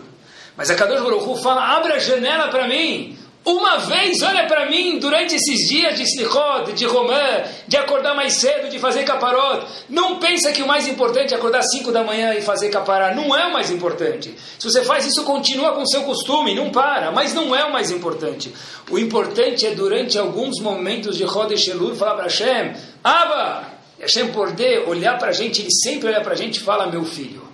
Mas 0.56 0.70
a 0.70 0.76
Kadosh 0.76 1.02
Baruch 1.02 1.42
fala, 1.42 1.78
abre 1.78 1.94
a 1.94 2.00
janela 2.00 2.50
para 2.50 2.68
mim, 2.68 3.18
uma 3.44 3.78
vez, 3.80 4.22
olha 4.22 4.46
para 4.46 4.70
mim, 4.70 5.00
durante 5.00 5.34
esses 5.34 5.68
dias 5.68 5.98
de 5.98 6.04
Slichot, 6.04 6.74
de 6.74 6.86
Romã, 6.86 7.44
de 7.68 7.76
acordar 7.76 8.14
mais 8.14 8.34
cedo, 8.34 8.70
de 8.70 8.78
fazer 8.78 9.04
caparot, 9.04 9.66
não 9.89 10.20
pensa 10.20 10.52
que 10.52 10.62
o 10.62 10.68
mais 10.68 10.88
importante 10.88 11.34
é 11.34 11.38
acordar 11.38 11.64
5 11.64 11.92
da 11.92 12.04
manhã 12.04 12.36
e 12.36 12.42
fazer 12.44 12.70
capará. 12.70 13.16
Não 13.16 13.36
é 13.36 13.48
o 13.48 13.54
mais 13.54 13.72
importante. 13.72 14.36
Se 14.60 14.70
você 14.70 14.84
faz 14.84 15.08
isso, 15.08 15.24
continua 15.24 15.72
com 15.72 15.82
o 15.82 15.89
seu 15.89 16.04
costume, 16.04 16.54
não 16.54 16.70
para, 16.70 17.12
mas 17.12 17.34
não 17.34 17.56
é 17.56 17.66
o 17.66 17.74
mais 17.74 17.89
importante. 17.89 18.54
O 18.92 19.00
importante 19.00 19.66
é, 19.66 19.72
durante 19.72 20.20
alguns 20.20 20.62
momentos 20.62 21.18
de 21.18 21.28
Chodesh 21.28 21.68
Elul, 21.68 21.96
falar 21.96 22.14
para 22.14 22.24
Hashem, 22.26 22.76
Abba! 23.04 23.71
Hashem 24.02 24.32
poder 24.32 24.89
olhar 24.89 25.18
para 25.20 25.30
a 25.30 25.32
gente, 25.32 25.62
ele 25.62 25.72
sempre 25.72 26.08
olha 26.08 26.22
para 26.22 26.34
a 26.34 26.36
gente 26.36 26.58
e 26.58 26.64
fala, 26.64 26.88
meu 26.88 27.06
filho. 27.06 27.47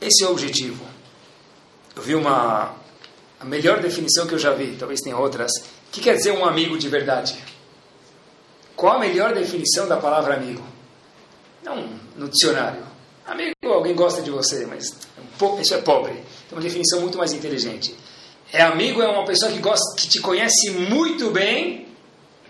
Esse 0.00 0.24
é 0.24 0.26
o 0.26 0.30
objetivo. 0.30 0.84
Eu 1.94 2.02
vi 2.02 2.14
uma, 2.14 2.74
a 3.38 3.44
melhor 3.44 3.80
definição 3.80 4.26
que 4.26 4.32
eu 4.32 4.38
já 4.38 4.52
vi, 4.52 4.74
talvez 4.78 5.00
tenha 5.00 5.16
outras. 5.16 5.52
O 5.52 5.92
que 5.92 6.00
quer 6.00 6.16
dizer 6.16 6.32
um 6.32 6.46
amigo 6.46 6.78
de 6.78 6.88
verdade? 6.88 7.36
Qual 8.74 8.96
a 8.96 8.98
melhor 8.98 9.34
definição 9.34 9.86
da 9.86 9.98
palavra 9.98 10.34
amigo? 10.34 10.64
Não 11.62 11.88
no 12.16 12.28
dicionário. 12.28 12.82
Amigo 13.26 13.52
é 13.62 13.68
alguém 13.68 13.94
gosta 13.94 14.22
de 14.22 14.30
você, 14.30 14.66
mas 14.66 14.96
isso 15.60 15.74
é 15.74 15.78
pobre. 15.78 16.14
Tem 16.14 16.52
uma 16.52 16.62
definição 16.62 17.00
muito 17.00 17.18
mais 17.18 17.32
inteligente. 17.32 17.94
É 18.50 18.62
amigo 18.62 19.02
é 19.02 19.08
uma 19.08 19.24
pessoa 19.24 19.52
que 19.52 19.58
gosta, 19.58 19.94
que 19.96 20.08
te 20.08 20.20
conhece 20.20 20.70
muito 20.70 21.30
bem, 21.30 21.86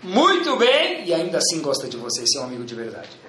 muito 0.01 0.55
bem 0.55 1.05
e 1.05 1.13
ainda 1.13 1.37
assim 1.37 1.61
gosta 1.61 1.87
de 1.87 1.97
você. 1.97 2.23
Esse 2.23 2.37
é 2.37 2.41
um 2.41 2.45
amigo 2.45 2.63
de 2.63 2.73
verdade. 2.73 3.22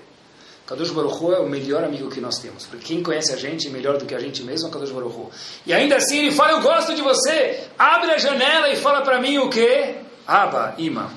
Kadosh 0.67 0.91
Baruch 0.91 1.23
Hu 1.23 1.33
é 1.33 1.41
o 1.41 1.49
melhor 1.49 1.85
amigo 1.85 2.11
que 2.11 2.21
nós 2.21 2.39
temos. 2.39 2.65
Porque 2.65 2.87
quem 2.87 3.03
conhece 3.03 3.33
a 3.33 3.37
gente 3.37 3.69
melhor 3.69 3.99
do 3.99 4.07
que 4.07 4.15
a 4.15 4.19
gente 4.19 4.43
mesmo 4.43 4.69
é 4.69 4.71
Kadosh 4.71 4.91
Baruch 4.91 5.15
Hu. 5.15 5.31
E 5.67 5.75
ainda 5.75 5.97
assim 5.97 6.19
ele 6.19 6.33
fala, 6.33 6.53
eu 6.53 6.63
gosto 6.63 6.95
de 6.95 7.03
você. 7.03 7.65
Abre 7.79 8.13
a 8.13 8.19
janela 8.19 8.71
e 8.71 8.77
fala 8.77 9.03
para 9.03 9.21
mim 9.21 9.39
o 9.39 9.51
quê? 9.51 9.97
Aba, 10.27 10.75
Ima. 10.79 11.13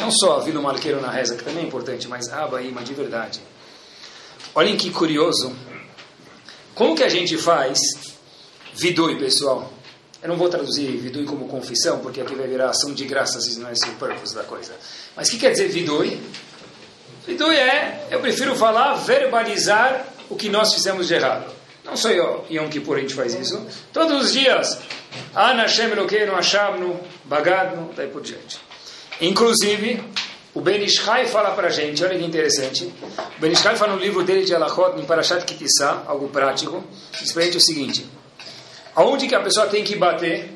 Não 0.00 0.10
só 0.10 0.40
vir 0.40 0.54
no 0.54 0.62
malqueiro 0.62 1.00
na 1.00 1.10
reza, 1.10 1.36
que 1.36 1.44
também 1.44 1.64
é 1.64 1.66
importante, 1.66 2.08
mas 2.08 2.28
Aba, 2.32 2.62
Ima, 2.62 2.82
de 2.82 2.94
verdade. 2.94 3.40
Olhem 4.54 4.76
que 4.76 4.90
curioso. 4.90 5.54
Como 6.74 6.94
que 6.94 7.02
a 7.02 7.08
gente 7.08 7.36
faz 7.36 7.78
vidui, 8.74 9.18
pessoal? 9.18 9.72
Eu 10.22 10.30
não 10.30 10.36
vou 10.36 10.48
traduzir 10.48 10.96
vidui 10.96 11.24
como 11.24 11.46
confissão, 11.46 12.00
porque 12.00 12.20
aqui 12.20 12.34
vai 12.34 12.48
virar 12.48 12.70
ação 12.70 12.92
de 12.94 13.04
graças, 13.04 13.46
e 13.46 13.60
não 13.60 13.68
é 13.68 13.72
esse 13.72 13.88
o 13.88 13.94
purpose 13.94 14.34
da 14.34 14.44
coisa. 14.44 14.74
Mas 15.14 15.28
o 15.28 15.32
que 15.32 15.38
quer 15.38 15.50
dizer 15.50 15.68
vidui? 15.68 16.08
Vidui 16.08 16.45
é, 17.52 18.06
eu 18.10 18.20
prefiro 18.20 18.54
falar, 18.54 18.94
verbalizar 18.94 20.06
o 20.28 20.36
que 20.36 20.48
nós 20.48 20.72
fizemos 20.72 21.08
de 21.08 21.14
errado. 21.14 21.52
Não 21.84 21.96
sou 21.96 22.10
eu, 22.10 22.44
Yom 22.50 22.68
Kippur 22.68 22.96
a 22.96 23.00
gente 23.00 23.14
faz 23.14 23.34
isso. 23.34 23.64
Todos 23.92 24.26
os 24.26 24.32
dias. 24.32 24.78
Ana 25.34 25.62
Hashem 25.62 25.90
Elokeinu 25.92 26.34
Hashamnu, 26.34 27.00
Bagadnu, 27.24 27.90
daí 27.96 28.08
por 28.08 28.22
diante. 28.22 28.58
Inclusive, 29.20 30.02
o 30.52 30.60
Ben 30.60 30.82
Ishai 30.82 31.26
fala 31.26 31.52
para 31.52 31.68
a 31.68 31.70
gente, 31.70 32.02
olha 32.04 32.18
que 32.18 32.24
interessante. 32.24 32.92
O 33.36 33.40
Ben 33.40 33.52
Ishai 33.52 33.76
fala 33.76 33.94
no 33.94 34.00
livro 34.00 34.22
dele 34.24 34.44
de 34.44 34.54
Alachot, 34.54 34.98
em 35.00 35.04
Parashat 35.04 35.44
Kitissá, 35.44 36.02
algo 36.06 36.28
prático. 36.28 36.82
Diz 37.20 37.32
para 37.32 37.42
gente 37.44 37.56
o 37.56 37.60
seguinte. 37.60 38.06
Aonde 38.94 39.26
que 39.28 39.34
a 39.34 39.40
pessoa 39.40 39.66
tem 39.66 39.84
que 39.84 39.94
bater? 39.96 40.50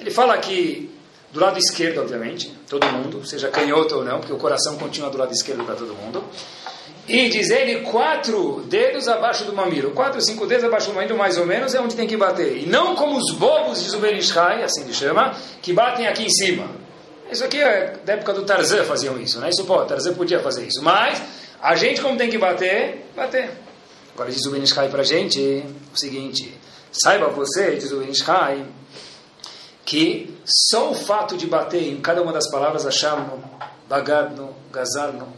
Ele 0.00 0.10
fala 0.10 0.38
que 0.38 0.90
do 1.32 1.40
lado 1.40 1.58
esquerdo, 1.58 2.00
obviamente, 2.00 2.55
todo 2.68 2.86
mundo, 2.86 3.24
seja 3.26 3.48
canhoto 3.48 3.96
ou 3.96 4.04
não, 4.04 4.18
porque 4.18 4.32
o 4.32 4.36
coração 4.36 4.76
continua 4.76 5.10
do 5.10 5.18
lado 5.18 5.32
esquerdo 5.32 5.64
para 5.64 5.74
todo 5.74 5.94
mundo. 5.94 6.24
E 7.08 7.28
diz 7.28 7.50
ele, 7.50 7.82
quatro 7.82 8.64
dedos 8.68 9.06
abaixo 9.06 9.44
do 9.44 9.52
mamilo. 9.52 9.92
Quatro, 9.92 10.20
cinco 10.20 10.44
dedos 10.44 10.64
abaixo 10.64 10.88
do 10.88 10.94
mamilo, 10.94 11.16
mais 11.16 11.38
ou 11.38 11.46
menos, 11.46 11.72
é 11.74 11.80
onde 11.80 11.94
tem 11.94 12.06
que 12.06 12.16
bater. 12.16 12.56
E 12.56 12.66
não 12.66 12.96
como 12.96 13.16
os 13.16 13.32
bobos 13.32 13.82
de 13.82 13.90
Zuberishai, 13.90 14.64
assim 14.64 14.84
que 14.84 14.92
chama, 14.92 15.36
que 15.62 15.72
batem 15.72 16.08
aqui 16.08 16.24
em 16.24 16.30
cima. 16.30 16.68
Isso 17.30 17.44
aqui 17.44 17.60
é 17.60 17.98
da 18.04 18.14
época 18.14 18.32
do 18.32 18.42
Tarzan 18.42 18.84
faziam 18.84 19.18
isso, 19.18 19.38
né? 19.38 19.50
Isso 19.50 19.64
pode, 19.64 19.88
Tarzan 19.88 20.14
podia 20.14 20.40
fazer 20.40 20.66
isso. 20.66 20.82
Mas, 20.82 21.22
a 21.62 21.76
gente 21.76 22.00
como 22.00 22.16
tem 22.16 22.28
que 22.28 22.38
bater, 22.38 23.06
bater. 23.14 23.50
Agora 24.14 24.30
diz 24.30 24.44
o 24.46 24.50
Benishai 24.50 24.88
para 24.88 25.02
a 25.02 25.04
gente 25.04 25.64
o 25.94 25.98
seguinte, 25.98 26.52
saiba 26.90 27.28
você, 27.28 27.76
diz 27.76 27.92
o 27.92 27.98
que 29.86 30.36
só 30.44 30.90
o 30.90 30.94
fato 30.94 31.36
de 31.36 31.46
bater 31.46 31.82
em 31.82 32.00
cada 32.00 32.20
uma 32.20 32.32
das 32.32 32.50
palavras 32.50 32.84
acharno, 32.84 33.42
bagadno, 33.88 34.54
gazarno, 34.72 35.32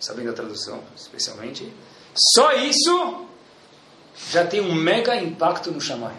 sabendo 0.00 0.30
a 0.30 0.32
tradução 0.32 0.82
especialmente, 0.94 1.72
só 2.34 2.52
isso 2.54 3.26
já 4.30 4.44
tem 4.44 4.60
um 4.60 4.74
mega 4.74 5.16
impacto 5.16 5.70
no 5.70 5.80
chamai. 5.80 6.16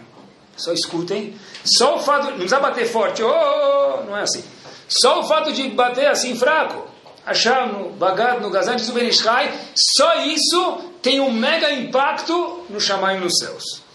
Só 0.56 0.72
escutem, 0.72 1.36
só 1.64 1.98
o 1.98 2.00
fato, 2.00 2.30
não 2.30 2.38
precisa 2.38 2.60
bater 2.60 2.88
forte, 2.88 3.22
oh, 3.22 3.30
oh, 3.30 4.00
oh, 4.00 4.04
não 4.06 4.18
é 4.18 4.22
assim. 4.22 4.44
Só 4.88 5.20
o 5.20 5.28
fato 5.28 5.52
de 5.52 5.68
bater 5.70 6.08
assim 6.08 6.36
fraco, 6.36 6.88
acharno, 7.26 7.90
bagadno, 7.92 8.50
gazarno, 8.50 8.80
diz 8.80 8.90
o 8.90 8.94
Benishai, 8.94 9.54
só 9.76 10.16
isso 10.22 10.94
tem 11.02 11.20
um 11.20 11.32
mega 11.32 11.72
impacto 11.72 12.66
no 12.70 12.80
chamai 12.80 13.20
nos 13.20 13.38
céus. 13.38 13.87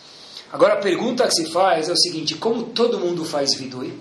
Agora 0.52 0.74
a 0.74 0.76
pergunta 0.76 1.26
que 1.26 1.34
se 1.34 1.50
faz 1.50 1.88
é 1.88 1.92
o 1.92 1.96
seguinte: 1.96 2.34
como 2.34 2.64
todo 2.64 2.98
mundo 2.98 3.24
faz 3.24 3.54
vidui? 3.54 3.98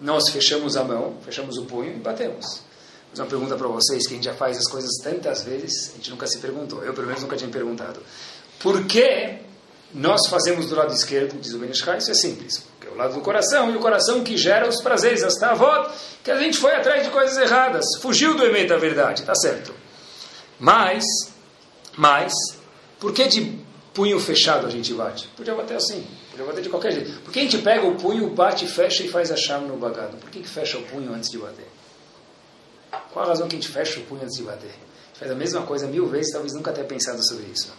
Nós 0.00 0.28
fechamos 0.28 0.76
a 0.76 0.84
mão, 0.84 1.16
fechamos 1.22 1.58
o 1.58 1.64
punho 1.64 1.96
e 1.96 1.98
batemos. 1.98 2.62
Mas 3.10 3.18
uma 3.18 3.26
pergunta 3.26 3.56
para 3.56 3.66
vocês 3.66 4.06
que 4.06 4.12
a 4.12 4.16
gente 4.16 4.24
já 4.24 4.34
faz 4.34 4.56
as 4.56 4.68
coisas 4.68 4.90
tantas 5.02 5.42
vezes, 5.42 5.90
a 5.92 5.96
gente 5.96 6.10
nunca 6.10 6.26
se 6.28 6.38
perguntou. 6.38 6.84
Eu, 6.84 6.94
pelo 6.94 7.06
menos, 7.08 7.22
nunca 7.22 7.36
tinha 7.36 7.50
perguntado. 7.50 8.00
Por 8.60 8.84
que 8.84 9.38
nós 9.92 10.28
fazemos 10.28 10.66
do 10.66 10.76
lado 10.76 10.92
esquerdo, 10.92 11.40
diz 11.40 11.52
o 11.54 11.58
Benishai? 11.58 11.98
Isso 11.98 12.12
é 12.12 12.14
simples. 12.14 12.58
Porque 12.58 12.86
é 12.86 12.90
o 12.90 12.96
lado 12.96 13.14
do 13.14 13.20
coração, 13.20 13.72
e 13.72 13.76
o 13.76 13.80
coração 13.80 14.22
que 14.22 14.36
gera 14.36 14.68
os 14.68 14.80
prazeres, 14.80 15.24
as 15.24 15.34
tavot, 15.34 15.90
que 16.22 16.30
a 16.30 16.38
gente 16.38 16.58
foi 16.58 16.74
atrás 16.76 17.02
de 17.02 17.10
coisas 17.10 17.36
erradas, 17.36 17.84
fugiu 18.00 18.36
do 18.36 18.44
emet 18.44 18.68
da 18.68 18.76
verdade, 18.76 19.22
tá 19.22 19.34
certo. 19.34 19.74
Mas, 20.60 21.04
mas, 21.96 22.32
por 23.00 23.12
que 23.12 23.26
de 23.26 23.57
punho 23.98 24.20
fechado 24.20 24.64
a 24.64 24.70
gente 24.70 24.94
bate. 24.94 25.26
Podia 25.36 25.56
bater 25.56 25.76
assim, 25.76 26.06
podia 26.30 26.46
bater 26.46 26.62
de 26.62 26.68
qualquer 26.68 26.92
jeito. 26.92 27.20
Por 27.22 27.32
que 27.32 27.40
a 27.40 27.42
gente 27.42 27.58
pega 27.58 27.84
o 27.84 27.96
punho, 27.96 28.30
bate, 28.30 28.64
fecha 28.64 29.02
e 29.02 29.08
faz 29.08 29.32
a 29.32 29.36
chave 29.36 29.66
no 29.66 29.76
bagado? 29.76 30.16
Por 30.18 30.30
que, 30.30 30.38
que 30.38 30.48
fecha 30.48 30.78
o 30.78 30.82
punho 30.82 31.12
antes 31.12 31.28
de 31.28 31.36
bater? 31.36 31.66
Qual 33.12 33.24
a 33.24 33.28
razão 33.28 33.48
que 33.48 33.56
a 33.56 33.58
gente 33.58 33.72
fecha 33.72 33.98
o 33.98 34.04
punho 34.04 34.22
antes 34.22 34.36
de 34.36 34.44
bater? 34.44 34.70
A 34.70 35.08
gente 35.08 35.18
faz 35.18 35.32
a 35.32 35.34
mesma 35.34 35.62
coisa 35.62 35.88
mil 35.88 36.06
vezes, 36.06 36.30
talvez 36.30 36.54
nunca 36.54 36.72
tenha 36.72 36.86
pensado 36.86 37.20
sobre 37.26 37.46
isso. 37.46 37.74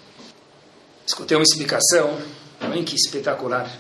Escutei 1.08 1.38
uma 1.38 1.44
explicação, 1.44 2.18
também 2.60 2.84
que 2.84 2.98
espetacular. 2.98 3.72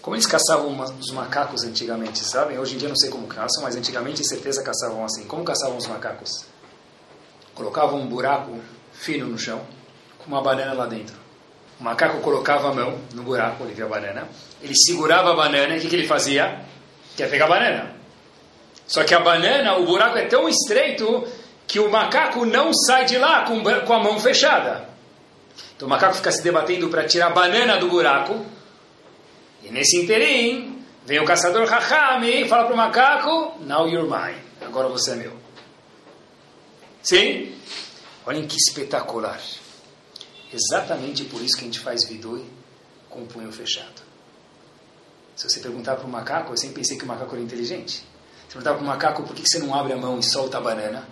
Como 0.00 0.14
eles 0.14 0.26
caçavam 0.26 0.72
os 1.00 1.10
macacos 1.10 1.64
antigamente, 1.64 2.20
sabem? 2.20 2.60
Hoje 2.60 2.76
em 2.76 2.78
dia 2.78 2.88
não 2.88 2.94
sei 2.94 3.10
como 3.10 3.26
caçam, 3.26 3.64
mas 3.64 3.74
antigamente 3.74 4.24
certeza 4.24 4.62
caçavam 4.62 5.04
assim. 5.04 5.24
Como 5.24 5.42
caçavam 5.42 5.76
os 5.76 5.88
macacos? 5.88 6.44
Colocavam 7.56 8.00
um 8.00 8.06
buraco 8.06 8.56
fino 8.92 9.26
no 9.26 9.36
chão, 9.36 9.66
com 10.18 10.28
uma 10.28 10.40
banana 10.40 10.72
lá 10.72 10.86
dentro. 10.86 11.25
O 11.78 11.84
macaco 11.84 12.20
colocava 12.20 12.70
a 12.70 12.74
mão 12.74 12.98
no 13.12 13.22
buraco, 13.22 13.64
ele 13.64 13.74
via 13.74 13.84
a 13.84 13.88
banana. 13.88 14.28
Ele 14.62 14.74
segurava 14.74 15.32
a 15.32 15.34
banana 15.34 15.74
e 15.74 15.78
o 15.78 15.80
que, 15.80 15.88
que 15.88 15.96
ele 15.96 16.06
fazia? 16.06 16.60
Quer 17.16 17.28
pegar 17.28 17.44
a 17.44 17.48
banana. 17.48 17.96
Só 18.86 19.04
que 19.04 19.14
a 19.14 19.20
banana, 19.20 19.76
o 19.76 19.84
buraco 19.84 20.16
é 20.16 20.26
tão 20.26 20.48
estreito 20.48 21.26
que 21.66 21.80
o 21.80 21.90
macaco 21.90 22.46
não 22.46 22.72
sai 22.72 23.04
de 23.04 23.18
lá 23.18 23.44
com, 23.44 23.62
com 23.62 23.92
a 23.92 24.02
mão 24.02 24.18
fechada. 24.18 24.88
Então 25.76 25.86
o 25.86 25.90
macaco 25.90 26.14
fica 26.14 26.30
se 26.30 26.42
debatendo 26.42 26.88
para 26.88 27.04
tirar 27.04 27.26
a 27.26 27.30
banana 27.30 27.76
do 27.76 27.88
buraco. 27.88 28.46
E 29.62 29.70
nesse 29.70 30.00
interim, 30.00 30.82
vem 31.04 31.20
o 31.20 31.24
caçador 31.24 31.70
Hachami 31.72 32.42
e 32.42 32.48
fala 32.48 32.64
para 32.64 32.74
o 32.74 32.76
macaco: 32.76 33.58
Now 33.60 33.88
you're 33.88 34.08
mine. 34.08 34.40
Agora 34.64 34.88
você 34.88 35.12
é 35.12 35.16
meu. 35.16 35.32
Sim? 37.02 37.54
Olhem 38.24 38.46
que 38.46 38.56
espetacular. 38.56 39.40
Exatamente 40.52 41.24
por 41.24 41.40
isso 41.40 41.56
que 41.56 41.62
a 41.62 41.64
gente 41.64 41.80
faz 41.80 42.06
vidui 42.08 42.44
com 43.10 43.22
o 43.22 43.26
punho 43.26 43.50
fechado. 43.50 44.06
Se 45.34 45.48
você 45.48 45.60
perguntar 45.60 45.96
para 45.96 46.06
o 46.06 46.10
macaco, 46.10 46.52
eu 46.52 46.56
sempre 46.56 46.76
pensei 46.76 46.96
que 46.96 47.04
o 47.04 47.06
macaco 47.06 47.34
era 47.34 47.44
inteligente. 47.44 48.04
Se 48.48 48.52
perguntar 48.52 48.74
para 48.74 48.82
o 48.82 48.86
macaco 48.86 49.22
por 49.22 49.34
que 49.34 49.42
você 49.46 49.58
não 49.58 49.74
abre 49.74 49.92
a 49.92 49.96
mão 49.96 50.18
e 50.18 50.22
solta 50.22 50.58
a 50.58 50.60
banana, 50.60 51.06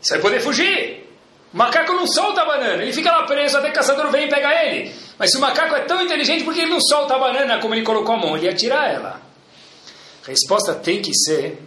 você 0.00 0.14
vai 0.14 0.22
poder 0.22 0.40
fugir. 0.40 1.04
O 1.52 1.56
macaco 1.56 1.92
não 1.92 2.06
solta 2.06 2.42
a 2.42 2.44
banana, 2.44 2.82
ele 2.82 2.92
fica 2.92 3.10
lá 3.10 3.24
preso 3.24 3.56
até 3.56 3.68
que 3.68 3.72
o 3.72 3.76
caçador 3.76 4.10
vem 4.10 4.28
pegar 4.28 4.64
ele. 4.64 4.94
Mas 5.18 5.30
se 5.30 5.36
o 5.36 5.40
macaco 5.40 5.74
é 5.74 5.80
tão 5.80 6.02
inteligente, 6.02 6.44
por 6.44 6.52
que 6.52 6.60
ele 6.60 6.70
não 6.70 6.80
solta 6.80 7.14
a 7.14 7.18
banana 7.18 7.58
como 7.60 7.74
ele 7.74 7.84
colocou 7.84 8.14
a 8.14 8.18
mão? 8.18 8.36
Ele 8.36 8.46
ia 8.46 8.54
tirar 8.54 8.92
ela. 8.92 9.20
A 10.24 10.26
resposta 10.28 10.74
tem 10.74 11.00
que 11.00 11.14
ser: 11.14 11.62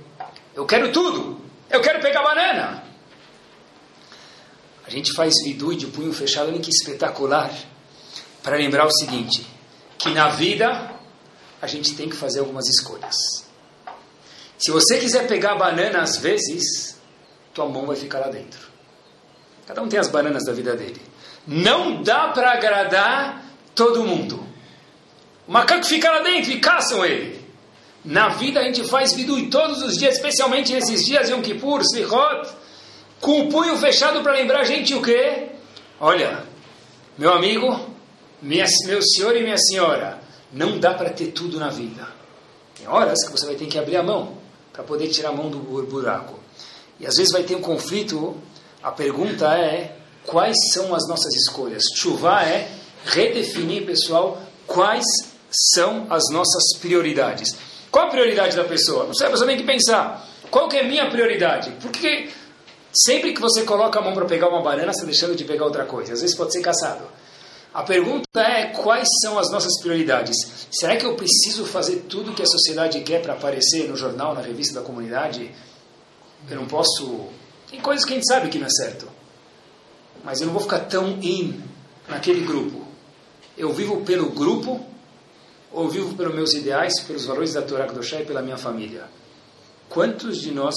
eu 0.54 0.66
quero 0.66 0.92
tudo, 0.92 1.42
eu 1.70 1.82
quero 1.82 2.00
pegar 2.02 2.22
a 2.22 2.24
banana. 2.24 2.84
A 4.88 4.90
gente 4.90 5.14
faz 5.14 5.34
vidui 5.44 5.76
de 5.76 5.88
punho 5.88 6.14
fechado, 6.14 6.48
olha 6.48 6.60
que 6.60 6.70
espetacular, 6.70 7.54
para 8.42 8.56
lembrar 8.56 8.86
o 8.86 8.92
seguinte, 8.92 9.46
que 9.98 10.10
na 10.12 10.30
vida 10.30 10.96
a 11.62 11.68
gente 11.68 11.94
tem 11.94 12.08
que 12.08 12.16
fazer 12.16 12.40
algumas 12.40 12.66
escolhas. 12.70 13.16
Se 14.58 14.72
você 14.72 14.98
quiser 14.98 15.28
pegar 15.28 15.56
banana 15.56 16.02
às 16.02 16.18
vezes, 16.18 16.98
tua 17.54 17.68
mão 17.68 17.86
vai 17.86 17.98
ficar 17.98 18.20
lá 18.20 18.30
dentro. 18.30 18.68
Cada 19.66 19.82
um 19.82 19.90
tem 19.90 20.00
as 20.00 20.08
bananas 20.08 20.46
da 20.46 20.54
vida 20.54 20.76
dele. 20.76 21.02
Não 21.46 22.02
dá 22.02 22.30
para 22.30 22.54
agradar 22.54 23.44
todo 23.76 24.04
mundo. 24.04 24.42
O 25.46 25.52
macaco 25.52 25.86
fica 25.86 26.10
lá 26.10 26.22
dentro 26.22 26.52
e 26.52 26.60
caçam 26.60 27.06
ele. 27.06 27.46
Na 28.06 28.30
vida 28.30 28.62
a 28.62 28.64
gente 28.64 28.86
faz 28.86 29.14
vidui 29.14 29.50
todos 29.50 29.82
os 29.82 29.98
dias, 29.98 30.16
especialmente 30.16 30.72
nesses 30.72 31.06
dias 31.06 31.30
Yom 31.30 31.42
Kippur, 31.42 31.82
Slichot, 31.82 32.50
com 33.20 33.42
o 33.42 33.50
punho 33.50 33.78
fechado 33.78 34.22
para 34.22 34.34
lembrar 34.34 34.62
a 34.62 34.64
gente 34.64 34.94
o 34.94 35.02
quê? 35.02 35.50
Olha, 36.00 36.44
meu 37.18 37.34
amigo, 37.34 37.80
minha, 38.42 38.66
meu 38.86 39.02
senhor 39.02 39.36
e 39.36 39.44
minha 39.44 39.58
senhora, 39.58 40.20
não 40.52 40.80
dá 40.80 40.94
para 40.94 41.10
ter 41.10 41.28
tudo 41.28 41.60
na 41.60 41.70
vida. 41.70 42.08
Tem 42.78 42.88
horas 42.88 43.24
que 43.26 43.32
você 43.32 43.46
vai 43.46 43.56
ter 43.56 43.66
que 43.66 43.80
abrir 43.80 43.98
a 43.98 44.04
mão 44.04 44.38
para 44.72 44.84
poder 44.84 45.08
tirar 45.08 45.30
a 45.30 45.34
mão 45.34 45.50
do 45.50 45.60
buraco. 45.60 46.40
E 47.00 47.08
às 47.08 47.16
vezes 47.16 47.32
vai 47.32 47.44
ter 47.44 47.56
um 47.56 47.62
conflito. 47.62 48.38
A 48.84 48.92
pergunta 48.92 49.48
é: 49.58 49.96
quais 50.26 50.56
são 50.74 50.94
as 50.94 51.08
nossas 51.08 51.34
escolhas? 51.36 51.84
Chuva 51.96 52.44
é 52.44 52.70
redefinir, 53.06 53.86
pessoal, 53.86 54.42
quais 54.68 55.06
são 55.50 56.06
as 56.10 56.24
nossas 56.32 56.78
prioridades. 56.80 57.56
Qual 57.90 58.06
a 58.06 58.10
prioridade 58.10 58.56
da 58.56 58.64
pessoa? 58.64 59.06
Não 59.06 59.14
sei, 59.14 59.28
a 59.28 59.30
pessoa 59.32 59.48
tem 59.48 59.58
que 59.58 59.64
pensar. 59.64 60.28
Qual 60.52 60.68
que 60.70 60.78
é 60.78 60.82
a 60.82 60.88
minha 60.88 61.10
prioridade? 61.10 61.72
Porque 61.82 62.30
Sempre 62.94 63.34
que 63.34 63.42
você 63.42 63.64
coloca 63.64 64.00
a 64.00 64.02
mão 64.02 64.14
para 64.14 64.26
pegar 64.26 64.48
uma 64.50 64.62
banana, 64.62 64.92
você 64.92 65.00
está 65.00 65.06
deixando 65.06 65.36
de 65.36 65.44
pegar 65.44 65.66
outra 65.66 65.86
coisa. 65.86 66.14
Às 66.14 66.22
vezes 66.22 66.36
pode 66.36 66.54
ser 66.54 66.62
caçado. 66.62 67.06
A 67.74 67.84
pergunta 67.84 68.40
é 68.40 68.68
quais 68.68 69.08
são 69.22 69.38
as 69.38 69.52
nossas 69.52 69.80
prioridades? 69.82 70.36
Será 70.72 70.96
que 70.96 71.06
eu 71.06 71.16
preciso 71.16 71.66
fazer 71.66 72.06
tudo 72.10 72.34
que 72.34 72.42
a 72.42 72.48
sociedade 72.48 73.02
quer 73.02 73.22
para 73.22 73.34
aparecer 73.34 73.88
no 73.88 73.96
jornal, 73.96 74.34
na 74.34 74.42
revista 74.42 74.80
da 74.80 74.86
comunidade? 74.86 75.52
Eu 76.50 76.56
não 76.56 76.66
posso. 76.66 77.28
Tem 77.70 77.80
coisas 77.80 78.06
que 78.06 78.14
a 78.14 78.16
gente 78.16 78.28
sabe 78.28 78.50
que 78.50 78.58
não 78.58 78.68
é 78.68 78.70
certo. 78.70 79.08
Mas 80.24 80.40
eu 80.40 80.48
não 80.48 80.54
vou 80.54 80.62
ficar 80.62 80.80
tão 80.80 81.20
in 81.22 81.62
naquele 82.08 82.42
grupo. 82.46 82.86
Eu 83.58 83.72
vivo 83.74 84.02
pelo 84.02 84.32
grupo 84.32 84.84
ou 85.72 85.90
vivo 85.90 86.16
pelos 86.16 86.34
meus 86.34 86.54
ideais, 86.54 87.00
pelos 87.02 87.26
valores 87.26 87.54
da 87.54 87.62
Torá 87.62 87.88
Kedoshá 87.88 88.22
e 88.22 88.26
pela 88.26 88.42
minha 88.42 88.58
família? 88.58 89.06
Quantos 89.90 90.40
de 90.42 90.52
nós, 90.52 90.76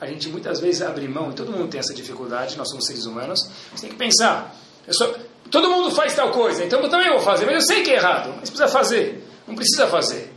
a 0.00 0.06
gente 0.06 0.28
muitas 0.28 0.60
vezes 0.60 0.82
abre 0.82 1.06
mão, 1.08 1.30
e 1.30 1.34
todo 1.34 1.52
mundo 1.52 1.68
tem 1.68 1.80
essa 1.80 1.94
dificuldade, 1.94 2.56
nós 2.56 2.68
somos 2.68 2.86
seres 2.86 3.04
humanos, 3.04 3.40
você 3.72 3.82
tem 3.82 3.90
que 3.90 3.96
pensar, 3.96 4.54
sou, 4.90 5.14
todo 5.50 5.68
mundo 5.68 5.90
faz 5.90 6.14
tal 6.14 6.30
coisa, 6.30 6.64
então 6.64 6.80
eu 6.80 6.88
também 6.88 7.10
vou 7.10 7.20
fazer, 7.20 7.46
mas 7.46 7.54
eu 7.54 7.62
sei 7.62 7.82
que 7.82 7.90
é 7.90 7.94
errado, 7.94 8.34
mas 8.38 8.50
precisa 8.50 8.68
fazer, 8.68 9.24
não 9.46 9.54
precisa 9.54 9.86
fazer. 9.86 10.32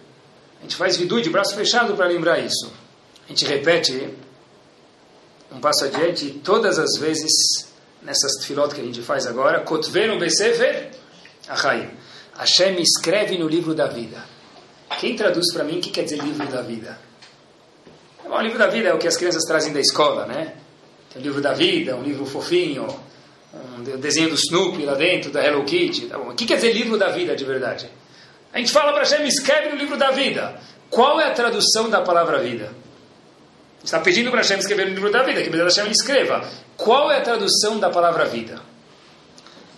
A 0.60 0.64
gente 0.64 0.76
faz 0.76 0.98
vidu 0.98 1.22
de 1.22 1.30
braço 1.30 1.56
fechado 1.56 1.96
para 1.96 2.06
lembrar 2.08 2.40
isso. 2.40 2.72
A 3.26 3.30
gente 3.30 3.46
repete 3.46 4.10
um 5.52 5.60
passo 5.60 5.86
adiante 5.86 6.40
todas 6.44 6.78
as 6.78 7.00
vezes 7.00 7.32
nessas 8.02 8.44
filotas 8.46 8.74
que 8.74 8.82
a 8.82 8.84
gente 8.84 9.02
faz 9.02 9.26
agora, 9.26 9.62
Kotvenu 9.62 10.20
Besefer 10.20 10.92
Achaim. 11.48 11.90
Hashem 12.38 12.82
escreve 12.82 13.38
no 13.38 13.48
livro 13.48 13.74
da 13.76 13.88
vida. 13.88 14.24
Quem 15.00 15.16
traduz 15.16 15.52
para 15.54 15.64
mim 15.64 15.78
o 15.78 15.82
que 15.82 15.90
quer 15.90 16.04
dizer 16.04 16.22
livro 16.22 16.48
da 16.48 16.62
vida? 16.62 16.98
Bom, 18.24 18.36
o 18.36 18.42
livro 18.42 18.58
da 18.58 18.68
vida 18.68 18.90
é 18.90 18.94
o 18.94 18.98
que 18.98 19.08
as 19.08 19.18
crianças 19.18 19.44
trazem 19.44 19.74
da 19.74 19.80
escola, 19.80 20.26
né? 20.26 20.54
Tem 21.12 21.22
o 21.22 21.26
livro 21.26 21.42
da 21.42 21.54
vida, 21.54 21.96
um 21.96 22.04
livro 22.04 22.26
fofinho, 22.26 22.88
um 23.54 24.00
desenho 24.00 24.30
do 24.30 24.36
Snoopy 24.36 24.86
lá 24.86 24.96
dentro, 24.96 25.32
da 25.32 25.44
Hello 25.46 25.64
Kitty. 25.66 26.08
Tá 26.08 26.18
o 26.18 26.34
que 26.34 26.46
quer 26.46 26.56
dizer 26.56 26.74
livro 26.74 26.98
da 26.98 27.10
vida 27.10 27.36
de 27.36 27.44
verdade? 27.44 27.90
A 28.54 28.60
gente 28.60 28.72
fala 28.72 28.94
para 28.94 29.04
Hashem, 29.04 29.26
escreve 29.28 29.70
no 29.70 29.76
livro 29.76 29.98
da 29.98 30.12
vida. 30.12 30.60
Qual 30.90 31.20
é 31.20 31.28
a 31.28 31.32
tradução 31.32 31.90
da 31.90 32.02
palavra 32.02 32.40
vida? 32.40 32.72
Está 33.84 34.00
pedindo 34.00 34.30
para 34.30 34.42
Hashem 34.42 34.60
escrever 34.60 34.88
no 34.88 34.94
livro 34.94 35.12
da 35.12 35.24
vida, 35.24 35.42
que 35.42 35.50
Hashem 35.50 35.90
escreva. 35.90 36.48
Qual 36.78 37.12
é 37.12 37.18
a 37.18 37.22
tradução 37.22 37.80
da 37.80 37.90
palavra 37.90 38.26
vida? 38.26 38.62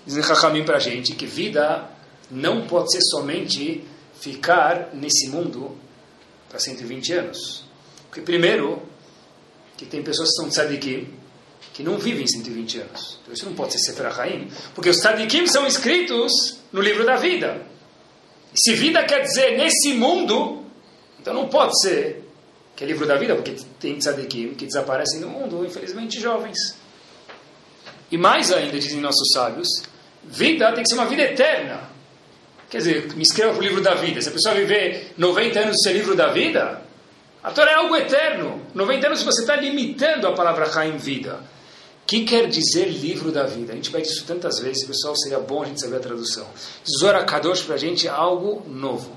Dizem 0.05 0.23
Chachamim 0.23 0.65
para 0.65 0.77
a 0.77 0.79
gente 0.79 1.13
que 1.13 1.25
vida 1.25 1.85
não 2.29 2.67
pode 2.67 2.91
ser 2.91 3.01
somente 3.01 3.83
ficar 4.19 4.89
nesse 4.93 5.29
mundo 5.29 5.77
para 6.49 6.59
120 6.59 7.13
anos. 7.13 7.72
Porque, 8.13 8.21
primeiro, 8.21 8.79
que 9.75 9.87
tem 9.87 10.03
pessoas 10.03 10.29
que 10.29 10.35
são 10.35 10.47
tzadikim, 10.47 11.07
que 11.73 11.81
não 11.81 11.97
vivem 11.97 12.27
120 12.27 12.81
anos. 12.81 13.17
Então, 13.23 13.33
isso 13.33 13.43
não 13.43 13.55
pode 13.55 13.71
ser 13.71 13.79
Sefer 13.79 14.05
HaChaim, 14.05 14.51
porque 14.75 14.91
os 14.91 14.97
tzadikim 14.97 15.47
são 15.47 15.65
escritos 15.65 16.59
no 16.71 16.79
livro 16.79 17.03
da 17.03 17.15
vida. 17.15 17.65
E 18.53 18.61
se 18.61 18.75
vida 18.75 19.03
quer 19.03 19.23
dizer 19.23 19.57
nesse 19.57 19.93
mundo, 19.93 20.63
então 21.19 21.33
não 21.33 21.49
pode 21.49 21.81
ser 21.81 22.23
que 22.75 22.83
é 22.83 22.87
livro 22.87 23.07
da 23.07 23.17
vida, 23.17 23.33
porque 23.33 23.55
tem 23.79 23.97
tzadikim 23.97 24.53
que 24.53 24.67
desaparecem 24.67 25.19
no 25.19 25.29
mundo, 25.29 25.65
infelizmente 25.65 26.19
jovens. 26.19 26.77
E 28.11 28.17
mais 28.17 28.51
ainda, 28.51 28.77
dizem 28.77 29.01
nossos 29.01 29.31
sábios, 29.33 29.67
vida 30.23 30.71
tem 30.73 30.83
que 30.83 30.89
ser 30.89 30.95
uma 30.95 31.07
vida 31.07 31.23
eterna. 31.23 31.89
Quer 32.69 32.77
dizer, 32.77 33.15
me 33.15 33.23
inscreva 33.23 33.53
para 33.53 33.59
o 33.59 33.63
livro 33.63 33.81
da 33.81 33.95
vida. 33.95 34.21
Se 34.21 34.29
a 34.29 34.31
pessoa 34.31 34.53
viver 34.53 35.13
90 35.17 35.59
anos 35.59 35.81
ser 35.81 35.93
livro 35.93 36.15
da 36.15 36.31
vida, 36.31 36.83
a 37.43 37.51
Torá 37.51 37.71
é 37.71 37.75
algo 37.75 37.95
eterno. 37.95 38.61
90 38.73 39.07
anos 39.07 39.23
você 39.23 39.41
está 39.41 39.55
limitando 39.55 40.27
a 40.27 40.33
palavra 40.33 40.69
Haim 40.73 40.97
vida. 40.97 41.35
O 42.03 42.05
que 42.05 42.25
quer 42.25 42.47
dizer 42.47 42.85
livro 42.85 43.31
da 43.31 43.43
vida? 43.43 43.73
A 43.73 43.75
gente 43.75 43.89
vai 43.89 44.01
isso 44.01 44.25
tantas 44.25 44.59
vezes, 44.59 44.85
pessoal, 44.85 45.15
seria 45.15 45.39
bom 45.39 45.63
a 45.63 45.65
gente 45.65 45.81
saber 45.81 45.97
a 45.97 45.99
tradução. 45.99 46.47
Zora 46.99 47.23
Kadosh 47.23 47.61
para 47.63 47.75
a 47.75 47.77
gente 47.77 48.07
é 48.07 48.09
algo 48.09 48.63
novo. 48.67 49.15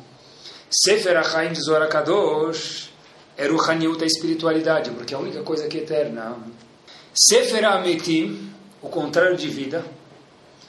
Sefer 0.71 1.17
HaChaim 1.17 1.53
de 1.53 1.61
Zora 1.61 1.89
Kadosh 1.89 2.91
é 3.37 3.47
Ruhaniut, 3.47 4.03
a 4.03 4.07
espiritualidade, 4.07 4.91
porque 4.91 5.15
é 5.15 5.17
a 5.17 5.21
única 5.21 5.43
coisa 5.43 5.69
que 5.69 5.79
é 5.79 5.83
eterna. 5.83 6.37
Sefer 7.15 7.65
Ametim, 7.65 8.53
o 8.83 8.89
contrário 8.89 9.37
de 9.37 9.49
vida. 9.49 9.85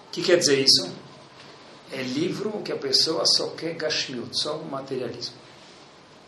O 0.08 0.12
que 0.12 0.22
quer 0.22 0.38
dizer 0.38 0.60
isso? 0.60 0.90
é 1.92 2.02
livro 2.02 2.62
que 2.64 2.72
a 2.72 2.78
pessoa 2.78 3.26
só 3.26 3.48
quer 3.52 3.74
gashmiut, 3.74 4.38
só 4.38 4.58
materialismo. 4.58 5.36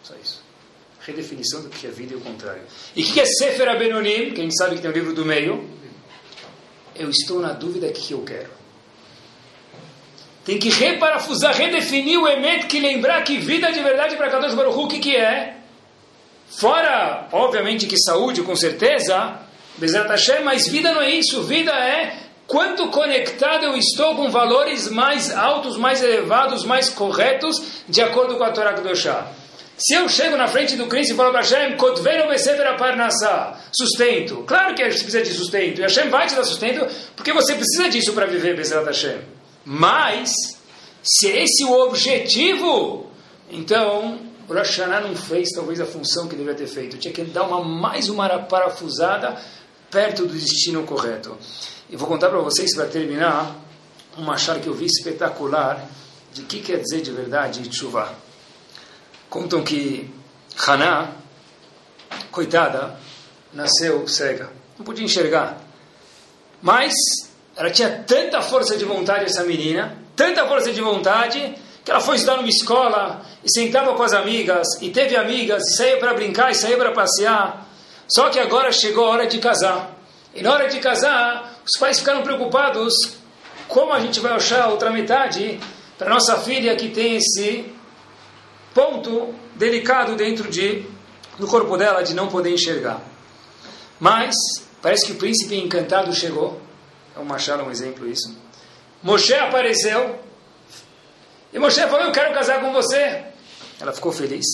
Só 0.03 0.15
isso. 0.15 0.38
Redefinição 1.05 1.61
do 1.61 1.69
que 1.69 1.87
é 1.87 1.89
vida 1.89 2.13
e 2.13 2.17
o 2.17 2.21
contrário. 2.21 2.61
E 2.95 3.03
o 3.03 3.05
que 3.05 3.19
é 3.19 3.25
Sefer 3.25 3.69
Abenonim? 3.69 4.31
Que 4.31 4.41
a 4.41 4.43
gente 4.43 4.57
sabe 4.57 4.75
que 4.75 4.81
tem 4.81 4.91
o 4.91 4.93
livro 4.93 5.13
do 5.13 5.25
meio. 5.25 5.67
Eu 6.95 7.09
estou 7.09 7.39
na 7.39 7.53
dúvida 7.53 7.89
que 7.89 8.11
eu 8.11 8.21
quero. 8.23 8.49
Tem 10.43 10.57
que 10.57 10.69
reparafusar, 10.69 11.55
redefinir 11.55 12.19
o 12.19 12.27
Emet, 12.27 12.65
que 12.65 12.79
lembrar 12.79 13.23
que 13.23 13.37
vida 13.37 13.71
de 13.71 13.81
verdade 13.81 14.15
para 14.15 14.29
Kadosh 14.29 14.55
Baruch 14.55 14.77
o 14.77 14.87
que, 14.87 14.99
que 14.99 15.15
é? 15.15 15.57
Fora, 16.49 17.27
obviamente, 17.31 17.85
que 17.85 17.97
saúde, 17.97 18.41
com 18.41 18.55
certeza, 18.55 19.39
mas 20.43 20.67
vida 20.67 20.93
não 20.93 21.01
é 21.01 21.11
isso. 21.11 21.43
Vida 21.43 21.71
é 21.71 22.17
quanto 22.47 22.87
conectado 22.87 23.63
eu 23.63 23.77
estou 23.77 24.15
com 24.15 24.29
valores 24.29 24.89
mais 24.89 25.31
altos, 25.31 25.77
mais 25.77 26.03
elevados, 26.03 26.65
mais 26.65 26.89
corretos, 26.89 27.83
de 27.87 28.01
acordo 28.01 28.35
com 28.35 28.43
a 28.43 28.51
Torá 28.51 28.73
Kedoshá. 28.73 29.31
Se 29.79 29.93
eu 29.93 30.09
chego 30.09 30.35
na 30.35 30.45
frente 30.45 30.75
do 30.75 30.87
Cristo 30.87 31.13
e 31.13 31.15
falo 31.15 31.31
para 31.31 31.39
Hashem, 31.39 31.77
sustento. 33.71 34.43
Claro 34.45 34.75
que 34.75 34.83
a 34.83 34.89
gente 34.89 35.03
precisa 35.03 35.23
de 35.23 35.33
sustento. 35.33 35.79
E 35.79 35.81
Hashem 35.83 36.09
vai 36.09 36.27
te 36.27 36.35
dar 36.35 36.43
sustento, 36.43 36.85
porque 37.15 37.31
você 37.31 37.55
precisa 37.55 37.87
disso 37.87 38.11
para 38.11 38.25
viver, 38.25 38.57
Bezerra 38.57 38.83
Hashem. 38.83 39.21
Mas, 39.63 40.33
se 41.01 41.27
esse 41.27 41.63
é 41.63 41.65
o 41.65 41.79
objetivo, 41.87 43.09
então, 43.49 44.19
o 44.49 44.53
Rosh 44.53 44.79
não 44.79 45.15
fez 45.15 45.49
talvez 45.51 45.79
a 45.79 45.85
função 45.85 46.27
que 46.27 46.35
deveria 46.35 46.57
ter 46.57 46.67
feito. 46.67 46.97
Tinha 46.97 47.13
que 47.13 47.23
dar 47.23 47.43
uma, 47.43 47.63
mais 47.63 48.09
uma 48.09 48.27
parafusada 48.37 49.41
perto 49.89 50.25
do 50.25 50.33
destino 50.33 50.83
correto. 50.83 51.37
E 51.89 51.95
vou 51.95 52.05
contar 52.05 52.27
para 52.27 52.39
vocês, 52.39 52.75
para 52.75 52.85
terminar, 52.85 53.55
um 54.17 54.23
machado 54.23 54.59
que 54.59 54.67
eu 54.67 54.73
vi 54.73 54.87
espetacular 54.87 55.87
de 56.33 56.41
que 56.41 56.59
quer 56.59 56.79
dizer 56.79 56.99
de 56.99 57.11
verdade 57.11 57.73
chuva. 57.73 58.27
Contam 59.29 59.63
que 59.63 60.09
Haná, 60.67 61.11
coitada, 62.31 62.97
nasceu 63.53 64.07
cega. 64.07 64.49
Não 64.77 64.85
podia 64.85 65.05
enxergar. 65.05 65.57
Mas 66.61 66.93
ela 67.55 67.69
tinha 67.69 67.89
tanta 68.07 68.41
força 68.41 68.75
de 68.75 68.85
vontade, 68.85 69.25
essa 69.25 69.43
menina, 69.43 69.97
tanta 70.15 70.47
força 70.47 70.71
de 70.71 70.81
vontade, 70.81 71.55
que 71.83 71.91
ela 71.91 71.99
foi 71.99 72.15
estudar 72.15 72.37
numa 72.37 72.49
escola 72.49 73.21
e 73.43 73.51
sentava 73.51 73.93
com 73.93 74.03
as 74.03 74.13
amigas, 74.13 74.67
e 74.81 74.89
teve 74.89 75.15
amigas, 75.15 75.63
e 75.63 75.77
saía 75.77 75.97
para 75.97 76.13
brincar, 76.13 76.51
e 76.51 76.55
saía 76.55 76.77
para 76.77 76.91
passear. 76.91 77.67
Só 78.07 78.29
que 78.29 78.39
agora 78.39 78.71
chegou 78.71 79.05
a 79.05 79.09
hora 79.09 79.27
de 79.27 79.39
casar. 79.39 79.95
E 80.33 80.41
na 80.41 80.53
hora 80.53 80.67
de 80.67 80.79
casar, 80.79 81.55
os 81.65 81.79
pais 81.79 81.99
ficaram 81.99 82.21
preocupados 82.21 82.93
como 83.67 83.93
a 83.93 83.99
gente 83.99 84.19
vai 84.19 84.31
achar 84.31 84.69
outra 84.69 84.89
metade 84.89 85.59
para 85.97 86.09
nossa 86.09 86.37
filha 86.37 86.75
que 86.75 86.89
tem 86.89 87.17
esse 87.17 87.65
ponto 88.79 89.35
delicado 89.55 90.15
dentro 90.15 90.49
de 90.49 90.85
do 91.37 91.47
corpo 91.47 91.77
dela 91.77 92.01
de 92.01 92.13
não 92.13 92.29
poder 92.29 92.53
enxergar. 92.53 93.01
Mas 93.99 94.33
parece 94.81 95.05
que 95.05 95.11
o 95.11 95.15
príncipe 95.15 95.55
encantado 95.55 96.13
chegou. 96.13 96.61
É 97.15 97.19
um 97.19 97.25
machado 97.25 97.63
um 97.63 97.71
exemplo 97.71 98.07
isso. 98.07 98.33
Moshe 99.03 99.33
apareceu. 99.33 100.19
E 101.51 101.59
Moshe 101.59 101.81
falou: 101.81 102.05
"Eu 102.05 102.11
quero 102.11 102.33
casar 102.33 102.61
com 102.61 102.71
você". 102.71 103.23
Ela 103.81 103.91
ficou 103.91 104.11
feliz. 104.13 104.45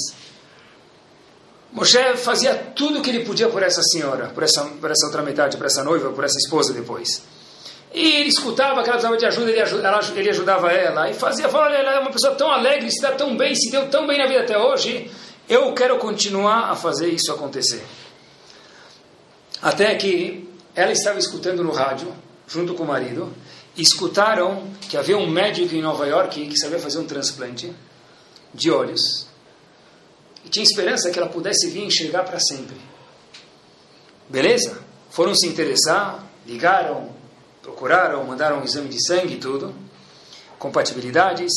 Moshe 1.72 2.00
fazia 2.18 2.56
tudo 2.56 3.00
o 3.00 3.02
que 3.02 3.10
ele 3.12 3.26
podia 3.26 3.50
por 3.50 3.62
essa 3.62 3.84
senhora, 3.84 4.30
por 4.30 4.42
essa, 4.44 4.64
por 4.64 4.90
essa 4.90 5.06
outra 5.06 5.22
metade, 5.22 5.58
por 5.58 5.66
essa 5.66 5.84
noiva, 5.84 6.12
por 6.12 6.24
essa 6.24 6.38
esposa 6.38 6.74
depois. 6.74 7.22
E 7.96 8.18
ele 8.18 8.30
escutava 8.30 8.84
que 8.84 8.90
ela 8.90 9.00
precisava 9.00 9.18
de 9.18 9.26
ajuda, 9.26 9.52
ele, 9.52 9.60
ela, 9.60 10.00
ele 10.16 10.30
ajudava 10.30 10.72
ela. 10.72 11.10
E 11.10 11.14
fazia, 11.14 11.48
falava, 11.48 11.74
ela 11.74 11.94
é 11.94 12.00
uma 12.00 12.12
pessoa 12.12 12.36
tão 12.36 12.52
alegre, 12.52 12.92
se 12.92 13.02
dá 13.02 13.14
tão 13.14 13.38
bem, 13.38 13.56
se 13.56 13.72
deu 13.72 13.90
tão 13.90 14.06
bem 14.06 14.18
na 14.18 14.28
vida 14.28 14.42
até 14.42 14.58
hoje. 14.58 15.10
Eu 15.48 15.74
quero 15.74 15.98
continuar 15.98 16.72
a 16.72 16.76
fazer 16.76 17.08
isso 17.08 17.32
acontecer. 17.32 17.84
Até 19.62 19.96
que 19.96 20.48
ela 20.76 20.92
estava 20.92 21.18
escutando 21.18 21.64
no 21.64 21.72
rádio, 21.72 22.14
junto 22.46 22.74
com 22.74 22.84
o 22.84 22.88
marido, 22.88 23.34
e 23.78 23.82
escutaram 23.82 24.68
que 24.90 24.98
havia 24.98 25.18
um 25.18 25.30
médico 25.30 25.74
em 25.74 25.82
Nova 25.82 26.06
York 26.06 26.48
que 26.48 26.60
sabia 26.60 26.80
fazer 26.80 27.00
um 27.00 27.06
transplante 27.06 27.74
de 28.54 28.70
olhos 28.70 29.26
e 30.46 30.50
tinha 30.50 30.64
esperança 30.64 31.10
que 31.10 31.18
ela 31.18 31.28
pudesse 31.28 31.70
vir 31.70 31.84
enxergar 31.84 32.24
para 32.24 32.40
sempre. 32.40 32.78
Beleza? 34.30 34.80
Foram 35.10 35.34
se 35.34 35.48
interessar, 35.48 36.24
ligaram, 36.46 37.15
procuraram, 37.66 38.24
mandaram 38.24 38.60
um 38.60 38.64
exame 38.64 38.88
de 38.88 39.04
sangue 39.04 39.34
e 39.34 39.38
tudo, 39.38 39.74
compatibilidades, 40.60 41.52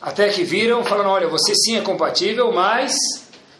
até 0.00 0.30
que 0.30 0.42
viram, 0.42 0.82
falaram, 0.82 1.10
olha, 1.10 1.28
você 1.28 1.54
sim 1.54 1.76
é 1.76 1.82
compatível, 1.82 2.50
mas 2.50 2.94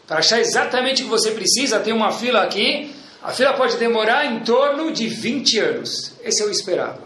para 0.07 0.19
achar 0.19 0.41
exatamente 0.41 1.03
o 1.03 1.05
que 1.05 1.11
você 1.11 1.31
precisa, 1.31 1.79
tem 1.79 1.93
uma 1.93 2.11
fila 2.11 2.43
aqui, 2.43 2.95
a 3.23 3.33
fila 3.33 3.53
pode 3.53 3.77
demorar 3.77 4.25
em 4.25 4.41
torno 4.41 4.91
de 4.91 5.07
20 5.07 5.59
anos. 5.61 6.15
Esse 6.25 6.43
é 6.43 6.47
o 6.47 6.51
esperado. 6.51 7.03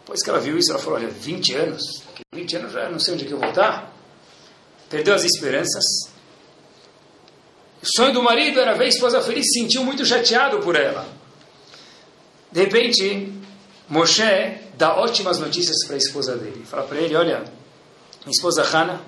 Depois 0.00 0.22
que 0.22 0.30
ela 0.30 0.38
viu 0.38 0.56
isso, 0.56 0.70
ela 0.70 0.78
falou, 0.78 1.00
olha, 1.00 1.08
20 1.08 1.54
anos, 1.54 1.82
20 2.32 2.56
anos 2.56 2.72
já 2.72 2.88
não 2.88 3.00
sei 3.00 3.14
onde 3.14 3.24
é 3.24 3.26
que 3.26 3.34
eu 3.34 3.38
vou 3.38 3.48
estar. 3.48 3.92
Perdeu 4.88 5.14
as 5.14 5.24
esperanças. 5.24 5.84
O 7.82 7.86
sonho 7.96 8.12
do 8.12 8.22
marido 8.22 8.60
era 8.60 8.74
ver 8.74 8.84
a 8.84 8.88
esposa 8.88 9.20
feliz, 9.20 9.44
se 9.46 9.60
sentiu 9.60 9.84
muito 9.84 10.06
chateado 10.06 10.60
por 10.60 10.76
ela. 10.76 11.06
De 12.50 12.60
repente, 12.60 13.37
Moshe 13.88 14.58
dá 14.76 14.96
ótimas 14.96 15.38
notícias 15.38 15.84
para 15.86 15.94
a 15.96 15.98
esposa 15.98 16.36
dele. 16.36 16.64
Fala 16.64 16.82
para 16.84 16.98
ele, 16.98 17.16
olha, 17.16 17.38
minha 18.24 18.30
esposa 18.30 18.62
Hannah, 18.62 19.00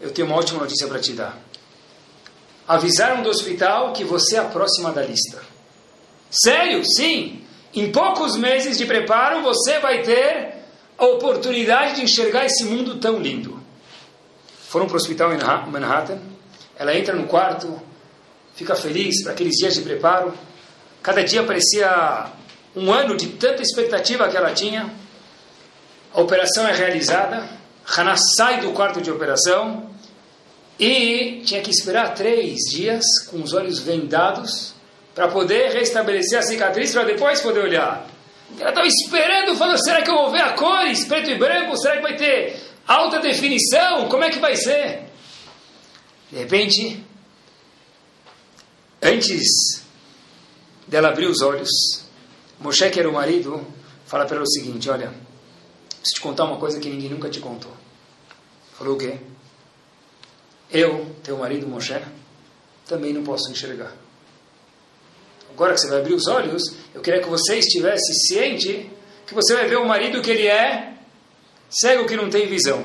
eu 0.00 0.10
tenho 0.10 0.26
uma 0.26 0.36
ótima 0.36 0.60
notícia 0.60 0.86
para 0.88 0.98
te 0.98 1.12
dar. 1.12 1.38
Avisaram 2.66 3.22
do 3.22 3.28
hospital 3.28 3.92
que 3.92 4.04
você 4.04 4.36
é 4.36 4.40
a 4.40 4.44
próxima 4.44 4.90
da 4.90 5.02
lista. 5.02 5.40
Sério? 6.30 6.82
Sim. 6.84 7.44
Em 7.72 7.92
poucos 7.92 8.36
meses 8.36 8.78
de 8.78 8.86
preparo, 8.86 9.42
você 9.42 9.78
vai 9.78 10.02
ter 10.02 10.54
a 10.96 11.04
oportunidade 11.06 11.96
de 11.96 12.02
enxergar 12.02 12.46
esse 12.46 12.64
mundo 12.64 12.98
tão 12.98 13.18
lindo. 13.18 13.62
Foram 14.68 14.86
para 14.86 14.94
o 14.94 14.96
hospital 14.96 15.32
em 15.32 15.38
Manhattan. 15.70 16.18
Ela 16.76 16.96
entra 16.96 17.14
no 17.14 17.26
quarto, 17.26 17.80
fica 18.54 18.74
feliz 18.74 19.22
para 19.22 19.32
aqueles 19.32 19.54
dias 19.56 19.74
de 19.74 19.82
preparo. 19.82 20.34
Cada 21.02 21.22
dia 21.22 21.42
parecia 21.44 22.32
um 22.76 22.92
ano 22.92 23.16
de 23.16 23.28
tanta 23.28 23.62
expectativa 23.62 24.28
que 24.28 24.36
ela 24.36 24.52
tinha. 24.52 24.92
A 26.12 26.20
operação 26.20 26.66
é 26.66 26.72
realizada. 26.72 27.48
Hannah 27.84 28.16
sai 28.36 28.60
do 28.60 28.72
quarto 28.72 29.00
de 29.00 29.10
operação 29.10 29.90
e 30.78 31.42
tinha 31.44 31.60
que 31.60 31.70
esperar 31.70 32.14
três 32.14 32.60
dias 32.70 33.04
com 33.30 33.42
os 33.42 33.52
olhos 33.52 33.80
vendados 33.80 34.74
para 35.14 35.28
poder 35.28 35.72
restabelecer 35.72 36.38
a 36.38 36.42
cicatriz 36.42 36.92
para 36.92 37.04
depois 37.04 37.40
poder 37.40 37.60
olhar. 37.60 38.06
Ela 38.58 38.70
estava 38.70 38.86
esperando, 38.86 39.56
falando: 39.56 39.82
será 39.82 40.02
que 40.02 40.10
eu 40.10 40.16
vou 40.16 40.30
ver 40.30 40.42
a 40.42 40.52
cores, 40.52 41.04
preto 41.04 41.30
e 41.30 41.38
branco? 41.38 41.76
Será 41.76 41.96
que 41.96 42.02
vai 42.02 42.16
ter 42.16 42.60
alta 42.86 43.20
definição? 43.20 44.08
Como 44.08 44.24
é 44.24 44.30
que 44.30 44.38
vai 44.38 44.56
ser? 44.56 45.04
De 46.30 46.38
repente, 46.38 47.04
antes 49.02 49.84
dela 50.86 51.08
abrir 51.08 51.26
os 51.26 51.40
olhos, 51.42 52.03
Moshe, 52.60 52.88
que 52.90 53.00
era 53.00 53.08
o 53.08 53.12
marido, 53.12 53.64
fala 54.06 54.24
para 54.24 54.36
ela 54.36 54.44
o 54.44 54.50
seguinte: 54.50 54.88
Olha, 54.88 55.12
preciso 56.00 56.14
te 56.14 56.20
contar 56.20 56.44
uma 56.44 56.56
coisa 56.56 56.78
que 56.78 56.88
ninguém 56.88 57.10
nunca 57.10 57.28
te 57.28 57.40
contou. 57.40 57.72
Falou 58.78 58.94
o 58.94 58.98
quê? 58.98 59.18
Eu, 60.70 61.14
teu 61.22 61.36
marido 61.36 61.66
Moshe, 61.66 62.00
também 62.86 63.12
não 63.12 63.22
posso 63.22 63.50
enxergar. 63.50 63.92
Agora 65.50 65.74
que 65.74 65.80
você 65.80 65.88
vai 65.88 66.00
abrir 66.00 66.14
os 66.14 66.26
olhos, 66.26 66.62
eu 66.92 67.00
queria 67.00 67.20
que 67.20 67.28
você 67.28 67.58
estivesse 67.58 68.12
ciente 68.26 68.90
que 69.26 69.34
você 69.34 69.54
vai 69.54 69.68
ver 69.68 69.76
o 69.76 69.86
marido 69.86 70.20
que 70.20 70.30
ele 70.30 70.48
é 70.48 70.94
cego 71.70 72.06
que 72.06 72.16
não 72.16 72.28
tem 72.28 72.46
visão. 72.46 72.84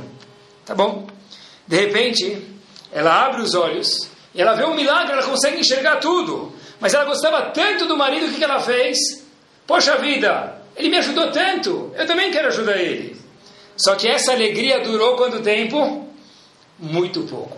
Tá 0.65 0.75
bom? 0.75 1.07
De 1.67 1.75
repente, 1.75 2.47
ela 2.91 3.25
abre 3.25 3.41
os 3.41 3.53
olhos 3.55 4.09
e 4.33 4.41
ela 4.41 4.53
vê 4.53 4.63
um 4.65 4.75
milagre, 4.75 5.13
ela 5.13 5.23
consegue 5.23 5.59
enxergar 5.59 5.97
tudo. 5.97 6.53
Mas 6.79 6.93
ela 6.93 7.05
gostava 7.05 7.51
tanto 7.51 7.87
do 7.87 7.97
marido, 7.97 8.27
o 8.27 8.33
que 8.33 8.43
ela 8.43 8.59
fez? 8.59 8.97
Poxa 9.69 9.97
vida, 9.97 10.63
ele 10.75 10.89
me 10.89 10.97
ajudou 10.97 11.31
tanto, 11.31 11.93
eu 11.95 12.07
também 12.07 12.31
quero 12.31 12.47
ajudar 12.47 12.75
ele. 12.75 13.15
Só 13.77 13.93
que 13.93 14.07
essa 14.07 14.31
alegria 14.31 14.79
durou 14.79 15.15
quanto 15.15 15.43
tempo? 15.43 16.07
Muito 16.79 17.21
pouco. 17.21 17.55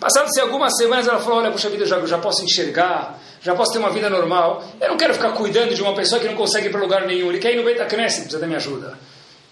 Passadas-se 0.00 0.40
algumas 0.40 0.76
semanas, 0.76 1.06
ela 1.06 1.20
falou: 1.20 1.38
Olha, 1.38 1.52
puxa 1.52 1.68
vida, 1.68 1.84
eu 1.84 1.86
já, 1.86 2.04
já 2.04 2.18
posso 2.18 2.42
enxergar, 2.42 3.22
já 3.40 3.54
posso 3.54 3.72
ter 3.72 3.78
uma 3.78 3.90
vida 3.90 4.10
normal. 4.10 4.64
Eu 4.80 4.88
não 4.88 4.96
quero 4.96 5.14
ficar 5.14 5.34
cuidando 5.34 5.72
de 5.72 5.80
uma 5.80 5.94
pessoa 5.94 6.20
que 6.20 6.26
não 6.26 6.34
consegue 6.34 6.66
ir 6.66 6.70
para 6.70 6.80
lugar 6.80 7.06
nenhum. 7.06 7.28
Ele 7.28 7.38
quer 7.38 7.52
ir 7.52 7.56
no 7.58 7.62
Beit 7.62 7.78
Knesset, 7.78 8.22
precisa 8.22 8.40
da 8.40 8.46
minha 8.48 8.58
ajuda. 8.58 8.98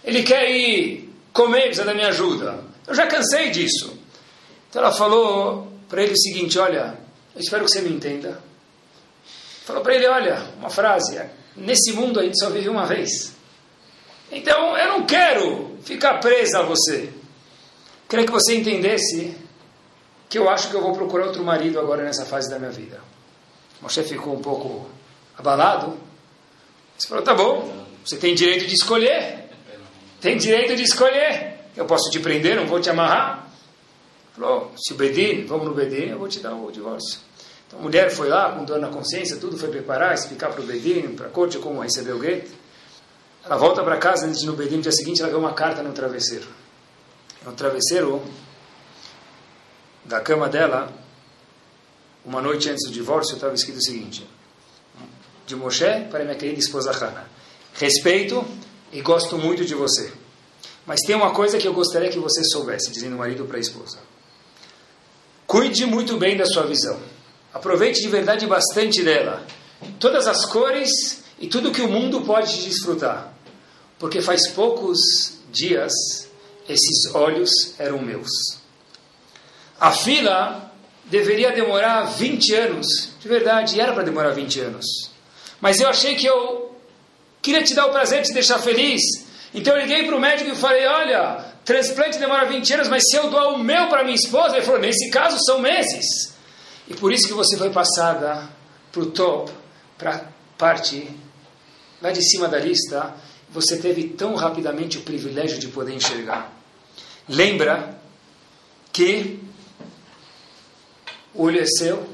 Ele 0.03 0.25
quer 0.25 0.51
ir 0.51 1.15
comer, 1.33 1.67
precisa 1.67 1.85
da 1.85 1.95
minha 1.95 2.09
ajuda. 2.09 2.59
Eu 2.89 2.95
já 2.97 3.07
cansei 3.07 3.51
disso. 3.51 3.97
Então 4.69 4.83
ela 4.83 4.93
falou 4.93 5.69
para 5.89 6.03
ele 6.03 6.15
o 6.15 6.19
seguinte: 6.19 6.59
Olha, 6.59 6.99
eu 7.37 7.41
espero 7.41 7.65
que 7.65 7.71
você 7.71 7.83
me 7.83 7.91
entenda. 7.91 8.43
Falou 9.65 9.81
para 9.81 9.95
ele: 9.95 10.09
Olha, 10.09 10.43
uma 10.59 10.71
frase: 10.71 11.21
Nesse 11.57 11.93
mundo 11.93 12.21
a 12.21 12.25
gente 12.25 12.39
só 12.39 12.51
vive 12.51 12.69
uma 12.69 12.87
vez. 12.87 13.35
Então 14.31 14.77
eu 14.77 14.89
não 14.89 15.07
quero 15.07 15.79
ficar 15.85 16.19
presa 16.19 16.61
a 16.61 16.63
você. 16.63 17.13
Queria 18.09 18.27
que 18.27 18.33
você 18.33 18.57
entendesse 18.57 19.37
que 20.29 20.39
eu 20.39 20.49
acho 20.49 20.69
que 20.69 20.75
eu 20.75 20.81
vou 20.81 20.93
procurar 20.93 21.27
outro 21.27 21.45
marido 21.45 21.79
agora 21.79 22.03
nessa 22.03 22.25
fase 22.25 22.51
da 22.51 22.59
minha 22.59 22.71
vida. 22.71 23.01
Moshe 23.81 24.03
ficou 24.03 24.35
um 24.35 24.41
pouco 24.41 24.89
abalado. 25.37 25.97
Você 26.97 27.09
falou, 27.09 27.25
tá 27.25 27.35
bom, 27.35 27.87
você 28.05 28.17
tem 28.17 28.35
direito 28.35 28.67
de 28.67 28.75
escolher. 28.75 29.45
Tem 30.21 30.37
direito 30.37 30.75
de 30.75 30.83
escolher. 30.83 31.61
Eu 31.77 31.87
posso 31.87 32.11
te 32.11 32.19
prender, 32.19 32.57
não 32.57 32.67
vou 32.67 32.81
te 32.81 32.89
amarrar. 32.89 33.49
Falou, 34.35 34.73
se 34.77 34.93
o 34.93 34.97
Bedin, 34.97 35.45
vamos 35.45 35.67
no 35.67 35.75
Bedin, 35.75 36.11
eu 36.11 36.19
vou 36.19 36.29
te 36.29 36.41
dar 36.41 36.55
o 36.55 36.71
divórcio. 36.73 37.21
A 37.77 37.83
mulher 37.83 38.11
foi 38.11 38.29
lá, 38.29 38.53
com 38.53 38.65
dor 38.65 38.79
na 38.79 38.89
consciência, 38.89 39.37
tudo 39.37 39.59
foi 39.59 39.69
preparar, 39.69 40.15
explicar 40.15 40.51
para 40.51 40.63
o 40.63 40.65
Bedin, 40.65 41.15
para 41.15 41.27
a 41.27 41.31
corte, 41.31 41.59
como 41.59 41.83
receber 41.83 42.13
o 42.13 42.19
gueto. 42.19 42.51
Ela 43.45 43.57
volta 43.57 43.83
para 43.83 43.99
casa, 43.99 44.27
antes 44.27 44.39
de 44.39 44.47
ir 44.47 44.49
no 44.49 44.57
Bedin, 44.57 44.77
no 44.77 44.83
dia 44.83 44.93
seguinte, 44.93 45.21
ela 45.21 45.31
vê 45.31 45.37
uma 45.37 45.53
carta 45.53 45.83
no 45.83 45.93
travesseiro. 45.93 46.47
No 47.45 47.53
travesseiro 47.53 48.23
da 50.05 50.21
cama 50.21 50.49
dela, 50.49 50.93
uma 52.25 52.41
noite 52.41 52.71
antes 52.71 52.87
do 52.87 52.93
divórcio, 52.93 53.35
estava 53.35 53.55
escrito 53.55 53.79
o 53.79 53.83
seguinte: 53.83 54.27
De 55.47 55.57
Moshe 55.57 56.07
para 56.11 56.25
minha 56.25 56.37
querida 56.37 56.59
esposa 56.59 56.93
Hannah. 56.93 57.27
Respeito 57.75 58.45
e 58.93 59.03
gosto 59.03 59.37
muito 59.37 59.65
de 59.65 59.75
você. 59.75 60.13
Mas 60.87 61.01
tem 61.01 61.17
uma 61.17 61.33
coisa 61.33 61.59
que 61.59 61.67
eu 61.67 61.75
gostaria 61.75 62.09
que 62.09 62.19
você 62.19 62.43
soubesse, 62.45 62.91
dizendo 62.91 63.17
o 63.17 63.19
marido 63.19 63.45
para 63.45 63.57
a 63.57 63.61
esposa. 63.61 63.99
Cuide 65.47 65.85
muito 65.87 66.17
bem 66.17 66.37
da 66.37 66.47
sua 66.47 66.67
visão. 66.67 66.99
Aproveite 67.55 68.03
de 68.03 68.09
verdade 68.09 68.47
bastante 68.49 69.01
dela. 69.05 69.47
Todas 70.01 70.27
as 70.27 70.45
cores 70.45 71.23
e 71.39 71.47
tudo 71.47 71.71
que 71.71 71.81
o 71.81 71.89
mundo 71.89 72.23
pode 72.23 72.65
desfrutar. 72.65 73.33
Porque 73.97 74.21
faz 74.21 74.51
poucos 74.51 74.99
dias 75.53 75.93
esses 76.69 77.15
olhos 77.15 77.79
eram 77.79 78.03
meus. 78.03 78.29
A 79.79 79.93
fila 79.93 80.73
deveria 81.05 81.53
demorar 81.53 82.03
20 82.03 82.55
anos. 82.55 82.87
De 83.21 83.29
verdade, 83.29 83.81
era 83.81 83.93
para 83.93 84.03
demorar 84.03 84.31
20 84.31 84.61
anos. 84.61 84.87
Mas 85.61 85.79
eu 85.79 85.89
achei 85.89 86.17
que 86.17 86.27
eu 86.27 86.75
queria 87.41 87.63
te 87.63 87.73
dar 87.73 87.87
o 87.87 87.91
prazer 87.91 88.23
de 88.23 88.29
te 88.29 88.35
deixar 88.35 88.59
feliz. 88.59 89.01
Então 89.55 89.77
eu 89.77 89.83
liguei 89.83 90.05
para 90.05 90.17
o 90.17 90.21
médico 90.21 90.51
e 90.51 90.57
falei: 90.57 90.87
Olha, 90.87 91.45
transplante 91.65 92.19
demora 92.19 92.47
20 92.47 92.75
anos, 92.75 92.89
mas 92.89 93.05
se 93.09 93.17
eu 93.17 93.31
doar 93.31 93.51
o 93.51 93.59
meu 93.59 93.89
para 93.89 94.03
minha 94.03 94.17
esposa, 94.17 94.57
ele 94.57 94.67
falou: 94.67 94.81
Nesse 94.81 95.09
caso 95.11 95.39
são 95.45 95.61
meses. 95.61 96.34
E 96.89 96.95
por 96.95 97.13
isso 97.13 97.27
que 97.27 97.33
você 97.33 97.57
foi 97.57 97.71
passada 97.71 98.49
para 98.93 99.03
o 99.03 99.07
top, 99.07 99.53
para 99.97 100.17
a 100.17 100.21
parte 100.59 101.09
lá 102.01 102.11
de 102.11 102.23
cima 102.23 102.49
da 102.49 102.59
lista, 102.59 103.15
você 103.51 103.79
teve 103.79 104.09
tão 104.09 104.35
rapidamente 104.35 104.99
o 104.99 105.03
privilégio 105.03 105.59
de 105.59 105.69
poder 105.69 105.95
enxergar. 105.95 106.53
Lembra 107.29 107.99
que 108.93 109.41
o 111.33 111.45
olho 111.45 111.61
é 111.61 111.67
seu, 111.67 112.07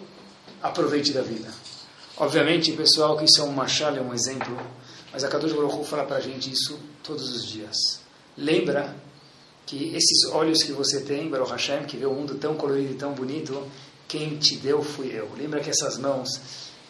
aproveite 0.63 1.13
da 1.13 1.23
vida. 1.23 1.53
Obviamente, 2.17 2.73
pessoal, 2.73 3.17
que 3.17 3.25
isso 3.25 3.41
é 3.41 3.45
um 3.45 3.53
machado, 3.53 3.99
é 3.99 4.01
um 4.01 4.15
exemplo, 4.15 4.57
mas 5.13 5.25
a 5.25 5.29
Kadosh 5.29 5.53
Baruch 5.53 5.85
fala 5.87 6.05
para 6.05 6.17
a 6.17 6.21
gente 6.21 6.53
isso 6.53 6.79
todos 7.03 7.35
os 7.35 7.47
dias. 7.47 8.01
Lembra 8.37 8.95
que 9.67 9.95
esses 9.95 10.31
olhos 10.33 10.63
que 10.63 10.73
você 10.73 11.01
tem, 11.01 11.29
Baruch 11.29 11.51
Hashem, 11.51 11.85
que 11.85 11.97
vê 11.97 12.07
o 12.07 12.13
mundo 12.13 12.35
tão 12.37 12.55
colorido 12.55 12.93
e 12.93 12.97
tão 12.97 13.13
bonito, 13.13 13.67
quem 14.11 14.37
te 14.37 14.57
deu 14.57 14.83
fui 14.83 15.13
eu. 15.15 15.29
Lembra 15.39 15.61
que 15.61 15.71
essas 15.71 15.97
mãos, 15.97 16.29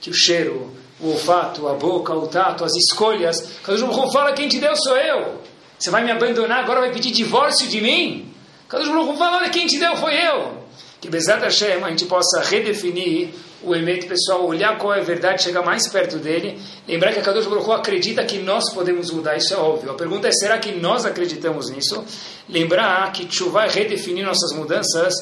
que 0.01 0.09
o 0.09 0.15
cheiro, 0.15 0.71
o 0.99 1.11
olfato, 1.11 1.69
a 1.69 1.75
boca, 1.75 2.15
o 2.15 2.27
tato, 2.27 2.65
as 2.65 2.75
escolhas, 2.75 3.59
Kadosh 3.63 3.83
Baruch 3.83 4.13
fala, 4.13 4.33
quem 4.33 4.49
te 4.49 4.59
deu 4.59 4.75
sou 4.77 4.97
eu. 4.97 5.41
Você 5.79 5.91
vai 5.91 6.03
me 6.03 6.11
abandonar, 6.11 6.65
agora 6.65 6.81
vai 6.81 6.93
pedir 6.93 7.11
divórcio 7.11 7.69
de 7.69 7.81
mim? 7.81 8.35
Kadosh 8.69 8.89
Baruch 8.89 9.19
fala, 9.19 9.39
olha, 9.39 9.51
quem 9.51 9.67
te 9.67 9.79
deu 9.79 9.97
foi 9.97 10.15
eu 10.15 10.61
que 11.01 11.09
Bezat 11.09 11.43
Hashem 11.43 11.83
a 11.83 11.89
gente 11.89 12.05
possa 12.05 12.43
redefinir 12.43 13.31
o 13.63 13.75
Emet 13.75 14.07
pessoal, 14.07 14.47
olhar 14.47 14.79
qual 14.79 14.95
é 14.95 15.01
a 15.01 15.03
verdade, 15.03 15.43
chegar 15.43 15.63
mais 15.63 15.87
perto 15.89 16.17
dele, 16.19 16.59
lembrar 16.87 17.13
que 17.13 17.19
a 17.19 17.23
Kadosh 17.23 17.47
Baruch 17.47 17.71
acredita 17.73 18.25
que 18.25 18.39
nós 18.39 18.73
podemos 18.73 19.11
mudar, 19.11 19.37
isso 19.37 19.53
é 19.53 19.57
óbvio. 19.57 19.91
A 19.91 19.95
pergunta 19.95 20.29
é, 20.29 20.33
será 20.33 20.59
que 20.59 20.73
nós 20.73 21.05
acreditamos 21.05 21.71
nisso? 21.71 22.05
Lembrar 22.49 23.11
que 23.13 23.27
Tchuvah 23.27 23.67
vai 23.67 23.71
redefinir 23.71 24.25
nossas 24.25 24.53
mudanças 24.53 25.15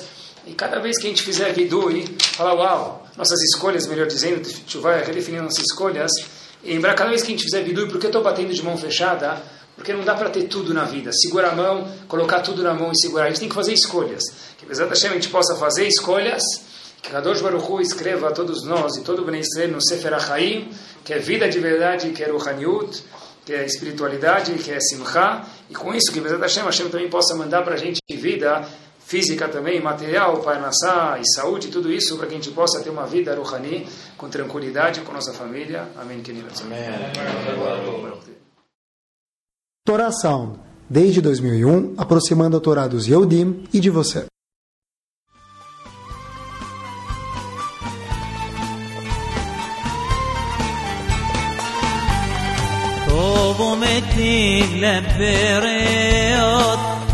e 0.49 0.55
cada 0.55 0.80
vez 0.80 0.99
que 0.99 1.07
a 1.07 1.11
gente 1.11 1.22
fizer 1.22 1.53
vidui, 1.53 2.07
falar, 2.32 2.55
uau, 2.55 3.07
nossas 3.16 3.38
escolhas, 3.42 3.86
melhor 3.86 4.07
dizendo, 4.07 4.40
Tchuvah 4.66 4.92
vai 4.92 5.05
redefinir 5.05 5.42
nossas 5.42 5.64
escolhas, 5.64 6.11
e 6.64 6.72
lembrar 6.72 6.94
cada 6.94 7.11
vez 7.11 7.22
que 7.22 7.28
a 7.28 7.30
gente 7.32 7.44
fizer 7.44 7.62
vidui, 7.62 7.86
porque 7.88 8.07
eu 8.07 8.09
estou 8.09 8.22
batendo 8.22 8.53
de 8.53 8.62
mão 8.62 8.76
fechada, 8.76 9.42
porque 9.76 9.92
não 9.92 10.05
dá 10.05 10.14
para 10.14 10.30
ter 10.30 10.44
tudo 10.44 10.72
na 10.72 10.84
vida. 10.84 11.12
Segurar 11.12 11.51
a 11.51 11.55
mão, 11.55 11.86
colocar 12.09 12.40
tudo 12.40 12.62
na 12.62 12.74
mão 12.74 12.90
e 12.90 12.99
segurar. 12.99 13.24
A 13.24 13.28
gente 13.28 13.40
tem 13.40 13.49
que 13.49 13.55
fazer 13.55 13.72
escolhas. 13.72 14.24
Que 14.59 14.64
apesar 14.64 14.88
Hashem 14.88 15.11
a 15.11 15.14
gente 15.14 15.28
possa 15.28 15.55
fazer 15.55 15.86
escolhas, 15.86 16.42
que 17.01 17.11
Kadosh 17.11 17.40
Baruch 17.40 17.70
Hu 17.70 17.80
escreva 17.80 18.28
a 18.28 18.32
todos 18.32 18.64
nós 18.64 18.96
e 18.96 19.03
todo 19.03 19.22
o 19.22 19.24
Bnei 19.24 19.42
no 19.70 19.80
Sefer 19.80 20.14
HaChaim, 20.14 20.68
que 21.05 21.12
é 21.12 21.18
vida 21.18 21.49
de 21.49 21.61
verdade, 21.61 22.11
que 22.11 22.24
é 22.24 22.28
Ruhaniut, 22.28 23.05
que 23.46 23.53
é 23.53 23.64
espiritualidade, 23.64 24.53
que 24.55 24.72
é 24.72 24.80
simcha, 24.80 25.42
e 25.70 25.74
com 25.74 25.94
isso 25.94 26.11
que 26.12 26.20
Bezat 26.20 26.40
Hashem, 26.40 26.64
Hashem 26.64 26.88
também 26.88 27.09
possa 27.09 27.36
mandar 27.36 27.62
para 27.62 27.74
a 27.74 27.78
gente 27.78 28.01
vida 28.11 28.66
física 29.08 29.47
também, 29.47 29.82
material, 29.82 30.41
parnassá 30.41 31.20
e 31.20 31.24
saúde, 31.36 31.68
tudo 31.68 31.91
isso 31.91 32.18
para 32.18 32.28
que 32.28 32.34
a 32.34 32.38
gente 32.38 32.51
possa 32.51 32.82
ter 32.82 32.89
uma 32.89 33.06
vida 33.06 33.36
ruhani 33.36 33.88
com 34.18 34.30
tranquilidade 34.30 35.01
com 35.01 35.12
nossa 35.12 35.34
família. 35.34 35.88
Amém. 35.95 36.24
Amém. 36.62 36.80
Torá 39.86 40.12
Sound, 40.12 40.60
desde 40.89 41.22
2001, 41.22 41.95
aproximando 41.97 42.58
a 42.58 42.60
Torá 42.60 42.88
dos 42.88 43.08
Yehudim 43.08 43.66
e 43.74 43.80
de 43.80 43.89
você. 43.89 44.26
טוב 53.08 53.62
ומטיב 53.62 54.76
לבריות, 54.76 56.24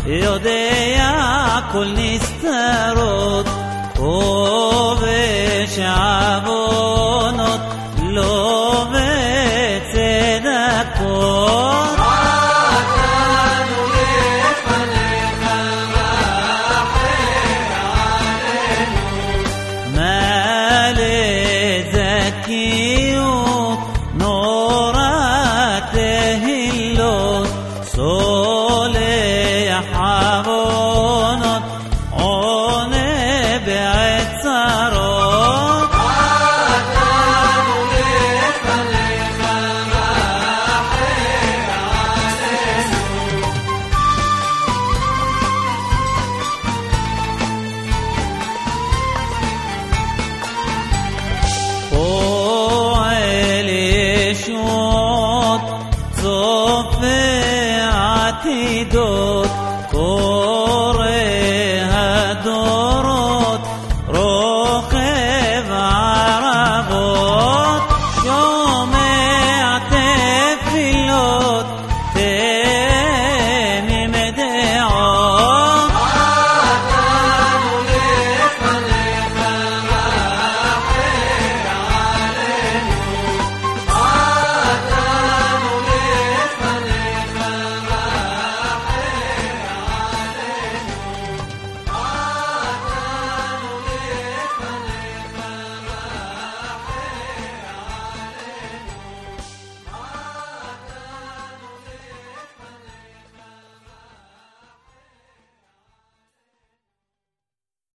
יודע 0.06 1.58
כל 1.72 1.86
נסתרות, 1.96 3.46
חובש 3.96 5.78
עוונות, 5.78 7.60
לא 8.02 8.86
בצדקות. 9.92 11.33